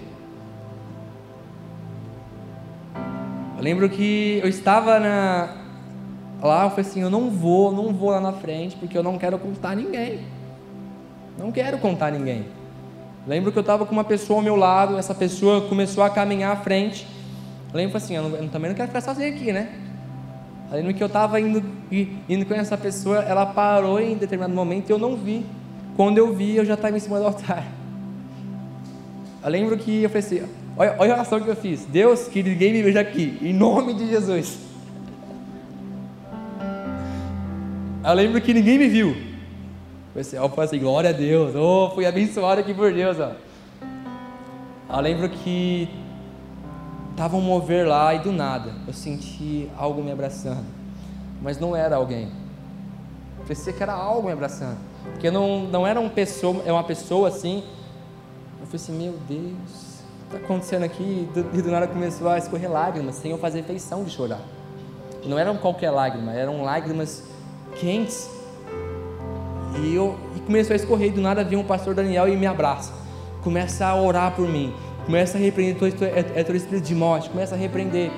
Eu 3.63 3.65
lembro 3.65 3.87
que 3.87 4.41
eu 4.43 4.49
estava 4.49 4.99
na, 4.99 5.55
lá, 6.41 6.65
eu 6.65 6.69
falei 6.71 6.85
assim: 6.85 7.01
eu 7.01 7.09
não 7.09 7.29
vou, 7.29 7.71
não 7.71 7.93
vou 7.93 8.09
lá 8.09 8.19
na 8.19 8.33
frente, 8.33 8.75
porque 8.75 8.97
eu 8.97 9.01
não 9.01 9.17
quero 9.17 9.39
contar 9.39 9.73
ninguém. 9.73 10.19
Não 11.39 11.49
quero 11.49 11.77
contar 11.77 12.11
ninguém. 12.11 12.45
Lembro 13.25 13.53
que 13.53 13.57
eu 13.57 13.61
estava 13.61 13.85
com 13.85 13.93
uma 13.93 14.03
pessoa 14.03 14.39
ao 14.39 14.43
meu 14.43 14.57
lado, 14.57 14.97
essa 14.97 15.15
pessoa 15.15 15.61
começou 15.69 16.03
a 16.03 16.09
caminhar 16.09 16.51
à 16.51 16.57
frente. 16.57 17.07
Eu 17.71 17.77
lembro 17.77 17.95
assim, 17.95 18.17
eu, 18.17 18.23
não, 18.23 18.35
eu 18.35 18.49
também 18.49 18.69
não 18.69 18.75
quero 18.75 18.89
ficar 18.89 18.99
sozinho 18.99 19.33
aqui, 19.33 19.53
né? 19.53 19.69
Eu 20.69 20.75
lembro 20.79 20.93
que 20.93 21.01
eu 21.01 21.07
estava 21.07 21.39
indo, 21.39 21.63
indo 22.27 22.45
com 22.45 22.53
essa 22.53 22.77
pessoa, 22.77 23.19
ela 23.19 23.45
parou 23.45 23.97
em 23.97 24.17
determinado 24.17 24.53
momento 24.53 24.89
e 24.89 24.91
eu 24.91 24.99
não 24.99 25.15
vi. 25.15 25.45
Quando 25.95 26.17
eu 26.17 26.33
vi, 26.33 26.57
eu 26.57 26.65
já 26.65 26.73
estava 26.73 26.97
em 26.97 26.99
cima 26.99 27.17
do 27.17 27.27
altar. 27.27 27.65
Eu 29.41 29.49
lembro 29.49 29.77
que 29.77 30.03
eu 30.03 30.09
falei 30.09 30.19
assim, 30.19 30.62
olha, 30.77 30.95
olha 30.99 31.11
a 31.13 31.15
oração 31.15 31.39
que 31.39 31.47
eu 31.47 31.55
fiz. 31.55 31.85
Deus, 31.85 32.27
que 32.27 32.43
ninguém 32.43 32.73
me 32.73 32.81
veja 32.81 32.99
aqui, 32.99 33.37
em 33.41 33.53
nome 33.53 33.93
de 33.93 34.07
Jesus. 34.07 34.57
Eu 38.05 38.13
lembro 38.13 38.41
que 38.41 38.53
ninguém 38.53 38.77
me 38.77 38.87
viu. 38.87 39.15
Eu 40.15 40.49
falei 40.49 40.65
assim, 40.65 40.79
glória 40.79 41.09
a 41.09 41.13
Deus, 41.13 41.55
oh, 41.55 41.91
fui 41.95 42.05
abençoado 42.05 42.61
aqui 42.61 42.73
por 42.73 42.93
Deus. 42.93 43.17
Ó. 43.19 43.31
Eu 44.95 45.01
lembro 45.01 45.27
que 45.29 45.89
Estava 47.13 47.37
um 47.37 47.41
mover 47.41 47.87
lá 47.87 48.11
e 48.15 48.19
do 48.19 48.31
nada 48.31 48.73
eu 48.87 48.93
senti 48.93 49.69
algo 49.77 50.01
me 50.01 50.11
abraçando. 50.11 50.65
Mas 51.43 51.59
não 51.59 51.75
era 51.75 51.95
alguém. 51.95 52.31
Parecia 53.43 53.71
que 53.71 53.83
era 53.83 53.93
algo 53.93 54.25
me 54.25 54.33
abraçando. 54.33 54.79
Porque 55.11 55.29
não, 55.29 55.65
não 55.67 55.85
era 55.85 55.99
uma 55.99 56.09
pessoa, 56.09 56.63
é 56.65 56.71
uma 56.71 56.83
pessoa 56.83 57.27
assim. 57.27 57.63
Eu 58.59 58.65
falei 58.65 58.75
assim, 58.75 58.93
meu 58.93 59.13
Deus, 59.27 59.51
o 59.51 59.82
está 60.33 60.37
acontecendo 60.37 60.83
aqui? 60.83 61.27
E 61.53 61.61
do, 61.61 61.71
nada 61.71 61.87
começou 61.87 62.27
a 62.27 62.37
escorrer 62.37 62.71
lágrimas, 62.71 63.15
sem 63.15 63.31
eu 63.31 63.37
fazer 63.37 63.63
feição 63.63 64.03
de 64.03 64.11
chorar. 64.11 64.41
E 65.23 65.27
não 65.27 65.37
eram 65.37 65.55
qualquer 65.57 65.91
lágrima, 65.91 66.33
eram 66.33 66.63
lágrimas 66.63 67.23
quentes. 67.79 68.29
E 69.79 69.95
eu 69.95 70.17
e 70.35 70.39
começou 70.41 70.73
a 70.73 70.75
escorrer, 70.75 71.09
e 71.09 71.11
do 71.11 71.21
nada 71.21 71.43
veio 71.43 71.61
um 71.61 71.63
pastor 71.63 71.93
Daniel 71.93 72.27
e 72.27 72.35
me 72.35 72.45
abraça. 72.45 72.93
Começa 73.43 73.85
a 73.85 73.95
orar 73.95 74.35
por 74.35 74.47
mim. 74.47 74.73
Começa 75.05 75.37
a 75.37 75.41
repreender 75.41 75.77
todo, 75.77 76.03
é, 76.03 76.19
é 76.35 76.43
todo 76.43 76.55
espírito 76.55 76.85
de 76.85 76.95
morte. 76.95 77.29
Começa 77.29 77.55
a 77.55 77.57
repreender. 77.57 78.09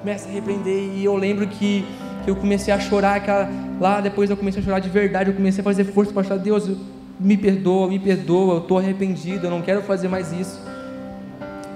Começa 0.00 0.28
a 0.28 0.32
repreender. 0.32 0.92
E 0.94 1.04
eu 1.04 1.16
lembro 1.16 1.46
que, 1.46 1.86
que 2.24 2.30
eu 2.30 2.36
comecei 2.36 2.72
a 2.72 2.78
chorar. 2.78 3.16
Aquela, 3.16 3.48
lá 3.80 4.00
depois 4.00 4.28
eu 4.28 4.36
comecei 4.36 4.60
a 4.60 4.64
chorar 4.64 4.78
de 4.78 4.90
verdade. 4.90 5.30
Eu 5.30 5.36
comecei 5.36 5.60
a 5.62 5.64
fazer 5.64 5.84
força 5.84 6.12
para 6.12 6.22
falar: 6.22 6.40
Deus, 6.40 6.70
me 7.18 7.36
perdoa, 7.36 7.88
me 7.88 7.98
perdoa. 7.98 8.54
Eu 8.54 8.58
estou 8.58 8.76
arrependido. 8.76 9.46
Eu 9.46 9.50
não 9.50 9.62
quero 9.62 9.80
fazer 9.82 10.08
mais 10.08 10.32
isso. 10.32 10.60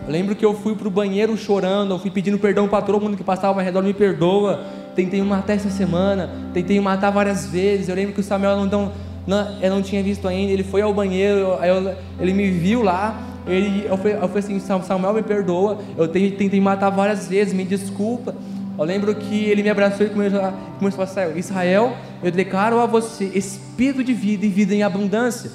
Eu 0.09 0.12
lembro 0.12 0.34
que 0.34 0.42
eu 0.42 0.54
fui 0.54 0.74
para 0.74 0.88
o 0.88 0.90
banheiro 0.90 1.36
chorando. 1.36 1.92
Eu 1.92 1.98
fui 1.98 2.11
pedindo 2.11 2.38
perdão 2.38 2.66
para 2.66 2.80
todo 2.80 2.98
mundo 2.98 3.14
que 3.14 3.22
passava 3.22 3.61
ao 3.61 3.64
redor. 3.64 3.82
Me 3.82 3.92
perdoa. 3.92 4.64
Tentei 4.96 5.20
matar 5.20 5.52
essa 5.52 5.68
semana. 5.68 6.30
Tentei 6.54 6.80
matar 6.80 7.11
várias 7.11 7.46
vezes. 7.46 7.90
Eu 7.90 7.94
lembro 7.94 8.14
que 8.14 8.20
o 8.20 8.24
Samuel 8.24 8.64
não, 8.64 8.90
não, 9.26 9.61
eu 9.61 9.70
não 9.70 9.82
tinha 9.82 10.02
visto 10.02 10.26
ainda. 10.26 10.50
Ele 10.50 10.64
foi 10.64 10.80
ao 10.80 10.94
banheiro. 10.94 11.59
Eu, 11.62 11.94
ele 12.18 12.32
me 12.32 12.50
viu 12.50 12.82
lá 12.82 13.22
ele, 13.46 13.86
eu, 13.86 13.96
falei, 13.96 14.14
eu 14.14 14.28
falei 14.28 14.38
assim, 14.38 14.61
Samuel 14.61 15.14
me 15.14 15.22
perdoa, 15.22 15.78
eu 15.96 16.06
tentei 16.06 16.61
matar 16.61 16.90
várias 16.90 17.26
vezes, 17.26 17.54
me 17.54 17.64
desculpa. 17.64 18.34
Eu 18.78 18.84
lembro 18.84 19.14
que 19.14 19.44
ele 19.44 19.62
me 19.62 19.70
abraçou 19.70 20.06
e 20.06 20.11
começou 20.11 20.40
a, 20.40 20.52
começou 20.78 21.02
a 21.02 21.06
falar, 21.06 21.36
Israel, 21.36 21.96
eu 22.22 22.30
declaro 22.30 22.78
a 22.78 22.86
você 22.86 23.24
espírito 23.24 24.04
de 24.04 24.12
vida 24.12 24.44
e 24.44 24.48
vida 24.48 24.74
em 24.74 24.82
abundância. 24.82 25.50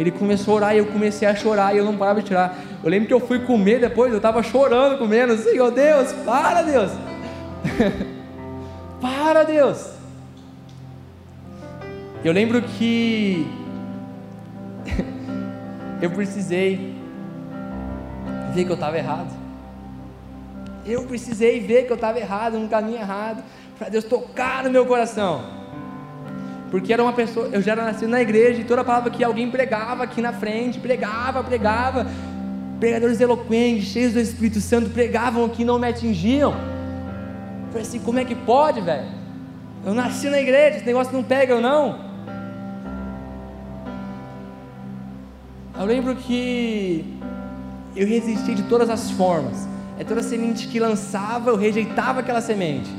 Ele 0.00 0.10
começou 0.10 0.54
a 0.54 0.56
orar 0.56 0.74
e 0.74 0.78
eu 0.78 0.86
comecei 0.86 1.28
a 1.28 1.34
chorar 1.34 1.74
e 1.74 1.78
eu 1.78 1.84
não 1.84 1.94
parava 1.94 2.22
de 2.22 2.28
tirar. 2.28 2.58
Eu 2.82 2.88
lembro 2.88 3.06
que 3.06 3.12
eu 3.12 3.20
fui 3.20 3.40
comer 3.40 3.80
depois, 3.80 4.10
eu 4.10 4.16
estava 4.16 4.42
chorando, 4.42 4.96
comendo, 4.96 5.34
assim, 5.34 5.60
oh 5.60 5.70
Deus, 5.70 6.10
para 6.24 6.62
Deus, 6.62 6.90
para 8.98 9.42
Deus. 9.42 9.90
Eu 12.24 12.32
lembro 12.32 12.62
que 12.62 13.46
eu 16.00 16.10
precisei 16.10 16.94
ver 18.54 18.64
que 18.64 18.70
eu 18.70 18.76
estava 18.76 18.96
errado. 18.96 19.28
Eu 20.86 21.02
precisei 21.02 21.60
ver 21.60 21.84
que 21.84 21.92
eu 21.92 21.96
estava 21.96 22.18
errado, 22.18 22.58
no 22.58 22.68
caminho 22.68 22.96
errado, 22.96 23.44
para 23.78 23.90
Deus 23.90 24.04
tocar 24.04 24.64
no 24.64 24.70
meu 24.70 24.86
coração. 24.86 25.59
Porque 26.70 26.92
era 26.92 27.02
uma 27.02 27.12
pessoa, 27.12 27.48
eu 27.52 27.60
já 27.60 27.72
era 27.72 27.84
nascido 27.84 28.08
na 28.08 28.20
igreja 28.20 28.60
e 28.60 28.64
toda 28.64 28.84
palavra 28.84 29.10
que 29.10 29.24
alguém 29.24 29.50
pregava 29.50 30.04
aqui 30.04 30.22
na 30.22 30.32
frente, 30.32 30.78
pregava, 30.78 31.42
pregava, 31.42 32.06
pregadores 32.78 33.20
eloquentes, 33.20 33.88
cheios 33.88 34.12
do 34.12 34.20
Espírito 34.20 34.60
Santo, 34.60 34.90
pregavam 34.90 35.44
aqui 35.44 35.62
e 35.62 35.64
não 35.64 35.78
me 35.78 35.88
atingiam. 35.88 36.52
Eu 36.52 37.68
falei 37.68 37.82
assim, 37.82 37.98
como 37.98 38.20
é 38.20 38.24
que 38.24 38.36
pode, 38.36 38.80
velho? 38.80 39.08
Eu 39.84 39.94
nasci 39.94 40.28
na 40.28 40.40
igreja, 40.40 40.76
esse 40.76 40.86
negócio 40.86 41.12
não 41.12 41.24
pega 41.24 41.54
eu 41.54 41.60
não. 41.60 42.08
Eu 45.78 45.86
lembro 45.86 46.14
que 46.14 47.18
eu 47.96 48.06
resisti 48.06 48.54
de 48.54 48.62
todas 48.64 48.88
as 48.88 49.10
formas. 49.10 49.66
É 49.98 50.04
toda 50.04 50.22
semente 50.22 50.68
que 50.68 50.78
lançava, 50.78 51.50
eu 51.50 51.56
rejeitava 51.56 52.20
aquela 52.20 52.40
semente. 52.40 52.90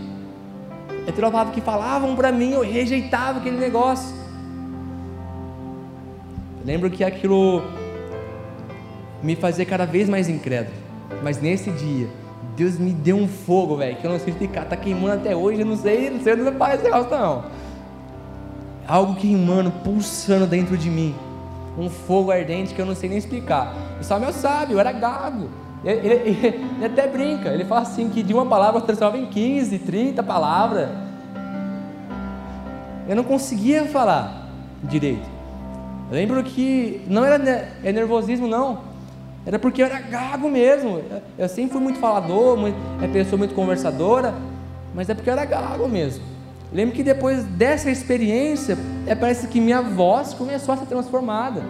É 1.07 1.11
palavra 1.11 1.53
que 1.53 1.61
falavam 1.61 2.15
para 2.15 2.31
mim, 2.31 2.51
eu 2.51 2.61
rejeitava 2.61 3.39
aquele 3.39 3.57
negócio. 3.57 4.15
Eu 6.59 6.65
lembro 6.65 6.89
que 6.89 7.03
aquilo 7.03 7.63
me 9.21 9.35
fazia 9.35 9.65
cada 9.65 9.85
vez 9.85 10.07
mais 10.07 10.29
incrédulo. 10.29 10.75
Mas 11.23 11.41
nesse 11.41 11.69
dia, 11.71 12.07
Deus 12.55 12.77
me 12.77 12.91
deu 12.91 13.17
um 13.17 13.27
fogo, 13.27 13.77
velho, 13.77 13.97
que 13.97 14.05
eu 14.05 14.11
não 14.11 14.19
sei 14.19 14.29
explicar. 14.29 14.65
Tá 14.65 14.75
queimando 14.77 15.15
até 15.15 15.35
hoje, 15.35 15.61
eu 15.61 15.65
não 15.65 15.75
sei, 15.75 16.09
não 16.09 16.21
sei 16.21 16.33
onde 16.33 16.57
faz 16.57 16.75
esse 16.75 16.83
negócio, 16.83 17.11
não. 17.11 17.45
Algo 18.87 19.15
queimando, 19.15 19.71
pulsando 19.83 20.45
dentro 20.45 20.77
de 20.77 20.89
mim 20.89 21.15
um 21.77 21.89
fogo 21.89 22.31
ardente 22.31 22.73
que 22.73 22.81
eu 22.81 22.85
não 22.85 22.95
sei 22.95 23.09
nem 23.09 23.17
explicar. 23.17 23.73
O 23.99 24.03
Samuel 24.03 24.33
sabe, 24.33 24.73
eu 24.73 24.79
era 24.79 24.91
gago. 24.91 25.49
Ele, 25.83 26.07
ele, 26.07 26.39
ele, 26.77 26.85
até 26.85 27.07
brinca, 27.07 27.49
ele 27.49 27.65
fala 27.65 27.81
assim 27.81 28.09
que 28.09 28.21
de 28.21 28.33
uma 28.33 28.45
palavra 28.45 28.81
transformava 28.81 29.17
em 29.17 29.25
15, 29.25 29.79
30 29.79 30.21
palavras. 30.21 30.89
Eu 33.07 33.15
não 33.15 33.23
conseguia 33.23 33.85
falar 33.85 34.47
direito. 34.83 35.27
Eu 36.09 36.15
lembro 36.15 36.43
que 36.43 37.01
não 37.07 37.25
era 37.25 37.35
é 37.83 37.91
nervosismo 37.91 38.47
não. 38.47 38.91
Era 39.45 39.57
porque 39.57 39.81
eu 39.81 39.87
era 39.87 39.99
gago 39.99 40.49
mesmo. 40.49 41.01
Eu 41.37 41.49
sempre 41.49 41.71
fui 41.71 41.81
muito 41.81 41.99
falador, 41.99 42.57
muito, 42.57 42.77
é 43.01 43.07
pessoa 43.07 43.39
muito 43.39 43.55
conversadora, 43.55 44.33
mas 44.93 45.09
é 45.09 45.15
porque 45.15 45.29
eu 45.29 45.33
era 45.33 45.45
gago 45.45 45.87
mesmo. 45.87 46.23
Lembro 46.71 46.95
que 46.95 47.03
depois 47.03 47.43
dessa 47.43 47.89
experiência, 47.89 48.77
é, 49.07 49.15
parece 49.15 49.47
que 49.47 49.59
minha 49.59 49.81
voz 49.81 50.33
começou 50.33 50.73
a 50.73 50.77
ser 50.77 50.85
transformada. 50.85 51.63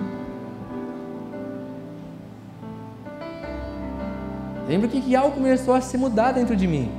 Lembro 4.67 4.87
que, 4.87 5.01
que 5.01 5.15
algo 5.15 5.35
começou 5.35 5.73
a 5.73 5.81
se 5.81 5.97
mudar 5.97 6.31
dentro 6.31 6.55
de 6.55 6.67
mim. 6.67 6.91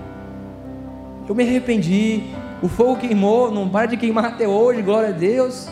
Eu 1.28 1.34
me 1.34 1.44
arrependi, 1.44 2.24
o 2.62 2.68
fogo 2.68 2.96
queimou, 2.96 3.50
não 3.50 3.68
para 3.68 3.86
de 3.86 3.96
queimar 3.96 4.24
até 4.24 4.46
hoje, 4.46 4.82
glória 4.82 5.10
a 5.10 5.12
Deus. 5.12 5.68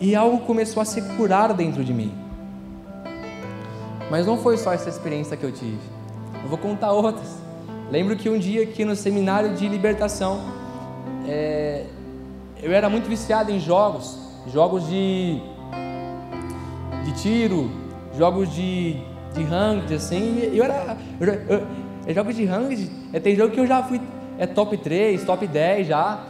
E 0.00 0.14
algo 0.14 0.40
começou 0.40 0.80
a 0.80 0.84
se 0.84 1.00
curar 1.16 1.52
dentro 1.54 1.84
de 1.84 1.92
mim. 1.92 2.12
Mas 4.10 4.26
não 4.26 4.36
foi 4.36 4.56
só 4.56 4.72
essa 4.72 4.88
experiência 4.88 5.36
que 5.36 5.44
eu 5.44 5.52
tive. 5.52 5.78
Eu 6.42 6.48
vou 6.48 6.58
contar 6.58 6.92
outras. 6.92 7.38
Lembro 7.90 8.16
que 8.16 8.28
um 8.28 8.38
dia 8.38 8.62
aqui 8.62 8.84
no 8.84 8.94
seminário 8.94 9.54
de 9.54 9.68
libertação, 9.68 10.40
é, 11.26 11.86
eu 12.62 12.72
era 12.72 12.88
muito 12.88 13.08
viciado 13.08 13.50
em 13.50 13.58
jogos, 13.60 14.18
jogos 14.52 14.88
de, 14.88 15.40
de 17.04 17.12
tiro, 17.12 17.70
jogos 18.16 18.52
de, 18.52 18.96
de 19.34 19.42
ranked, 19.42 19.94
assim, 19.94 20.50
eu 20.52 20.64
era, 20.64 20.96
eu, 21.20 21.26
eu, 21.26 21.66
eu, 22.06 22.14
jogos 22.14 22.36
de 22.36 22.44
ranked, 22.44 22.90
é, 23.12 23.20
tem 23.20 23.36
jogo 23.36 23.52
que 23.52 23.60
eu 23.60 23.66
já 23.66 23.82
fui, 23.82 24.00
é 24.38 24.46
top 24.46 24.76
3, 24.76 25.22
top 25.24 25.46
10 25.46 25.86
já, 25.88 26.24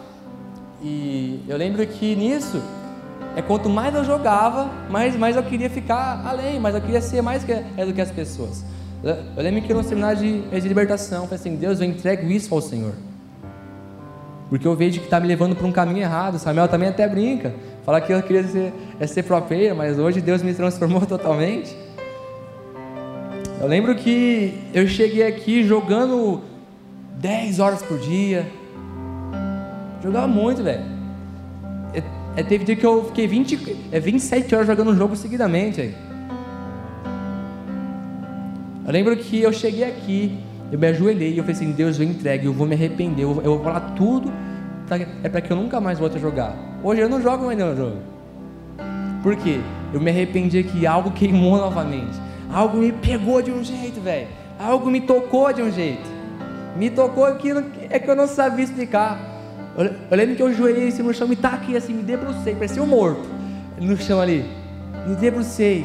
e 0.82 1.40
eu 1.46 1.56
lembro 1.56 1.86
que 1.86 2.16
nisso, 2.16 2.62
é 3.36 3.42
quanto 3.42 3.68
mais 3.68 3.94
eu 3.94 4.04
jogava, 4.04 4.70
mais, 4.90 5.16
mais 5.16 5.36
eu 5.36 5.42
queria 5.42 5.70
ficar 5.70 6.22
além, 6.26 6.58
mais 6.58 6.74
eu 6.74 6.80
queria 6.80 7.00
ser 7.00 7.22
mais 7.22 7.44
que, 7.44 7.52
é, 7.52 7.86
do 7.86 7.92
que 7.92 8.00
as 8.00 8.10
pessoas. 8.10 8.64
Eu 9.36 9.42
lembro 9.42 9.60
que 9.60 9.74
no 9.74 9.84
seminário 9.84 10.18
de, 10.18 10.60
de 10.60 10.66
libertação, 10.66 11.24
eu 11.24 11.24
falei 11.24 11.38
assim: 11.38 11.56
Deus, 11.56 11.78
eu 11.78 11.86
entrego 11.86 12.26
isso 12.30 12.54
ao 12.54 12.62
Senhor. 12.62 12.94
Porque 14.48 14.66
eu 14.66 14.74
vejo 14.74 14.98
que 15.00 15.06
está 15.06 15.20
me 15.20 15.26
levando 15.26 15.54
para 15.54 15.66
um 15.66 15.72
caminho 15.72 15.98
errado. 15.98 16.38
Samuel 16.38 16.68
também 16.68 16.88
até 16.88 17.06
brinca. 17.06 17.54
Fala 17.84 18.00
que 18.00 18.12
eu 18.12 18.22
queria 18.22 18.44
ser, 18.44 18.72
é 18.98 19.06
ser 19.06 19.22
pro 19.22 19.42
mas 19.76 19.98
hoje 19.98 20.22
Deus 20.22 20.42
me 20.42 20.54
transformou 20.54 21.04
totalmente. 21.06 21.76
Eu 23.64 23.70
lembro 23.70 23.94
que 23.94 24.52
eu 24.74 24.86
cheguei 24.86 25.26
aqui 25.26 25.64
jogando 25.64 26.42
10 27.18 27.60
horas 27.60 27.80
por 27.80 27.98
dia. 27.98 28.46
Jogava 30.02 30.28
muito, 30.28 30.62
velho. 30.62 30.82
É, 31.94 32.02
é, 32.36 32.42
teve 32.42 32.62
dia 32.62 32.76
que 32.76 32.84
eu 32.84 33.06
fiquei 33.06 33.26
20, 33.26 33.88
é, 33.90 33.98
27 33.98 34.54
horas 34.54 34.66
jogando 34.66 34.90
um 34.90 34.94
jogo 34.94 35.16
seguidamente. 35.16 35.80
Aí. 35.80 35.94
Eu 38.86 38.92
lembro 38.92 39.16
que 39.16 39.40
eu 39.40 39.50
cheguei 39.50 39.84
aqui, 39.84 40.38
eu 40.70 40.78
me 40.78 40.88
ajoelhei 40.88 41.32
e 41.32 41.38
eu 41.38 41.44
falei 41.44 41.56
assim: 41.56 41.72
Deus, 41.72 41.98
eu 41.98 42.04
entregue, 42.04 42.44
eu 42.44 42.52
vou 42.52 42.66
me 42.66 42.74
arrepender, 42.74 43.22
eu 43.24 43.32
vou, 43.32 43.42
eu 43.42 43.54
vou 43.54 43.64
falar 43.64 43.94
tudo, 43.94 44.30
pra, 44.86 44.98
é 44.98 45.28
para 45.30 45.40
que 45.40 45.50
eu 45.50 45.56
nunca 45.56 45.80
mais 45.80 45.98
volte 45.98 46.18
a 46.18 46.20
jogar. 46.20 46.54
Hoje 46.82 47.00
eu 47.00 47.08
não 47.08 47.22
jogo 47.22 47.46
mais 47.46 47.58
no 47.58 47.74
jogo. 47.74 47.96
Por 49.22 49.34
quê? 49.36 49.58
Eu 49.90 50.02
me 50.02 50.10
arrependi 50.10 50.62
que 50.64 50.86
algo 50.86 51.12
queimou 51.12 51.56
novamente. 51.56 52.33
Algo 52.54 52.78
me 52.78 52.92
pegou 52.92 53.42
de 53.42 53.50
um 53.50 53.64
jeito, 53.64 54.00
velho. 54.00 54.28
Algo 54.60 54.88
me 54.88 55.00
tocou 55.00 55.52
de 55.52 55.60
um 55.60 55.72
jeito. 55.72 56.08
Me 56.76 56.88
tocou 56.88 57.24
aquilo 57.24 57.64
é 57.90 57.98
que 57.98 58.08
eu 58.08 58.14
não 58.14 58.28
sabia 58.28 58.64
explicar. 58.64 59.18
Eu, 59.76 59.86
eu 60.08 60.16
lembro 60.16 60.36
que 60.36 60.42
eu 60.42 60.46
ajoelhei 60.46 60.86
assim 60.86 61.02
no 61.02 61.12
chão, 61.12 61.26
me 61.26 61.34
taquei 61.34 61.76
assim, 61.76 61.92
me 61.92 62.04
debrucei, 62.04 62.54
parecia 62.54 62.80
um 62.80 62.86
morto 62.86 63.28
no 63.80 63.96
chão 63.96 64.20
ali. 64.20 64.48
Me 65.04 65.16
debrucei 65.16 65.84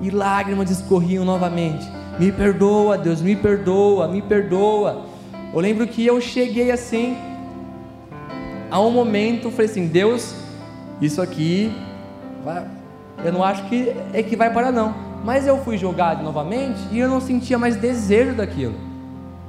e 0.00 0.08
lágrimas 0.08 0.70
escorriam 0.70 1.22
novamente. 1.22 1.86
Me 2.18 2.32
perdoa, 2.32 2.96
Deus, 2.96 3.20
me 3.20 3.36
perdoa, 3.36 4.08
me 4.08 4.22
perdoa. 4.22 5.04
Eu 5.52 5.60
lembro 5.60 5.86
que 5.86 6.06
eu 6.06 6.18
cheguei 6.18 6.70
assim, 6.70 7.14
a 8.70 8.80
um 8.80 8.90
momento, 8.90 9.50
falei 9.50 9.66
assim: 9.66 9.86
Deus, 9.86 10.34
isso 10.98 11.20
aqui, 11.20 11.70
eu 13.22 13.32
não 13.32 13.44
acho 13.44 13.68
que 13.68 13.92
é 14.14 14.22
que 14.22 14.34
vai 14.34 14.50
parar, 14.50 14.72
não. 14.72 15.05
Mas 15.24 15.46
eu 15.46 15.58
fui 15.58 15.76
jogado 15.76 16.22
novamente 16.22 16.80
e 16.92 16.98
eu 16.98 17.08
não 17.08 17.20
sentia 17.20 17.58
mais 17.58 17.76
desejo 17.76 18.34
daquilo. 18.34 18.74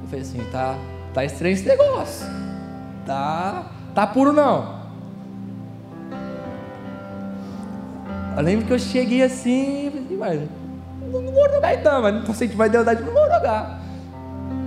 Eu 0.02 0.08
falei 0.08 0.22
assim: 0.22 0.44
tá, 0.50 0.76
tá 1.14 1.24
estranho 1.24 1.54
esse 1.54 1.66
negócio, 1.66 2.26
tá, 3.06 3.66
tá 3.94 4.06
puro 4.06 4.32
não. 4.32 4.78
Eu 8.36 8.44
lembro 8.44 8.66
que 8.66 8.72
eu 8.72 8.78
cheguei 8.78 9.22
assim, 9.22 9.90
falei 10.16 10.38
assim, 10.38 10.48
não, 11.10 11.20
não 11.22 11.32
vou 11.32 11.50
jogar 11.50 11.74
então, 11.74 12.02
mas 12.02 12.26
não 12.26 12.34
sei 12.34 12.46
que 12.46 12.54
vai 12.54 12.70
dar 12.70 12.80
vontade, 12.80 13.02
não 13.02 13.12
vou 13.12 13.24
jogar. 13.24 13.80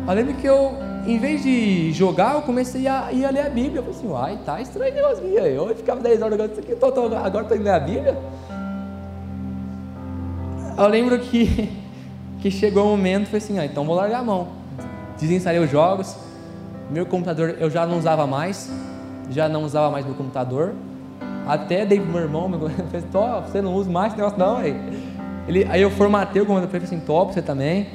Eu 0.07 0.13
lembro 0.13 0.33
que 0.33 0.45
eu, 0.45 0.73
em 1.05 1.17
vez 1.17 1.43
de 1.43 1.91
jogar, 1.93 2.33
eu 2.33 2.41
comecei 2.41 2.87
a 2.87 3.11
ir 3.13 3.23
a 3.23 3.29
ler 3.29 3.45
a 3.45 3.49
Bíblia. 3.49 3.79
Eu 3.79 3.83
falei 3.83 3.97
assim, 3.97 4.07
uai, 4.09 4.39
tá 4.45 4.59
estranho 4.59 4.91
o 4.91 4.95
negócio 4.95 5.17
aqui. 5.19 5.35
Eu 5.35 5.75
ficava 5.75 6.01
10 6.01 6.21
horas 6.21 6.33
jogando 6.33 6.51
isso 6.51 6.59
aqui, 6.59 6.75
tô, 6.75 6.91
tô, 6.91 7.05
agora 7.15 7.43
estou 7.43 7.55
indo 7.55 7.63
ler 7.63 7.73
a 7.73 7.79
Bíblia. 7.79 8.17
Eu 10.77 10.87
lembro 10.87 11.19
que, 11.19 11.71
que 12.39 12.49
chegou 12.49 12.85
um 12.85 12.91
momento, 12.91 13.27
foi 13.27 13.37
assim, 13.37 13.59
ah, 13.59 13.65
então 13.65 13.85
vou 13.85 13.95
largar 13.95 14.19
a 14.19 14.23
mão. 14.23 14.47
Desinstalei 15.19 15.59
os 15.59 15.69
jogos, 15.69 16.15
meu 16.89 17.05
computador 17.05 17.55
eu 17.59 17.69
já 17.69 17.85
não 17.85 17.97
usava 17.97 18.25
mais, 18.25 18.71
já 19.29 19.47
não 19.47 19.63
usava 19.63 19.91
mais 19.91 20.05
meu 20.05 20.15
computador. 20.15 20.73
Até 21.47 21.85
dei 21.85 21.99
pro 21.99 22.09
meu 22.09 22.21
irmão, 22.21 22.47
meu 22.47 22.69
fez, 22.89 23.03
você 23.45 23.61
não 23.61 23.73
usa 23.73 23.91
mais 23.91 24.13
esse 24.13 24.17
negócio 24.17 24.39
não, 24.39 24.57
aí. 24.57 24.75
Ele, 25.47 25.65
aí 25.69 25.81
eu 25.81 25.91
formatei 25.91 26.41
o 26.41 26.45
comando 26.45 26.67
para 26.67 26.77
ele 26.77 26.85
assim, 26.85 26.99
top, 26.99 27.33
você 27.33 27.41
também. 27.41 27.87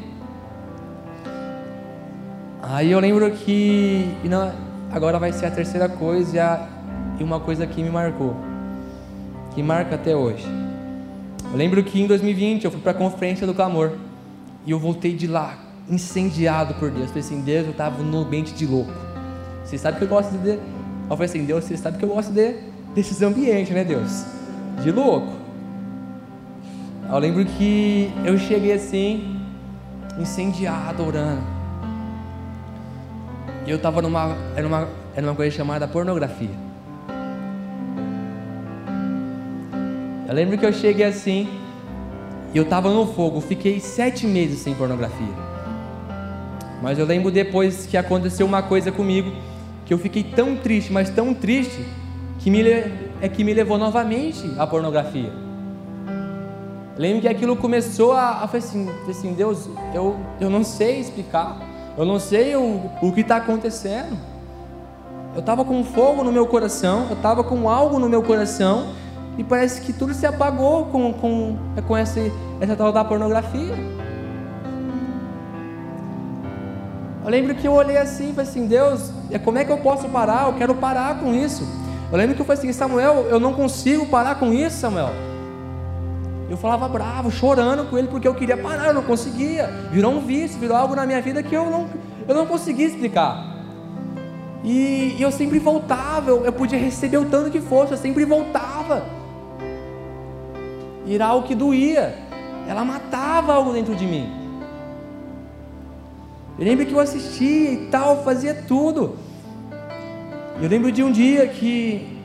Aí 2.63 2.91
eu 2.91 3.01
lembro 3.01 3.31
que 3.31 4.13
não, 4.25 4.53
agora 4.93 5.19
vai 5.19 5.33
ser 5.33 5.47
a 5.47 5.51
terceira 5.51 5.89
coisa 5.89 6.69
e 7.19 7.25
uma 7.25 7.41
coisa 7.41 7.67
que 7.67 7.83
me 7.83 7.91
marcou, 7.91 8.37
que 9.55 9.63
marca 9.63 9.95
até 9.95 10.15
hoje. 10.15 10.66
Eu 11.51 11.57
lembro 11.57 11.83
que 11.83 12.01
em 12.01 12.07
2020 12.07 12.65
eu 12.65 12.71
fui 12.71 12.81
para 12.81 12.93
a 12.93 12.95
conferência 12.95 13.47
do 13.47 13.55
clamor 13.55 13.93
e 14.65 14.71
eu 14.71 14.79
voltei 14.79 15.15
de 15.15 15.27
lá 15.27 15.59
incendiado 15.89 16.75
por 16.75 16.91
Deus. 16.91 17.03
Eu 17.03 17.09
falei 17.09 17.23
assim, 17.23 17.41
Deus, 17.41 17.65
eu 17.67 17.73
estava 17.73 18.03
no 18.03 18.19
ambiente 18.19 18.53
de 18.53 18.67
louco. 18.67 18.93
Você 19.65 19.79
sabe 19.79 19.99
que 19.99 20.05
eu 20.05 20.09
gosto 20.09 20.37
de. 20.39 20.51
Eu 20.51 20.61
falei 21.11 21.27
assim, 21.27 21.45
Deus, 21.45 21.65
você 21.65 21.77
sabe 21.77 21.99
que 21.99 22.05
eu 22.05 22.09
gosto 22.09 22.33
de, 22.33 22.55
desses 22.95 23.23
ambientes, 23.23 23.75
né, 23.75 23.85
Deus? 23.85 24.37
de 24.83 24.91
louco. 24.91 25.33
Eu 27.09 27.19
lembro 27.19 27.45
que 27.45 28.13
eu 28.25 28.37
cheguei 28.37 28.73
assim, 28.73 29.41
incendiado, 30.19 31.05
orando. 31.05 31.43
E 33.67 33.71
eu 33.71 33.77
estava 33.77 34.03
numa, 34.03 34.37
era 34.55 34.67
uma, 34.67 34.89
era 35.15 35.27
uma 35.27 35.35
coisa 35.35 35.57
chamada 35.57 35.87
pornografia. 35.87 36.66
Eu 40.29 40.35
lembro 40.35 40.59
que 40.59 40.67
eu 40.67 40.73
cheguei 40.73 41.07
assim, 41.07 41.49
e 42.53 42.57
eu 42.57 42.65
estava 42.65 42.91
no 42.91 43.07
fogo, 43.07 43.41
fiquei 43.41 43.79
sete 43.79 44.27
meses 44.27 44.59
sem 44.59 44.75
pornografia. 44.75 45.35
Mas 46.83 46.99
eu 46.99 47.07
lembro 47.07 47.31
depois 47.31 47.87
que 47.87 47.97
aconteceu 47.97 48.45
uma 48.45 48.61
coisa 48.61 48.91
comigo, 48.91 49.31
que 49.85 49.95
eu 49.95 49.99
fiquei 49.99 50.25
tão 50.25 50.57
triste, 50.57 50.93
mas 50.93 51.09
tão 51.11 51.33
triste, 51.33 51.87
que 52.41 52.51
me, 52.51 52.61
é 53.21 53.29
que 53.29 53.45
me 53.45 53.55
levou 53.55 53.79
novamente 53.79 54.51
à 54.59 54.67
pornografia. 54.67 55.33
Eu 56.97 57.03
lembro 57.03 57.21
que 57.21 57.29
aquilo 57.29 57.55
começou 57.55 58.13
a, 58.13 58.31
a 58.31 58.45
assim, 58.45 58.89
assim, 59.09 59.33
Deus, 59.33 59.69
eu, 59.95 60.17
eu 60.41 60.51
não 60.51 60.65
sei 60.65 60.99
explicar, 60.99 61.61
eu 61.97 62.05
não 62.05 62.19
sei 62.19 62.57
o, 62.57 62.91
o 63.01 63.13
que 63.13 63.21
está 63.21 63.37
acontecendo. 63.37 64.19
Eu 65.35 65.41
estava 65.41 65.65
com 65.65 65.85
fogo 65.85 66.25
no 66.25 66.33
meu 66.33 66.47
coração, 66.47 67.07
eu 67.11 67.17
estava 67.17 67.45
com 67.45 67.69
algo 67.69 67.99
no 67.99 68.09
meu 68.09 68.23
coração, 68.23 68.89
e 69.39 69.45
parece 69.45 69.81
que 69.81 69.93
tudo 69.93 70.15
se 70.15 70.27
apagou 70.27 70.87
com, 70.87 71.13
com, 71.13 71.57
com 71.87 71.97
essa, 71.97 72.21
essa 72.61 72.75
tal 72.75 72.93
da 72.93 73.05
pornografia. 73.05 73.75
Eu 77.25 77.31
lembro 77.31 77.55
que 77.55 77.67
eu 77.67 77.73
olhei 77.73 77.99
assim 77.99 78.31
e 78.31 78.33
falei 78.33 78.49
assim, 78.49 78.67
Deus, 78.67 79.11
é, 79.31 79.39
como 79.39 79.59
é 79.59 79.65
que 79.65 79.73
eu 79.73 79.79
posso 79.79 80.09
parar? 80.09 80.47
Eu 80.47 80.55
quero 80.55 80.75
parar 80.77 81.19
com 81.19 81.35
isso. 81.35 81.67
Eu 82.11 82.17
lembro 82.17 82.37
que 82.37 82.41
eu 82.41 82.47
falei 82.47 82.61
assim, 82.61 82.73
Samuel, 82.73 83.27
eu 83.29 83.41
não 83.41 83.53
consigo 83.53 84.07
parar 84.07 84.37
com 84.37 84.53
isso, 84.53 84.77
Samuel. 84.77 85.11
Eu 86.49 86.57
falava 86.57 86.89
bravo, 86.89 87.31
chorando 87.31 87.91
com 87.91 87.99
ele, 87.99 88.07
porque 88.07 88.29
eu 88.29 88.35
queria 88.35 88.57
parar, 88.57 88.87
eu 88.87 88.95
não 88.95 89.03
conseguia. 89.03 89.67
Virou 89.91 90.13
um 90.13 90.21
vício, 90.21 90.59
virou 90.61 90.77
algo 90.77 90.95
na 90.95 91.05
minha 91.05 91.21
vida 91.21 91.43
que 91.43 91.55
eu 91.55 91.69
não, 91.69 91.89
eu 92.29 92.35
não 92.35 92.47
conseguia 92.47 92.87
explicar. 92.87 93.57
E, 94.63 95.17
e 95.19 95.23
eu 95.23 95.33
sempre 95.33 95.59
voltava, 95.59 96.31
eu, 96.31 96.45
eu 96.45 96.53
podia 96.53 96.79
receber 96.79 97.19
o 97.19 97.25
tanto 97.25 97.51
que 97.51 97.61
fosse, 97.61 97.93
eu 97.93 97.99
sempre 97.99 98.25
voltava. 98.25 99.05
Era 101.09 101.27
algo 101.27 101.47
que 101.47 101.55
doía, 101.55 102.19
ela 102.69 102.85
matava 102.85 103.55
algo 103.55 103.73
dentro 103.73 103.95
de 103.95 104.07
mim. 104.07 104.29
Eu 106.59 106.65
lembro 106.65 106.87
que 106.87 106.93
eu 106.93 107.01
assistia 107.01 107.73
e 107.73 107.87
tal, 107.91 108.25
fazia 108.25 108.55
tudo. 108.67 109.17
Eu 110.61 110.69
lembro 110.69 110.91
de 110.91 111.03
um 111.03 111.13
dia 111.13 111.47
que 111.47 112.17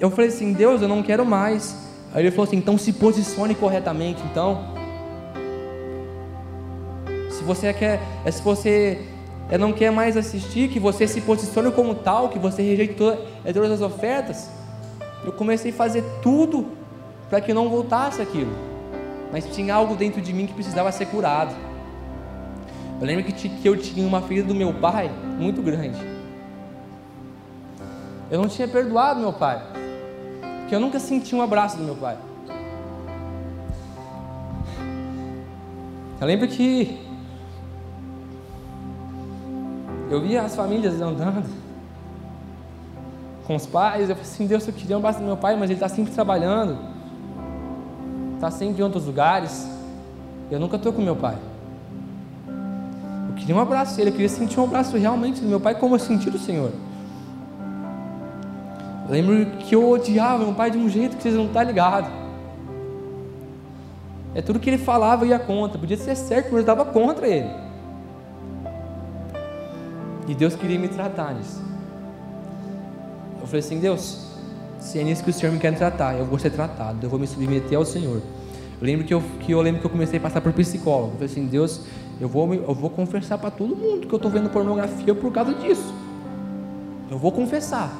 eu 0.00 0.10
falei 0.10 0.28
assim, 0.28 0.52
Deus, 0.52 0.80
eu 0.80 0.88
não 0.88 1.02
quero 1.02 1.26
mais. 1.26 1.76
Aí 2.14 2.22
ele 2.22 2.30
falou 2.30 2.46
assim, 2.46 2.56
então 2.56 2.78
se 2.78 2.92
posicione 2.94 3.54
corretamente, 3.54 4.22
então. 4.30 4.64
Se 7.30 7.44
você 7.44 7.72
quer, 7.74 8.00
é 8.24 8.30
se 8.30 8.42
você 8.42 9.06
é, 9.50 9.58
não 9.58 9.72
quer 9.72 9.90
mais 9.90 10.16
assistir, 10.16 10.68
que 10.68 10.80
você 10.80 11.06
se 11.06 11.20
posicione 11.20 11.70
como 11.70 11.94
tal, 11.94 12.30
que 12.30 12.38
você 12.38 12.62
rejeite 12.62 12.96
é, 13.44 13.52
todas 13.52 13.72
as 13.72 13.80
ofertas. 13.82 14.50
Eu 15.24 15.32
comecei 15.32 15.70
a 15.70 15.74
fazer 15.74 16.02
tudo 16.22 16.77
para 17.28 17.40
que 17.40 17.52
não 17.52 17.68
voltasse 17.68 18.20
aquilo. 18.20 18.52
Mas 19.32 19.44
tinha 19.54 19.74
algo 19.74 19.94
dentro 19.94 20.20
de 20.20 20.32
mim 20.32 20.46
que 20.46 20.54
precisava 20.54 20.90
ser 20.90 21.06
curado. 21.06 21.54
Eu 23.00 23.06
lembro 23.06 23.24
que, 23.24 23.68
eu 23.68 23.76
tinha 23.76 24.06
uma 24.06 24.20
ferida 24.22 24.48
do 24.48 24.54
meu 24.54 24.72
pai 24.74 25.10
muito 25.38 25.62
grande. 25.62 25.98
Eu 28.30 28.40
não 28.40 28.48
tinha 28.48 28.66
perdoado 28.66 29.20
meu 29.20 29.32
pai, 29.32 29.62
porque 30.60 30.74
eu 30.74 30.80
nunca 30.80 30.98
senti 30.98 31.34
um 31.34 31.40
abraço 31.40 31.76
do 31.76 31.84
meu 31.84 31.94
pai. 31.94 32.18
Eu 36.20 36.26
lembro 36.26 36.48
que 36.48 37.06
eu 40.10 40.20
via 40.20 40.42
as 40.42 40.56
famílias 40.56 41.00
andando 41.00 41.48
com 43.46 43.54
os 43.54 43.66
pais. 43.66 44.10
Eu 44.10 44.16
falei 44.16 44.30
assim: 44.30 44.46
Deus, 44.46 44.66
eu 44.66 44.74
queria 44.74 44.96
um 44.96 44.98
abraço 44.98 45.20
do 45.20 45.24
meu 45.24 45.36
pai, 45.36 45.56
mas 45.56 45.70
ele 45.70 45.74
está 45.74 45.88
sempre 45.88 46.12
trabalhando, 46.12 46.78
está 48.38 48.50
sempre 48.50 48.80
em 48.80 48.84
outros 48.84 49.04
lugares. 49.04 49.68
Eu 50.50 50.58
nunca 50.58 50.76
estou 50.76 50.92
com 50.92 51.02
meu 51.02 51.16
pai 51.16 51.36
queria 53.48 53.56
um 53.58 53.62
abraço 53.62 53.96
dele, 53.96 54.10
eu 54.10 54.12
queria 54.12 54.28
sentir 54.28 54.60
um 54.60 54.64
abraço 54.64 54.94
realmente 54.98 55.40
do 55.40 55.46
meu 55.46 55.58
pai, 55.58 55.74
como 55.74 55.94
eu 55.94 55.98
senti 55.98 56.28
do 56.28 56.38
Senhor. 56.38 56.70
Eu 59.06 59.10
lembro 59.10 59.46
que 59.60 59.74
eu 59.74 59.88
odiava 59.88 60.44
meu 60.44 60.52
pai 60.52 60.70
de 60.70 60.76
um 60.76 60.86
jeito 60.86 61.16
que 61.16 61.22
vocês 61.22 61.34
não 61.34 61.46
estão 61.46 61.62
ligados. 61.62 62.10
É 64.34 64.42
tudo 64.42 64.60
que 64.60 64.68
ele 64.68 64.76
falava 64.76 65.24
ia 65.24 65.38
contra, 65.38 65.78
podia 65.78 65.96
ser 65.96 66.14
certo, 66.14 66.46
mas 66.46 66.56
eu 66.56 66.60
estava 66.60 66.84
contra 66.84 67.26
ele. 67.26 67.50
E 70.26 70.34
Deus 70.34 70.54
queria 70.54 70.78
me 70.78 70.88
tratar 70.88 71.34
nisso. 71.34 71.62
Eu 73.40 73.46
falei 73.46 73.60
assim, 73.60 73.80
Deus, 73.80 74.27
se 74.88 74.98
é 74.98 75.04
nisso 75.04 75.22
que 75.22 75.28
o 75.28 75.32
Senhor 75.32 75.52
me 75.52 75.58
quer 75.58 75.74
tratar, 75.76 76.14
eu 76.14 76.24
vou 76.24 76.38
ser 76.38 76.50
tratado, 76.50 76.98
eu 77.02 77.10
vou 77.10 77.18
me 77.18 77.26
submeter 77.26 77.76
ao 77.76 77.84
Senhor. 77.84 78.22
Eu 78.80 78.86
lembro 78.86 79.04
que 79.04 79.12
eu, 79.12 79.22
que 79.40 79.52
eu 79.52 79.60
lembro 79.60 79.80
que 79.80 79.86
eu 79.86 79.90
comecei 79.90 80.18
a 80.18 80.22
passar 80.22 80.40
por 80.40 80.50
psicólogo. 80.54 81.08
Eu 81.08 81.12
falei 81.12 81.26
assim, 81.26 81.46
Deus, 81.46 81.82
eu 82.18 82.26
vou, 82.26 82.54
eu 82.54 82.74
vou 82.74 82.88
confessar 82.88 83.36
para 83.36 83.50
todo 83.50 83.76
mundo 83.76 84.06
que 84.06 84.12
eu 84.12 84.16
estou 84.16 84.30
vendo 84.30 84.48
pornografia 84.48 85.14
por 85.14 85.30
causa 85.30 85.52
disso. 85.52 85.92
Eu 87.10 87.18
vou 87.18 87.30
confessar. 87.30 87.92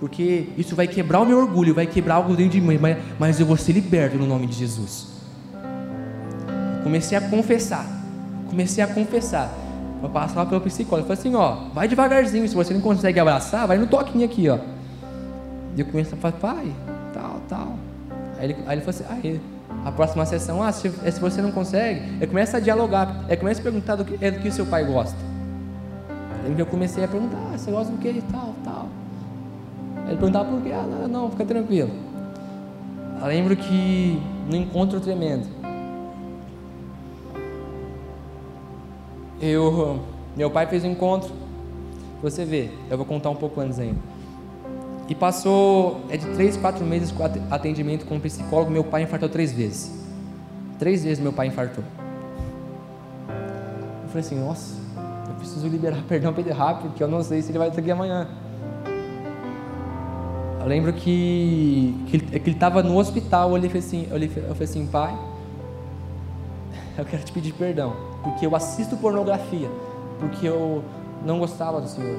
Porque 0.00 0.48
isso 0.56 0.74
vai 0.74 0.88
quebrar 0.88 1.20
o 1.20 1.26
meu 1.26 1.38
orgulho, 1.38 1.72
vai 1.72 1.86
quebrar 1.86 2.16
algo 2.16 2.34
dentro 2.34 2.52
de 2.52 2.60
mim, 2.60 2.78
mas, 2.78 2.98
mas 3.16 3.38
eu 3.38 3.46
vou 3.46 3.56
ser 3.56 3.72
liberto 3.72 4.16
no 4.16 4.26
nome 4.26 4.48
de 4.48 4.56
Jesus. 4.56 5.08
Comecei 6.82 7.16
a 7.16 7.20
confessar. 7.20 7.86
Comecei 8.48 8.82
a 8.82 8.88
confessar. 8.88 9.52
Eu 10.02 10.08
passava 10.08 10.48
pelo 10.48 10.60
psicólogo. 10.62 11.08
Eu 11.08 11.16
falei 11.16 11.20
assim: 11.20 11.36
ó, 11.36 11.70
vai 11.72 11.86
devagarzinho. 11.86 12.48
Se 12.48 12.54
você 12.54 12.74
não 12.74 12.80
consegue 12.80 13.20
abraçar, 13.20 13.68
vai 13.68 13.78
no 13.78 13.86
toquinho 13.86 14.24
aqui, 14.24 14.48
ó. 14.48 14.58
E 15.78 15.80
eu 15.80 15.86
comecei 15.86 16.18
a 16.18 16.20
falar, 16.20 16.32
pai, 16.38 16.74
tal, 17.14 17.40
tal. 17.48 17.78
Aí 18.36 18.46
ele, 18.46 18.56
aí 18.66 18.76
ele 18.76 18.80
falou 18.80 19.00
assim: 19.00 19.04
ele, 19.22 19.40
a 19.84 19.92
próxima 19.92 20.26
sessão, 20.26 20.60
ah, 20.60 20.72
se, 20.72 20.90
se 20.90 21.20
você 21.20 21.40
não 21.40 21.52
consegue, 21.52 22.20
é 22.20 22.26
começa 22.26 22.56
a 22.56 22.60
dialogar, 22.60 23.24
é 23.28 23.36
começa 23.36 23.60
a 23.60 23.62
perguntar 23.62 23.94
do 23.94 24.04
que, 24.04 24.18
é 24.20 24.28
do 24.28 24.40
que 24.40 24.50
seu 24.50 24.66
pai 24.66 24.84
gosta. 24.84 25.16
Aí 26.44 26.58
eu 26.58 26.66
comecei 26.66 27.04
a 27.04 27.06
perguntar, 27.06 27.36
ah, 27.36 27.56
você 27.56 27.70
gosta 27.70 27.92
do 27.92 27.98
que? 27.98 28.20
Tal, 28.22 28.56
tal. 28.64 28.88
Ele 30.08 30.16
perguntava 30.16 30.50
por 30.50 30.60
quê? 30.62 30.72
Ah, 30.72 30.82
não, 30.82 31.06
não, 31.06 31.30
fica 31.30 31.44
tranquilo. 31.44 31.92
Eu 33.20 33.26
lembro 33.28 33.54
que 33.54 34.20
no 34.50 34.56
encontro 34.56 34.98
tremendo, 34.98 35.46
eu, 39.40 40.00
meu 40.36 40.50
pai 40.50 40.66
fez 40.66 40.82
um 40.82 40.90
encontro, 40.90 41.32
você 42.20 42.44
vê, 42.44 42.68
eu 42.90 42.96
vou 42.96 43.06
contar 43.06 43.30
um 43.30 43.36
pouco 43.36 43.60
antes 43.60 43.78
ainda. 43.78 44.17
E 45.08 45.14
passou 45.14 46.02
é 46.10 46.18
de 46.18 46.26
três, 46.34 46.56
quatro 46.56 46.84
meses 46.84 47.10
com 47.10 47.24
atendimento 47.50 48.04
com 48.04 48.16
um 48.16 48.20
psicólogo. 48.20 48.70
Meu 48.70 48.84
pai 48.84 49.04
infartou 49.04 49.28
três 49.28 49.50
vezes. 49.52 49.90
Três 50.78 51.02
vezes 51.02 51.18
meu 51.18 51.32
pai 51.32 51.46
infartou. 51.46 51.82
Eu 54.02 54.08
falei 54.08 54.20
assim: 54.20 54.38
Nossa, 54.38 54.76
eu 55.28 55.34
preciso 55.34 55.66
liberar 55.66 56.02
perdão 56.06 56.32
para 56.32 56.42
ele 56.42 56.52
rápido, 56.52 56.90
porque 56.90 57.02
eu 57.02 57.08
não 57.08 57.22
sei 57.22 57.40
se 57.40 57.50
ele 57.50 57.58
vai 57.58 57.68
estar 57.68 57.80
aqui 57.80 57.90
amanhã. 57.90 58.28
Eu 60.60 60.66
lembro 60.66 60.92
que, 60.92 61.94
que, 62.08 62.16
ele 62.16 62.50
estava 62.50 62.82
no 62.82 62.98
hospital. 62.98 63.56
Eu 63.56 63.62
falei, 63.62 63.78
assim, 63.78 64.06
eu 64.10 64.18
falei 64.18 64.64
assim: 64.64 64.86
Pai, 64.88 65.18
eu 66.98 67.04
quero 67.06 67.22
te 67.22 67.32
pedir 67.32 67.54
perdão, 67.54 67.96
porque 68.22 68.44
eu 68.44 68.54
assisto 68.54 68.94
pornografia, 68.98 69.70
porque 70.20 70.46
eu 70.46 70.84
não 71.24 71.38
gostava 71.38 71.80
do 71.80 71.88
Senhor. 71.88 72.18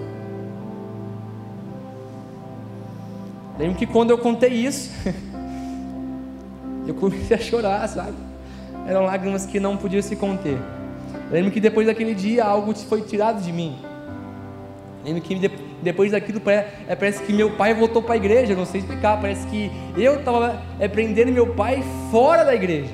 Lembro 3.59 3.77
que 3.77 3.85
quando 3.85 4.11
eu 4.11 4.17
contei 4.17 4.53
isso, 4.53 4.89
eu 6.87 6.95
comecei 6.95 7.35
a 7.35 7.39
chorar, 7.39 7.85
sabe? 7.89 8.15
Eram 8.87 9.03
lágrimas 9.03 9.45
que 9.45 9.59
não 9.59 9.75
podiam 9.75 10.01
se 10.01 10.15
conter. 10.15 10.57
Lembro 11.29 11.51
que 11.51 11.59
depois 11.59 11.85
daquele 11.85 12.15
dia 12.15 12.45
algo 12.45 12.73
foi 12.73 13.01
tirado 13.01 13.41
de 13.41 13.51
mim. 13.51 13.77
Lembro 15.03 15.21
que 15.21 15.51
depois 15.81 16.11
daquilo 16.13 16.41
é, 16.47 16.95
parece 16.95 17.21
que 17.23 17.33
meu 17.33 17.51
pai 17.51 17.73
voltou 17.73 18.01
para 18.01 18.13
a 18.13 18.17
igreja, 18.17 18.55
não 18.55 18.65
sei 18.65 18.79
explicar. 18.79 19.19
Parece 19.19 19.45
que 19.47 19.69
eu 19.97 20.19
estava 20.19 20.61
é, 20.79 20.87
prendendo 20.87 21.29
meu 21.29 21.47
pai 21.47 21.83
fora 22.09 22.45
da 22.45 22.55
igreja, 22.55 22.93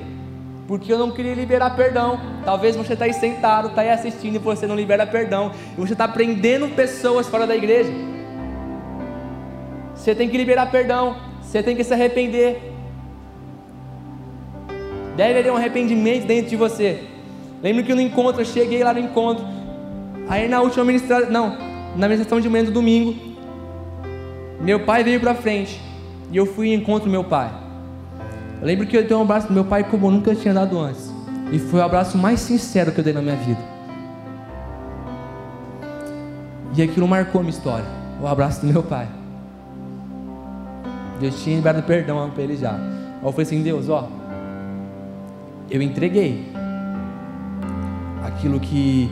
porque 0.66 0.92
eu 0.92 0.98
não 0.98 1.12
queria 1.12 1.34
liberar 1.34 1.76
perdão. 1.76 2.20
Talvez 2.44 2.74
você 2.74 2.94
está 2.94 3.04
aí 3.04 3.12
sentado, 3.12 3.68
está 3.68 3.82
aí 3.82 3.90
assistindo 3.90 4.34
e 4.34 4.38
você 4.38 4.66
não 4.66 4.74
libera 4.74 5.06
perdão, 5.06 5.52
e 5.78 5.80
você 5.80 5.92
está 5.92 6.08
prendendo 6.08 6.68
pessoas 6.74 7.28
fora 7.28 7.46
da 7.46 7.54
igreja. 7.54 8.15
Você 10.06 10.14
tem 10.14 10.28
que 10.28 10.36
liberar 10.36 10.70
perdão. 10.70 11.16
Você 11.42 11.60
tem 11.64 11.74
que 11.74 11.82
se 11.82 11.92
arrepender. 11.92 12.62
Deve 15.16 15.40
haver 15.40 15.50
um 15.50 15.56
arrependimento 15.56 16.28
dentro 16.28 16.48
de 16.48 16.54
você. 16.54 17.02
Lembro 17.60 17.82
que 17.82 17.92
no 17.92 18.00
encontro, 18.00 18.40
eu 18.40 18.44
cheguei 18.44 18.84
lá 18.84 18.94
no 18.94 19.00
encontro. 19.00 19.44
Aí 20.28 20.46
na 20.46 20.60
última 20.60 20.84
ministração, 20.84 21.28
não, 21.28 21.58
na 21.96 22.06
ministração 22.06 22.40
de 22.40 22.48
manhã 22.48 22.62
do 22.62 22.70
domingo, 22.70 23.16
meu 24.60 24.78
pai 24.84 25.02
veio 25.02 25.18
para 25.18 25.34
frente. 25.34 25.80
e 26.30 26.36
eu 26.36 26.46
fui 26.46 26.68
em 26.68 26.74
encontro 26.74 27.10
meu 27.10 27.24
pai. 27.24 27.50
Eu 28.60 28.66
lembro 28.68 28.86
que 28.86 28.96
eu 28.96 29.02
dei 29.02 29.16
um 29.16 29.22
abraço 29.22 29.48
do 29.48 29.54
meu 29.54 29.64
pai 29.64 29.82
como 29.82 30.06
eu 30.06 30.12
nunca 30.12 30.36
tinha 30.36 30.54
dado 30.54 30.78
antes. 30.78 31.12
E 31.50 31.58
foi 31.58 31.80
o 31.80 31.82
abraço 31.82 32.16
mais 32.16 32.38
sincero 32.38 32.92
que 32.92 33.00
eu 33.00 33.04
dei 33.04 33.12
na 33.12 33.22
minha 33.22 33.34
vida. 33.34 33.60
E 36.76 36.80
aquilo 36.80 37.08
marcou 37.08 37.40
minha 37.40 37.50
história. 37.50 37.86
O 38.22 38.26
abraço 38.28 38.60
do 38.60 38.72
meu 38.72 38.84
pai. 38.84 39.15
Deus 41.18 41.42
tinha 41.42 41.56
liberado 41.56 41.82
perdão 41.82 42.30
para 42.30 42.42
ele 42.42 42.56
já. 42.56 42.78
Eu 43.22 43.30
falei 43.32 43.46
assim: 43.46 43.62
Deus, 43.62 43.88
ó, 43.88 44.08
eu 45.70 45.82
entreguei 45.82 46.52
aquilo 48.24 48.60
que, 48.60 49.10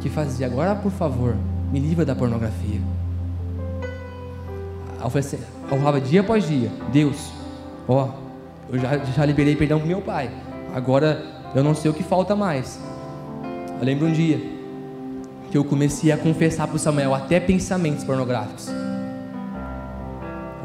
que 0.00 0.08
fazia. 0.08 0.46
Agora, 0.46 0.74
por 0.74 0.92
favor, 0.92 1.36
me 1.72 1.78
livra 1.78 2.04
da 2.04 2.14
pornografia. 2.14 2.80
Eu 5.02 5.10
falei 5.10 5.26
assim, 5.26 5.38
eu 5.70 5.78
falava 5.78 6.00
dia 6.00 6.20
após 6.20 6.46
dia: 6.46 6.70
Deus, 6.92 7.32
ó, 7.88 8.08
eu 8.70 8.78
já, 8.78 8.96
já 8.98 9.24
liberei 9.24 9.56
perdão 9.56 9.78
pro 9.78 9.88
meu 9.88 10.00
pai. 10.00 10.30
Agora 10.74 11.22
eu 11.54 11.62
não 11.62 11.74
sei 11.74 11.90
o 11.90 11.94
que 11.94 12.02
falta 12.02 12.34
mais. 12.34 12.80
Eu 13.78 13.84
lembro 13.84 14.06
um 14.06 14.12
dia 14.12 14.40
que 15.50 15.58
eu 15.58 15.64
comecei 15.64 16.10
a 16.10 16.16
confessar 16.16 16.66
para 16.66 16.76
o 16.76 16.78
Samuel 16.78 17.14
até 17.14 17.38
pensamentos 17.38 18.02
pornográficos. 18.02 18.68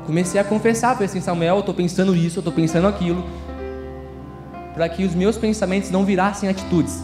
Comecei 0.10 0.41
a 0.41 0.43
confessar, 0.43 0.93
falei 0.93 1.05
assim, 1.05 1.22
Samuel, 1.22 1.57
eu 1.57 1.60
estou 1.60 1.76
pensando 1.76 2.16
isso, 2.16 2.39
eu 2.39 2.41
estou 2.41 2.51
pensando 2.51 2.88
aquilo, 2.88 3.24
para 4.74 4.89
que 4.89 5.03
os 5.03 5.14
meus 5.14 5.38
pensamentos 5.38 5.91
não 5.91 6.03
virassem 6.03 6.49
atitudes. 6.49 6.99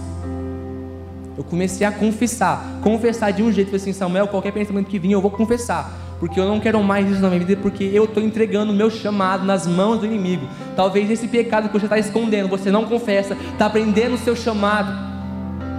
Eu 1.38 1.44
comecei 1.44 1.86
a 1.86 1.92
confessar, 1.92 2.80
confessar 2.82 3.30
de 3.30 3.44
um 3.44 3.52
jeito, 3.52 3.76
assim, 3.76 3.94
Samuel, 3.94 4.28
qualquer 4.28 4.52
pensamento 4.52 4.88
que 4.88 4.98
vinha 4.98 5.14
eu 5.14 5.22
vou 5.22 5.30
confessar, 5.30 5.96
porque 6.20 6.40
eu 6.40 6.48
não 6.48 6.60
quero 6.60 6.82
mais 6.82 7.08
isso 7.08 7.22
na 7.22 7.28
minha 7.28 7.46
vida, 7.46 7.62
porque 7.62 7.84
eu 7.84 8.06
estou 8.06 8.24
entregando 8.24 8.72
o 8.72 8.76
meu 8.76 8.90
chamado 8.90 9.46
nas 9.46 9.68
mãos 9.68 10.00
do 10.00 10.08
inimigo. 10.08 10.48
Talvez 10.76 11.08
esse 11.12 11.28
pecado 11.28 11.70
que 11.70 11.80
você 11.80 11.86
está 11.86 12.00
escondendo, 12.00 12.50
você 12.50 12.72
não 12.72 12.86
confessa, 12.86 13.38
está 13.54 13.70
prendendo 13.70 14.16
o 14.16 14.18
seu 14.18 14.36
chamado. 14.36 14.92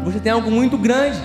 Você 0.05 0.21
tem 0.21 0.31
algo 0.31 0.49
muito 0.49 0.79
grande. 0.79 1.19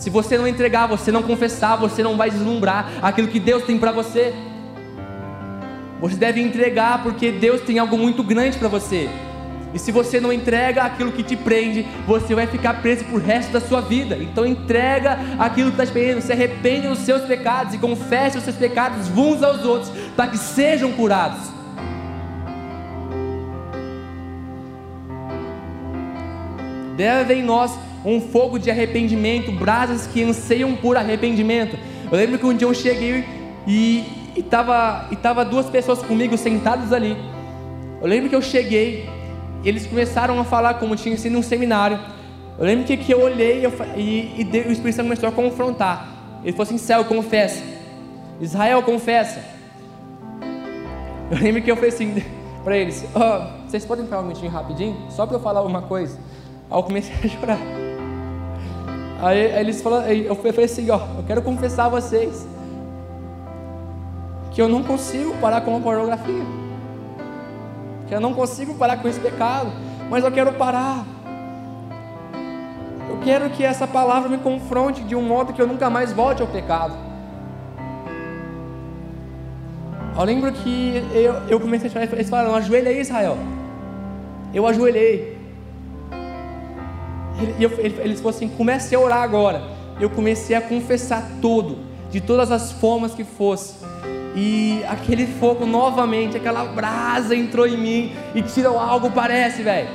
Se 0.00 0.08
você 0.08 0.38
não 0.38 0.48
entregar, 0.48 0.86
você 0.86 1.12
não 1.12 1.22
confessar, 1.22 1.76
você 1.76 2.02
não 2.02 2.16
vai 2.16 2.30
deslumbrar 2.30 2.90
aquilo 3.02 3.28
que 3.28 3.38
Deus 3.38 3.64
tem 3.64 3.76
para 3.76 3.92
você. 3.92 4.32
Você 6.00 6.16
deve 6.16 6.40
entregar 6.40 7.02
porque 7.02 7.30
Deus 7.30 7.60
tem 7.60 7.78
algo 7.78 7.98
muito 7.98 8.22
grande 8.22 8.56
para 8.56 8.66
você. 8.66 9.10
E 9.74 9.78
se 9.78 9.92
você 9.92 10.18
não 10.18 10.32
entrega 10.32 10.84
aquilo 10.84 11.12
que 11.12 11.22
te 11.22 11.36
prende, 11.36 11.86
você 12.06 12.34
vai 12.34 12.46
ficar 12.46 12.80
preso 12.80 13.04
por 13.04 13.20
resto 13.20 13.52
da 13.52 13.60
sua 13.60 13.82
vida. 13.82 14.16
Então 14.16 14.46
entrega 14.46 15.18
aquilo 15.38 15.70
que 15.70 15.74
está 15.74 15.84
te 15.84 15.92
prendendo, 15.92 16.22
se 16.22 16.32
arrepende 16.32 16.88
dos 16.88 17.00
seus 17.00 17.20
pecados 17.26 17.74
e 17.74 17.78
confesse 17.78 18.38
os 18.38 18.44
seus 18.44 18.56
pecados 18.56 19.06
uns 19.10 19.42
aos 19.42 19.66
outros, 19.66 19.92
para 20.16 20.28
que 20.28 20.38
sejam 20.38 20.92
curados. 20.92 21.50
Deve 26.96 27.34
em 27.34 27.42
nós 27.42 27.89
um 28.04 28.20
fogo 28.20 28.58
de 28.58 28.70
arrependimento, 28.70 29.52
brasas 29.52 30.06
que 30.06 30.22
anseiam 30.22 30.74
por 30.76 30.96
arrependimento. 30.96 31.78
Eu 32.10 32.16
lembro 32.16 32.38
que 32.38 32.46
um 32.46 32.54
dia 32.54 32.66
eu 32.66 32.74
cheguei 32.74 33.24
e 33.66 34.04
estava 34.36 35.06
e 35.10 35.16
tava 35.16 35.44
duas 35.44 35.66
pessoas 35.66 36.02
comigo 36.02 36.36
sentadas 36.36 36.92
ali. 36.92 37.16
Eu 38.00 38.08
lembro 38.08 38.28
que 38.28 38.34
eu 38.34 38.42
cheguei 38.42 39.08
eles 39.64 39.86
começaram 39.86 40.38
a 40.40 40.44
falar 40.44 40.74
como 40.74 40.96
tinha 40.96 41.16
sido 41.16 41.36
um 41.36 41.42
seminário. 41.42 41.98
Eu 42.58 42.64
lembro 42.64 42.84
que, 42.84 42.96
que 42.96 43.12
eu 43.12 43.22
olhei 43.22 43.64
e, 43.96 44.42
e 44.42 44.68
o 44.68 44.72
Espírito 44.72 44.96
Santo 44.96 45.06
começou 45.06 45.28
a 45.28 45.32
confrontar. 45.32 46.08
Ele 46.42 46.52
falou 46.52 46.64
assim: 46.64 46.78
Céu, 46.78 47.04
confessa. 47.04 47.62
Israel, 48.40 48.82
confessa. 48.82 49.42
Eu 51.30 51.38
lembro 51.38 51.62
que 51.62 51.70
eu 51.70 51.76
falei 51.76 51.90
assim 51.90 52.22
para 52.64 52.76
eles: 52.76 53.04
oh, 53.14 53.68
Vocês 53.68 53.84
podem 53.84 54.06
falar 54.06 54.22
um 54.22 54.26
minutinho 54.26 54.50
rapidinho? 54.50 54.96
Só 55.10 55.26
para 55.26 55.36
eu 55.36 55.40
falar 55.40 55.62
uma 55.62 55.82
coisa. 55.82 56.18
Aí 56.70 56.78
eu 56.78 56.82
comecei 56.82 57.14
a 57.14 57.28
chorar. 57.28 57.89
Aí, 59.22 59.52
aí 59.52 59.60
eles 59.60 59.82
falaram, 59.82 60.06
eu 60.08 60.34
falei 60.34 60.64
assim: 60.64 60.90
Ó, 60.90 61.00
eu 61.18 61.24
quero 61.26 61.42
confessar 61.42 61.86
a 61.86 61.88
vocês 61.88 62.46
que 64.52 64.60
eu 64.60 64.68
não 64.68 64.82
consigo 64.82 65.34
parar 65.38 65.60
com 65.60 65.76
a 65.76 65.80
pornografia 65.80 66.60
que 68.10 68.14
eu 68.16 68.20
não 68.20 68.34
consigo 68.34 68.74
parar 68.74 68.96
com 68.96 69.06
esse 69.06 69.20
pecado, 69.20 69.70
mas 70.10 70.24
eu 70.24 70.32
quero 70.32 70.52
parar. 70.54 71.06
Eu 73.08 73.18
quero 73.22 73.48
que 73.50 73.62
essa 73.62 73.86
palavra 73.86 74.28
me 74.28 74.38
confronte 74.38 75.04
de 75.04 75.14
um 75.14 75.22
modo 75.22 75.52
que 75.52 75.62
eu 75.62 75.66
nunca 75.66 75.88
mais 75.88 76.12
volte 76.12 76.42
ao 76.42 76.48
pecado. 76.48 76.92
Eu 80.18 80.24
lembro 80.24 80.50
que 80.50 81.04
eu, 81.14 81.34
eu 81.48 81.60
comecei 81.60 81.88
a 81.88 81.92
chorar, 81.92 82.12
eles 82.12 82.28
falaram, 82.28 82.52
ajoelha 82.52 82.90
aí 82.90 83.00
Israel. 83.00 83.38
Eu 84.52 84.66
ajoelhei. 84.66 85.29
E 87.58 87.62
eu, 87.62 87.70
eles 87.78 88.20
falaram 88.20 88.36
assim, 88.36 88.48
comece 88.48 88.94
a 88.94 89.00
orar 89.00 89.22
agora. 89.22 89.62
Eu 90.00 90.10
comecei 90.10 90.56
a 90.56 90.60
confessar 90.60 91.28
tudo, 91.40 91.78
de 92.10 92.20
todas 92.20 92.50
as 92.50 92.72
formas 92.72 93.14
que 93.14 93.24
fosse 93.24 93.74
e 94.34 94.82
aquele 94.88 95.26
fogo 95.26 95.66
novamente, 95.66 96.36
aquela 96.36 96.64
brasa 96.64 97.34
entrou 97.34 97.66
em 97.66 97.76
mim 97.76 98.12
e 98.34 98.42
tirou 98.42 98.78
algo, 98.78 99.10
parece, 99.10 99.62
velho. 99.62 99.88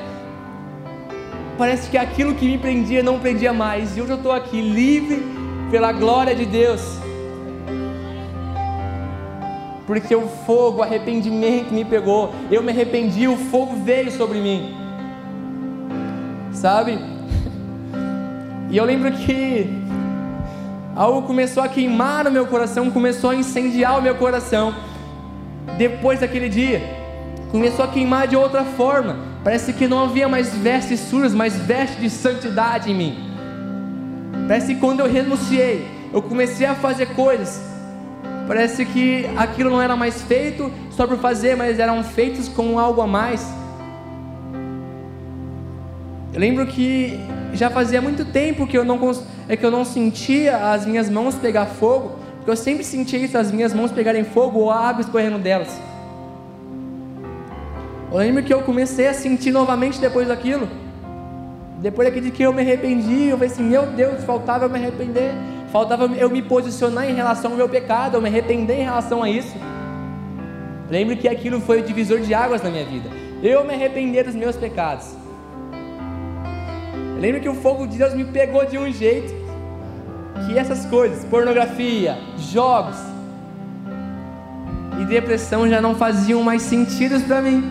Parece 1.57 1.89
que 1.89 1.97
aquilo 1.97 2.35
que 2.35 2.45
me 2.45 2.57
prendia 2.57 3.01
não 3.01 3.17
prendia 3.17 3.53
mais. 3.53 3.95
E 3.95 4.01
hoje 4.01 4.11
eu 4.11 4.17
estou 4.17 4.33
aqui 4.33 4.59
livre 4.59 5.23
pela 5.71 5.93
glória 5.93 6.35
de 6.35 6.45
Deus. 6.45 6.81
Porque 9.87 10.13
o 10.13 10.27
fogo, 10.45 10.79
o 10.79 10.83
arrependimento 10.83 11.71
me 11.71 11.85
pegou. 11.85 12.33
Eu 12.51 12.61
me 12.61 12.71
arrependi, 12.71 13.27
o 13.27 13.37
fogo 13.37 13.77
veio 13.85 14.11
sobre 14.11 14.39
mim. 14.39 14.75
Sabe? 16.51 16.99
E 18.75 18.77
eu 18.77 18.83
lembro 18.83 19.09
que 19.09 19.69
algo 20.93 21.25
começou 21.25 21.63
a 21.63 21.69
queimar 21.69 22.25
no 22.25 22.29
meu 22.29 22.45
coração, 22.45 22.91
começou 22.91 23.29
a 23.29 23.35
incendiar 23.35 23.97
o 23.97 24.01
meu 24.01 24.15
coração. 24.15 24.75
Depois 25.77 26.19
daquele 26.19 26.49
dia, 26.49 26.81
começou 27.51 27.85
a 27.85 27.87
queimar 27.87 28.27
de 28.27 28.35
outra 28.35 28.65
forma. 28.65 29.15
Parece 29.45 29.71
que 29.71 29.87
não 29.87 30.03
havia 30.03 30.27
mais 30.27 30.53
vestes 30.53 30.99
sujas, 30.99 31.33
mas 31.33 31.55
vestes 31.55 32.01
de 32.01 32.09
santidade 32.09 32.91
em 32.91 32.95
mim. 32.95 33.17
Parece 34.45 34.75
que 34.75 34.81
quando 34.81 34.99
eu 34.99 35.09
renunciei, 35.09 35.87
eu 36.11 36.21
comecei 36.21 36.67
a 36.67 36.75
fazer 36.75 37.05
coisas. 37.15 37.61
Parece 38.45 38.85
que 38.85 39.25
aquilo 39.37 39.69
não 39.69 39.81
era 39.81 39.95
mais 39.95 40.21
feito 40.21 40.69
só 40.91 41.07
por 41.07 41.17
fazer, 41.19 41.55
mas 41.55 41.79
eram 41.79 42.03
feitos 42.03 42.49
com 42.49 42.77
algo 42.77 42.99
a 42.99 43.07
mais. 43.07 43.41
Eu 46.33 46.41
lembro 46.41 46.67
que 46.67 47.17
já 47.55 47.69
fazia 47.69 48.01
muito 48.01 48.25
tempo 48.25 48.67
que 48.67 48.77
eu 48.77 48.83
não, 48.83 48.99
é 49.47 49.55
que 49.55 49.65
eu 49.65 49.71
não 49.71 49.85
sentia 49.85 50.71
as 50.71 50.85
minhas 50.85 51.09
mãos 51.09 51.35
pegar 51.35 51.65
fogo, 51.65 52.19
porque 52.37 52.51
eu 52.51 52.55
sempre 52.55 52.83
sentia 52.83 53.19
isso, 53.19 53.37
as 53.37 53.51
minhas 53.51 53.73
mãos 53.73 53.91
pegarem 53.91 54.23
fogo 54.23 54.59
ou 54.59 54.71
a 54.71 54.79
água 54.79 55.01
escorrendo 55.01 55.37
delas. 55.37 55.79
Eu 58.11 58.17
lembro 58.17 58.43
que 58.43 58.53
eu 58.53 58.61
comecei 58.61 59.07
a 59.07 59.13
sentir 59.13 59.51
novamente 59.51 59.99
depois 59.99 60.27
daquilo. 60.27 60.67
Depois 61.81 62.07
daquele 62.07 62.31
que 62.31 62.43
eu 62.43 62.53
me 62.53 62.61
arrependi, 62.61 63.25
eu 63.29 63.37
falei 63.37 63.51
assim, 63.51 63.63
meu 63.63 63.85
Deus, 63.87 64.23
faltava 64.23 64.65
eu 64.65 64.69
me 64.69 64.77
arrepender. 64.77 65.33
Faltava 65.71 66.05
eu 66.15 66.29
me 66.29 66.41
posicionar 66.41 67.09
em 67.09 67.13
relação 67.13 67.51
ao 67.51 67.57
meu 67.57 67.67
pecado, 67.67 68.15
eu 68.15 68.21
me 68.21 68.29
arrepender 68.29 68.79
em 68.79 68.83
relação 68.83 69.21
a 69.21 69.29
isso. 69.29 69.53
Lembro 70.89 71.17
que 71.17 71.27
aquilo 71.27 71.59
foi 71.59 71.81
o 71.81 71.83
divisor 71.83 72.21
de 72.21 72.33
águas 72.33 72.61
na 72.61 72.69
minha 72.69 72.85
vida. 72.85 73.09
Eu 73.43 73.63
me 73.65 73.73
arrepender 73.73 74.23
dos 74.23 74.35
meus 74.35 74.55
pecados. 74.55 75.07
Lembra 77.25 77.39
que 77.39 77.49
o 77.49 77.55
fogo 77.55 77.87
de 77.87 77.97
Deus 77.97 78.13
me 78.13 78.23
pegou 78.23 78.63
de 78.67 78.77
um 78.77 78.91
jeito 78.93 79.33
que 80.45 80.59
essas 80.59 80.85
coisas, 80.85 81.25
pornografia, 81.25 82.19
jogos 82.37 82.97
e 85.01 85.05
depressão 85.05 85.67
já 85.67 85.81
não 85.81 85.95
faziam 85.95 86.43
mais 86.43 86.61
sentido 86.61 87.19
para 87.25 87.41
mim. 87.41 87.63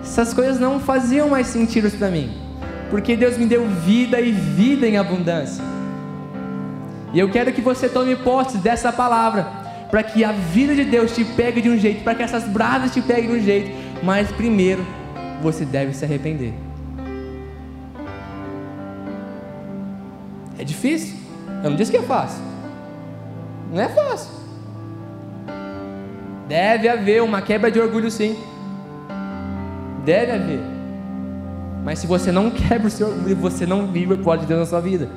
Essas 0.00 0.32
coisas 0.32 0.58
não 0.58 0.80
faziam 0.80 1.28
mais 1.28 1.48
sentido 1.48 1.90
para 1.98 2.08
mim, 2.08 2.32
porque 2.88 3.14
Deus 3.14 3.36
me 3.36 3.44
deu 3.44 3.68
vida 3.68 4.18
e 4.18 4.32
vida 4.32 4.88
em 4.88 4.96
abundância. 4.96 5.62
E 7.12 7.18
eu 7.18 7.30
quero 7.30 7.52
que 7.52 7.60
você 7.60 7.86
tome 7.86 8.16
posse 8.16 8.56
dessa 8.56 8.90
palavra, 8.90 9.46
para 9.90 10.02
que 10.02 10.24
a 10.24 10.32
vida 10.32 10.74
de 10.74 10.84
Deus 10.84 11.14
te 11.14 11.22
pegue 11.22 11.60
de 11.60 11.68
um 11.68 11.76
jeito, 11.76 12.02
para 12.02 12.14
que 12.14 12.22
essas 12.22 12.44
brasas 12.44 12.94
te 12.94 13.02
peguem 13.02 13.32
de 13.32 13.36
um 13.36 13.42
jeito, 13.42 13.70
mas 14.02 14.32
primeiro 14.32 14.86
você 15.42 15.66
deve 15.66 15.92
se 15.92 16.02
arrepender. 16.02 16.69
É 20.60 20.64
difícil. 20.64 21.16
Eu 21.64 21.70
não 21.70 21.76
disse 21.76 21.90
que 21.90 21.96
é 21.96 22.02
fácil. 22.02 22.44
Não 23.72 23.80
é 23.80 23.88
fácil. 23.88 24.30
Deve 26.46 26.86
haver 26.86 27.22
uma 27.22 27.40
quebra 27.40 27.70
de 27.70 27.80
orgulho, 27.80 28.10
sim. 28.10 28.36
Deve 30.04 30.32
haver. 30.32 30.60
Mas 31.82 31.98
se 31.98 32.06
você 32.06 32.30
não 32.30 32.50
quebra 32.68 32.88
o 32.88 32.90
seu 32.90 33.08
orgulho, 33.08 33.36
você 33.36 33.64
não 33.64 33.86
vive 33.86 34.12
o 34.12 34.18
plano 34.18 34.42
de 34.42 34.48
Deus 34.48 34.60
na 34.60 34.66
sua 34.66 34.82
vida. 34.82 35.08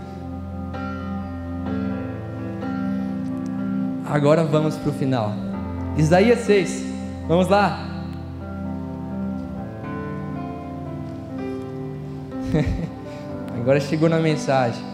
Agora 4.09 4.45
vamos 4.45 4.77
para 4.77 4.91
o 4.91 4.93
final. 4.93 5.33
Isaías 5.97 6.39
6. 6.39 6.85
Vamos 7.27 7.49
lá. 7.49 7.85
Agora 13.59 13.81
chegou 13.81 14.07
na 14.07 14.19
mensagem. 14.19 14.92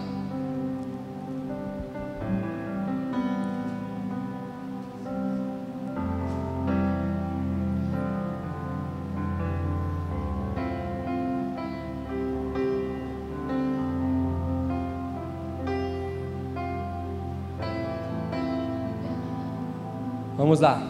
Vamos 20.49 20.61
lá. 20.61 20.81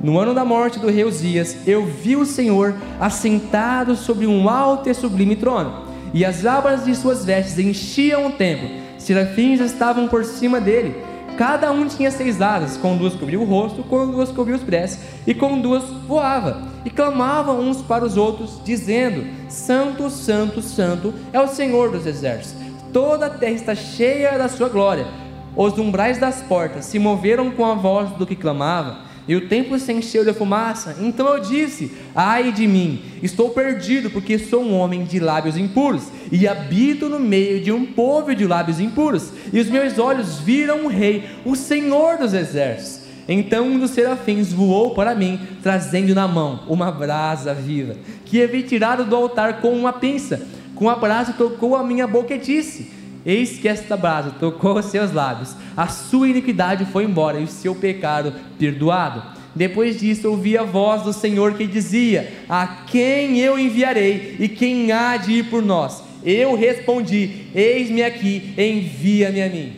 No 0.00 0.16
ano 0.16 0.32
da 0.32 0.44
morte 0.44 0.78
do 0.78 0.88
rei 0.88 1.04
Uzias, 1.04 1.66
eu 1.66 1.84
vi 1.84 2.14
o 2.14 2.24
Senhor 2.24 2.72
assentado 3.00 3.96
sobre 3.96 4.28
um 4.28 4.48
alto 4.48 4.88
e 4.88 4.94
sublime 4.94 5.34
trono, 5.34 5.82
e 6.14 6.24
as 6.24 6.46
abas 6.46 6.84
de 6.84 6.94
suas 6.94 7.24
vestes 7.24 7.58
enchiam 7.58 8.28
o 8.28 8.30
templo. 8.30 8.68
Serafins 8.96 9.58
estavam 9.58 10.06
por 10.06 10.24
cima 10.24 10.60
dele. 10.60 10.94
Cada 11.36 11.72
um 11.72 11.88
tinha 11.88 12.12
seis 12.12 12.40
asas, 12.40 12.76
com 12.76 12.96
duas 12.96 13.16
cobria 13.16 13.40
o 13.40 13.44
rosto, 13.44 13.82
com 13.82 14.06
duas 14.06 14.30
cobria 14.30 14.54
os 14.54 14.62
pés, 14.62 15.00
e 15.26 15.34
com 15.34 15.60
duas 15.60 15.82
voava. 16.06 16.62
E 16.84 16.90
clamavam 16.90 17.58
uns 17.58 17.82
para 17.82 18.04
os 18.04 18.16
outros, 18.16 18.60
dizendo: 18.64 19.26
Santo, 19.48 20.08
Santo, 20.10 20.62
Santo 20.62 21.12
é 21.32 21.40
o 21.40 21.48
Senhor 21.48 21.90
dos 21.90 22.06
exércitos. 22.06 22.62
Toda 22.92 23.26
a 23.26 23.30
terra 23.30 23.54
está 23.54 23.74
cheia 23.74 24.38
da 24.38 24.48
sua 24.48 24.68
glória. 24.68 25.21
Os 25.54 25.76
umbrais 25.78 26.18
das 26.18 26.42
portas 26.42 26.86
se 26.86 26.98
moveram 26.98 27.50
com 27.50 27.64
a 27.64 27.74
voz 27.74 28.10
do 28.12 28.26
que 28.26 28.34
clamava, 28.34 29.12
e 29.28 29.36
o 29.36 29.48
templo 29.48 29.78
se 29.78 29.92
encheu 29.92 30.24
de 30.24 30.32
fumaça. 30.32 30.96
Então 31.00 31.28
eu 31.28 31.40
disse: 31.40 31.92
Ai 32.14 32.50
de 32.52 32.66
mim, 32.66 33.02
estou 33.22 33.50
perdido, 33.50 34.10
porque 34.10 34.38
sou 34.38 34.62
um 34.62 34.76
homem 34.76 35.04
de 35.04 35.20
lábios 35.20 35.56
impuros, 35.56 36.04
e 36.30 36.48
habito 36.48 37.08
no 37.08 37.20
meio 37.20 37.62
de 37.62 37.70
um 37.70 37.84
povo 37.84 38.34
de 38.34 38.46
lábios 38.46 38.80
impuros, 38.80 39.30
e 39.52 39.60
os 39.60 39.68
meus 39.68 39.98
olhos 39.98 40.38
viram 40.38 40.86
o 40.86 40.88
Rei, 40.88 41.24
o 41.44 41.54
Senhor 41.54 42.16
dos 42.16 42.32
exércitos. 42.32 43.02
Então 43.28 43.66
um 43.66 43.78
dos 43.78 43.92
serafins 43.92 44.52
voou 44.52 44.94
para 44.94 45.14
mim, 45.14 45.38
trazendo 45.62 46.14
na 46.14 46.26
mão 46.26 46.64
uma 46.66 46.90
brasa 46.90 47.54
viva, 47.54 47.94
que 48.24 48.42
havia 48.42 48.62
tirado 48.62 49.04
do 49.04 49.14
altar 49.14 49.60
com 49.60 49.70
uma 49.70 49.92
pinça. 49.92 50.42
Com 50.74 50.90
a 50.90 50.96
brasa 50.96 51.32
tocou 51.32 51.76
a 51.76 51.84
minha 51.84 52.06
boca 52.06 52.34
e 52.34 52.38
disse: 52.38 52.90
Eis 53.24 53.58
que 53.58 53.68
esta 53.68 53.96
brasa 53.96 54.32
tocou 54.32 54.76
os 54.76 54.86
seus 54.86 55.12
lábios, 55.12 55.54
a 55.76 55.86
sua 55.86 56.28
iniquidade 56.28 56.84
foi 56.86 57.04
embora 57.04 57.38
e 57.38 57.44
o 57.44 57.48
seu 57.48 57.72
pecado 57.74 58.34
perdoado. 58.58 59.22
Depois 59.54 60.00
disso, 60.00 60.28
ouvi 60.28 60.58
a 60.58 60.64
voz 60.64 61.02
do 61.02 61.12
Senhor 61.12 61.54
que 61.54 61.66
dizia: 61.66 62.32
A 62.48 62.66
quem 62.66 63.38
eu 63.38 63.56
enviarei 63.58 64.36
e 64.40 64.48
quem 64.48 64.90
há 64.90 65.16
de 65.16 65.32
ir 65.34 65.44
por 65.44 65.62
nós? 65.62 66.02
Eu 66.24 66.56
respondi: 66.56 67.46
Eis-me 67.54 68.02
aqui, 68.02 68.54
envia-me 68.58 69.42
a 69.42 69.48
mim. 69.48 69.76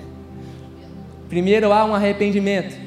Primeiro 1.28 1.74
há 1.74 1.84
um 1.84 1.94
arrependimento, 1.94 2.78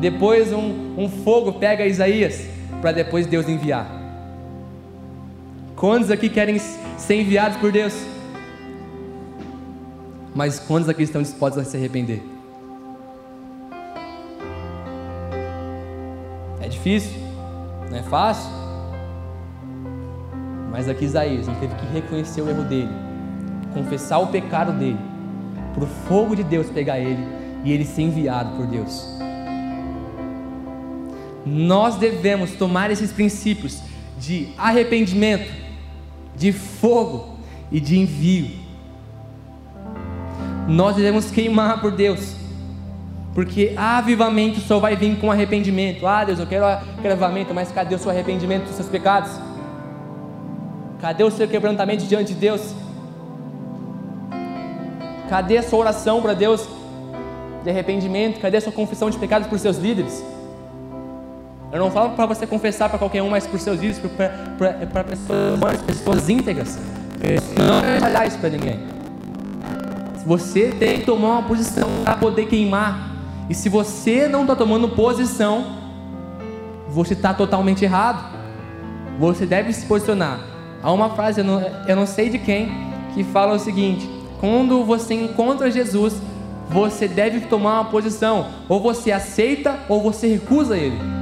depois 0.00 0.52
um, 0.52 0.94
um 0.96 1.08
fogo 1.08 1.54
pega 1.54 1.84
Isaías 1.84 2.53
para 2.84 2.92
depois 2.92 3.26
Deus 3.26 3.48
enviar. 3.48 3.86
Quantos 5.74 6.10
aqui 6.10 6.28
querem 6.28 6.58
ser 6.58 7.14
enviados 7.14 7.56
por 7.56 7.72
Deus? 7.72 7.94
Mas 10.34 10.58
quantos 10.58 10.86
aqui 10.90 11.02
estão 11.02 11.22
dispostos 11.22 11.62
a 11.62 11.64
se 11.64 11.78
arrepender? 11.78 12.22
É 16.60 16.68
difícil, 16.68 17.18
não 17.90 17.96
é 17.96 18.02
fácil. 18.02 18.50
Mas 20.70 20.86
aqui 20.86 21.06
Isaías, 21.06 21.48
ele 21.48 21.56
teve 21.56 21.74
que 21.76 21.86
reconhecer 21.86 22.42
o 22.42 22.50
erro 22.50 22.64
dele, 22.64 22.92
confessar 23.72 24.18
o 24.18 24.26
pecado 24.26 24.72
dele, 24.72 25.00
para 25.72 25.84
o 25.84 25.86
fogo 26.06 26.36
de 26.36 26.44
Deus 26.44 26.68
pegar 26.68 26.98
ele 26.98 27.24
e 27.64 27.72
ele 27.72 27.86
ser 27.86 28.02
enviado 28.02 28.54
por 28.58 28.66
Deus 28.66 29.13
nós 31.46 31.96
devemos 31.96 32.52
tomar 32.52 32.90
esses 32.90 33.12
princípios 33.12 33.82
de 34.18 34.48
arrependimento, 34.56 35.50
de 36.34 36.52
fogo 36.52 37.36
e 37.70 37.80
de 37.80 37.98
envio. 37.98 38.50
Nós 40.66 40.96
devemos 40.96 41.30
queimar 41.30 41.80
por 41.80 41.92
Deus, 41.92 42.36
porque 43.34 43.74
avivamento 43.76 44.60
só 44.60 44.78
vai 44.78 44.96
vir 44.96 45.18
com 45.18 45.30
arrependimento. 45.30 46.06
Ah, 46.06 46.24
Deus, 46.24 46.38
eu 46.38 46.46
quero, 46.46 46.64
quero 47.02 47.12
avivamento, 47.12 47.52
mas 47.52 47.70
cadê 47.70 47.94
o 47.94 47.98
seu 47.98 48.10
arrependimento 48.10 48.64
dos 48.64 48.76
seus 48.76 48.88
pecados? 48.88 49.30
Cadê 51.00 51.22
o 51.22 51.30
seu 51.30 51.46
quebrantamento 51.46 52.06
diante 52.06 52.32
de 52.32 52.40
Deus? 52.40 52.74
Cadê 55.28 55.58
a 55.58 55.62
sua 55.62 55.80
oração 55.80 56.22
para 56.22 56.32
Deus 56.32 56.66
de 57.62 57.68
arrependimento? 57.68 58.40
Cadê 58.40 58.56
a 58.56 58.60
sua 58.60 58.72
confissão 58.72 59.10
de 59.10 59.18
pecados 59.18 59.46
por 59.48 59.58
seus 59.58 59.76
líderes? 59.76 60.24
Eu 61.74 61.80
não 61.80 61.90
falo 61.90 62.10
para 62.10 62.24
você 62.26 62.46
confessar 62.46 62.88
para 62.88 63.00
qualquer 63.00 63.20
um, 63.20 63.30
mas 63.30 63.48
por 63.48 63.58
seus 63.58 63.80
filhos, 63.80 63.98
para 63.98 65.02
pessoas, 65.02 65.82
pessoas 65.84 66.28
íntegras. 66.28 66.78
Não 67.58 67.80
é 67.80 67.98
falhar 67.98 68.28
isso 68.28 68.38
para 68.38 68.50
ninguém. 68.50 68.78
Você 70.24 70.68
tem 70.78 71.00
que 71.00 71.04
tomar 71.04 71.30
uma 71.30 71.42
posição 71.42 71.88
para 72.04 72.14
poder 72.14 72.46
queimar. 72.46 73.10
E 73.50 73.54
se 73.56 73.68
você 73.68 74.28
não 74.28 74.42
está 74.42 74.54
tomando 74.54 74.90
posição, 74.90 75.66
você 76.90 77.14
está 77.14 77.34
totalmente 77.34 77.84
errado. 77.84 78.24
Você 79.18 79.44
deve 79.44 79.72
se 79.72 79.84
posicionar. 79.84 80.38
Há 80.80 80.92
uma 80.92 81.10
frase, 81.10 81.40
eu 81.40 81.44
não, 81.44 81.60
eu 81.88 81.96
não 81.96 82.06
sei 82.06 82.30
de 82.30 82.38
quem, 82.38 82.70
que 83.14 83.24
fala 83.24 83.52
o 83.52 83.58
seguinte: 83.58 84.08
quando 84.38 84.84
você 84.84 85.14
encontra 85.14 85.68
Jesus, 85.72 86.22
você 86.70 87.08
deve 87.08 87.40
tomar 87.40 87.80
uma 87.80 87.90
posição. 87.90 88.46
Ou 88.68 88.78
você 88.78 89.10
aceita 89.10 89.80
ou 89.88 90.00
você 90.00 90.28
recusa 90.28 90.76
ele. 90.76 91.13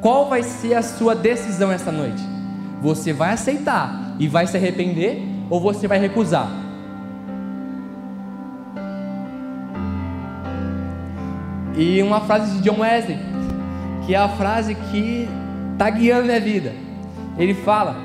Qual 0.00 0.28
vai 0.28 0.42
ser 0.42 0.74
a 0.74 0.82
sua 0.82 1.14
decisão 1.14 1.72
esta 1.72 1.90
noite? 1.90 2.22
Você 2.80 3.12
vai 3.12 3.32
aceitar 3.32 4.14
e 4.18 4.28
vai 4.28 4.46
se 4.46 4.56
arrepender 4.56 5.22
ou 5.50 5.60
você 5.60 5.88
vai 5.88 5.98
recusar? 5.98 6.48
E 11.76 12.02
uma 12.02 12.20
frase 12.20 12.56
de 12.56 12.62
John 12.62 12.80
Wesley, 12.80 13.18
que 14.06 14.14
é 14.14 14.18
a 14.18 14.28
frase 14.28 14.74
que 14.74 15.28
está 15.72 15.90
guiando 15.90 16.26
minha 16.26 16.40
vida. 16.40 16.72
Ele 17.36 17.54
fala: 17.54 17.96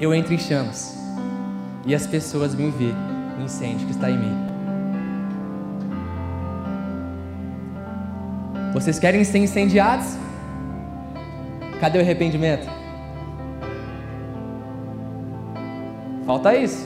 Eu 0.00 0.14
entro 0.14 0.32
em 0.32 0.38
chamas 0.38 0.98
e 1.86 1.94
as 1.94 2.06
pessoas 2.06 2.54
vêm 2.54 2.70
ver 2.70 2.94
o 3.38 3.42
incêndio 3.42 3.86
que 3.86 3.92
está 3.92 4.10
em 4.10 4.18
mim. 4.18 4.36
Vocês 8.72 8.98
querem 8.98 9.22
ser 9.24 9.38
incendiados? 9.38 10.23
Cadê 11.84 11.98
o 11.98 12.00
arrependimento? 12.00 12.66
Falta 16.24 16.56
isso. 16.56 16.82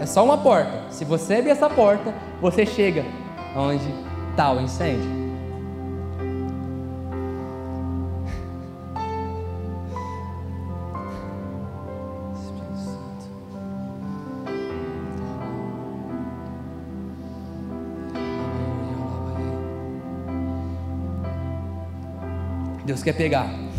É 0.00 0.06
só 0.06 0.24
uma 0.24 0.38
porta. 0.38 0.90
Se 0.90 1.04
você 1.04 1.34
abrir 1.34 1.50
essa 1.50 1.70
porta, 1.70 2.12
você 2.40 2.66
chega 2.66 3.04
onde 3.54 3.84
está 4.32 4.52
o 4.52 4.60
incêndio. 4.60 5.08
Deus 22.84 23.00
quer 23.04 23.12
pegar 23.12 23.71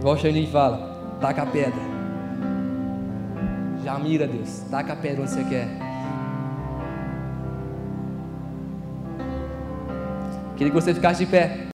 Igual 0.00 0.16
Xandinho 0.16 0.50
fala, 0.50 1.16
taca 1.20 1.42
a 1.42 1.46
pedra. 1.46 1.80
Já 3.84 3.98
mira, 3.98 4.26
Deus. 4.26 4.64
Taca 4.70 4.92
a 4.92 4.96
pedra 4.96 5.22
onde 5.22 5.30
você 5.30 5.44
quer. 5.44 5.68
Queria 10.56 10.72
que 10.72 10.80
você 10.80 10.94
ficasse 10.94 11.24
de 11.24 11.30
pé. 11.30 11.66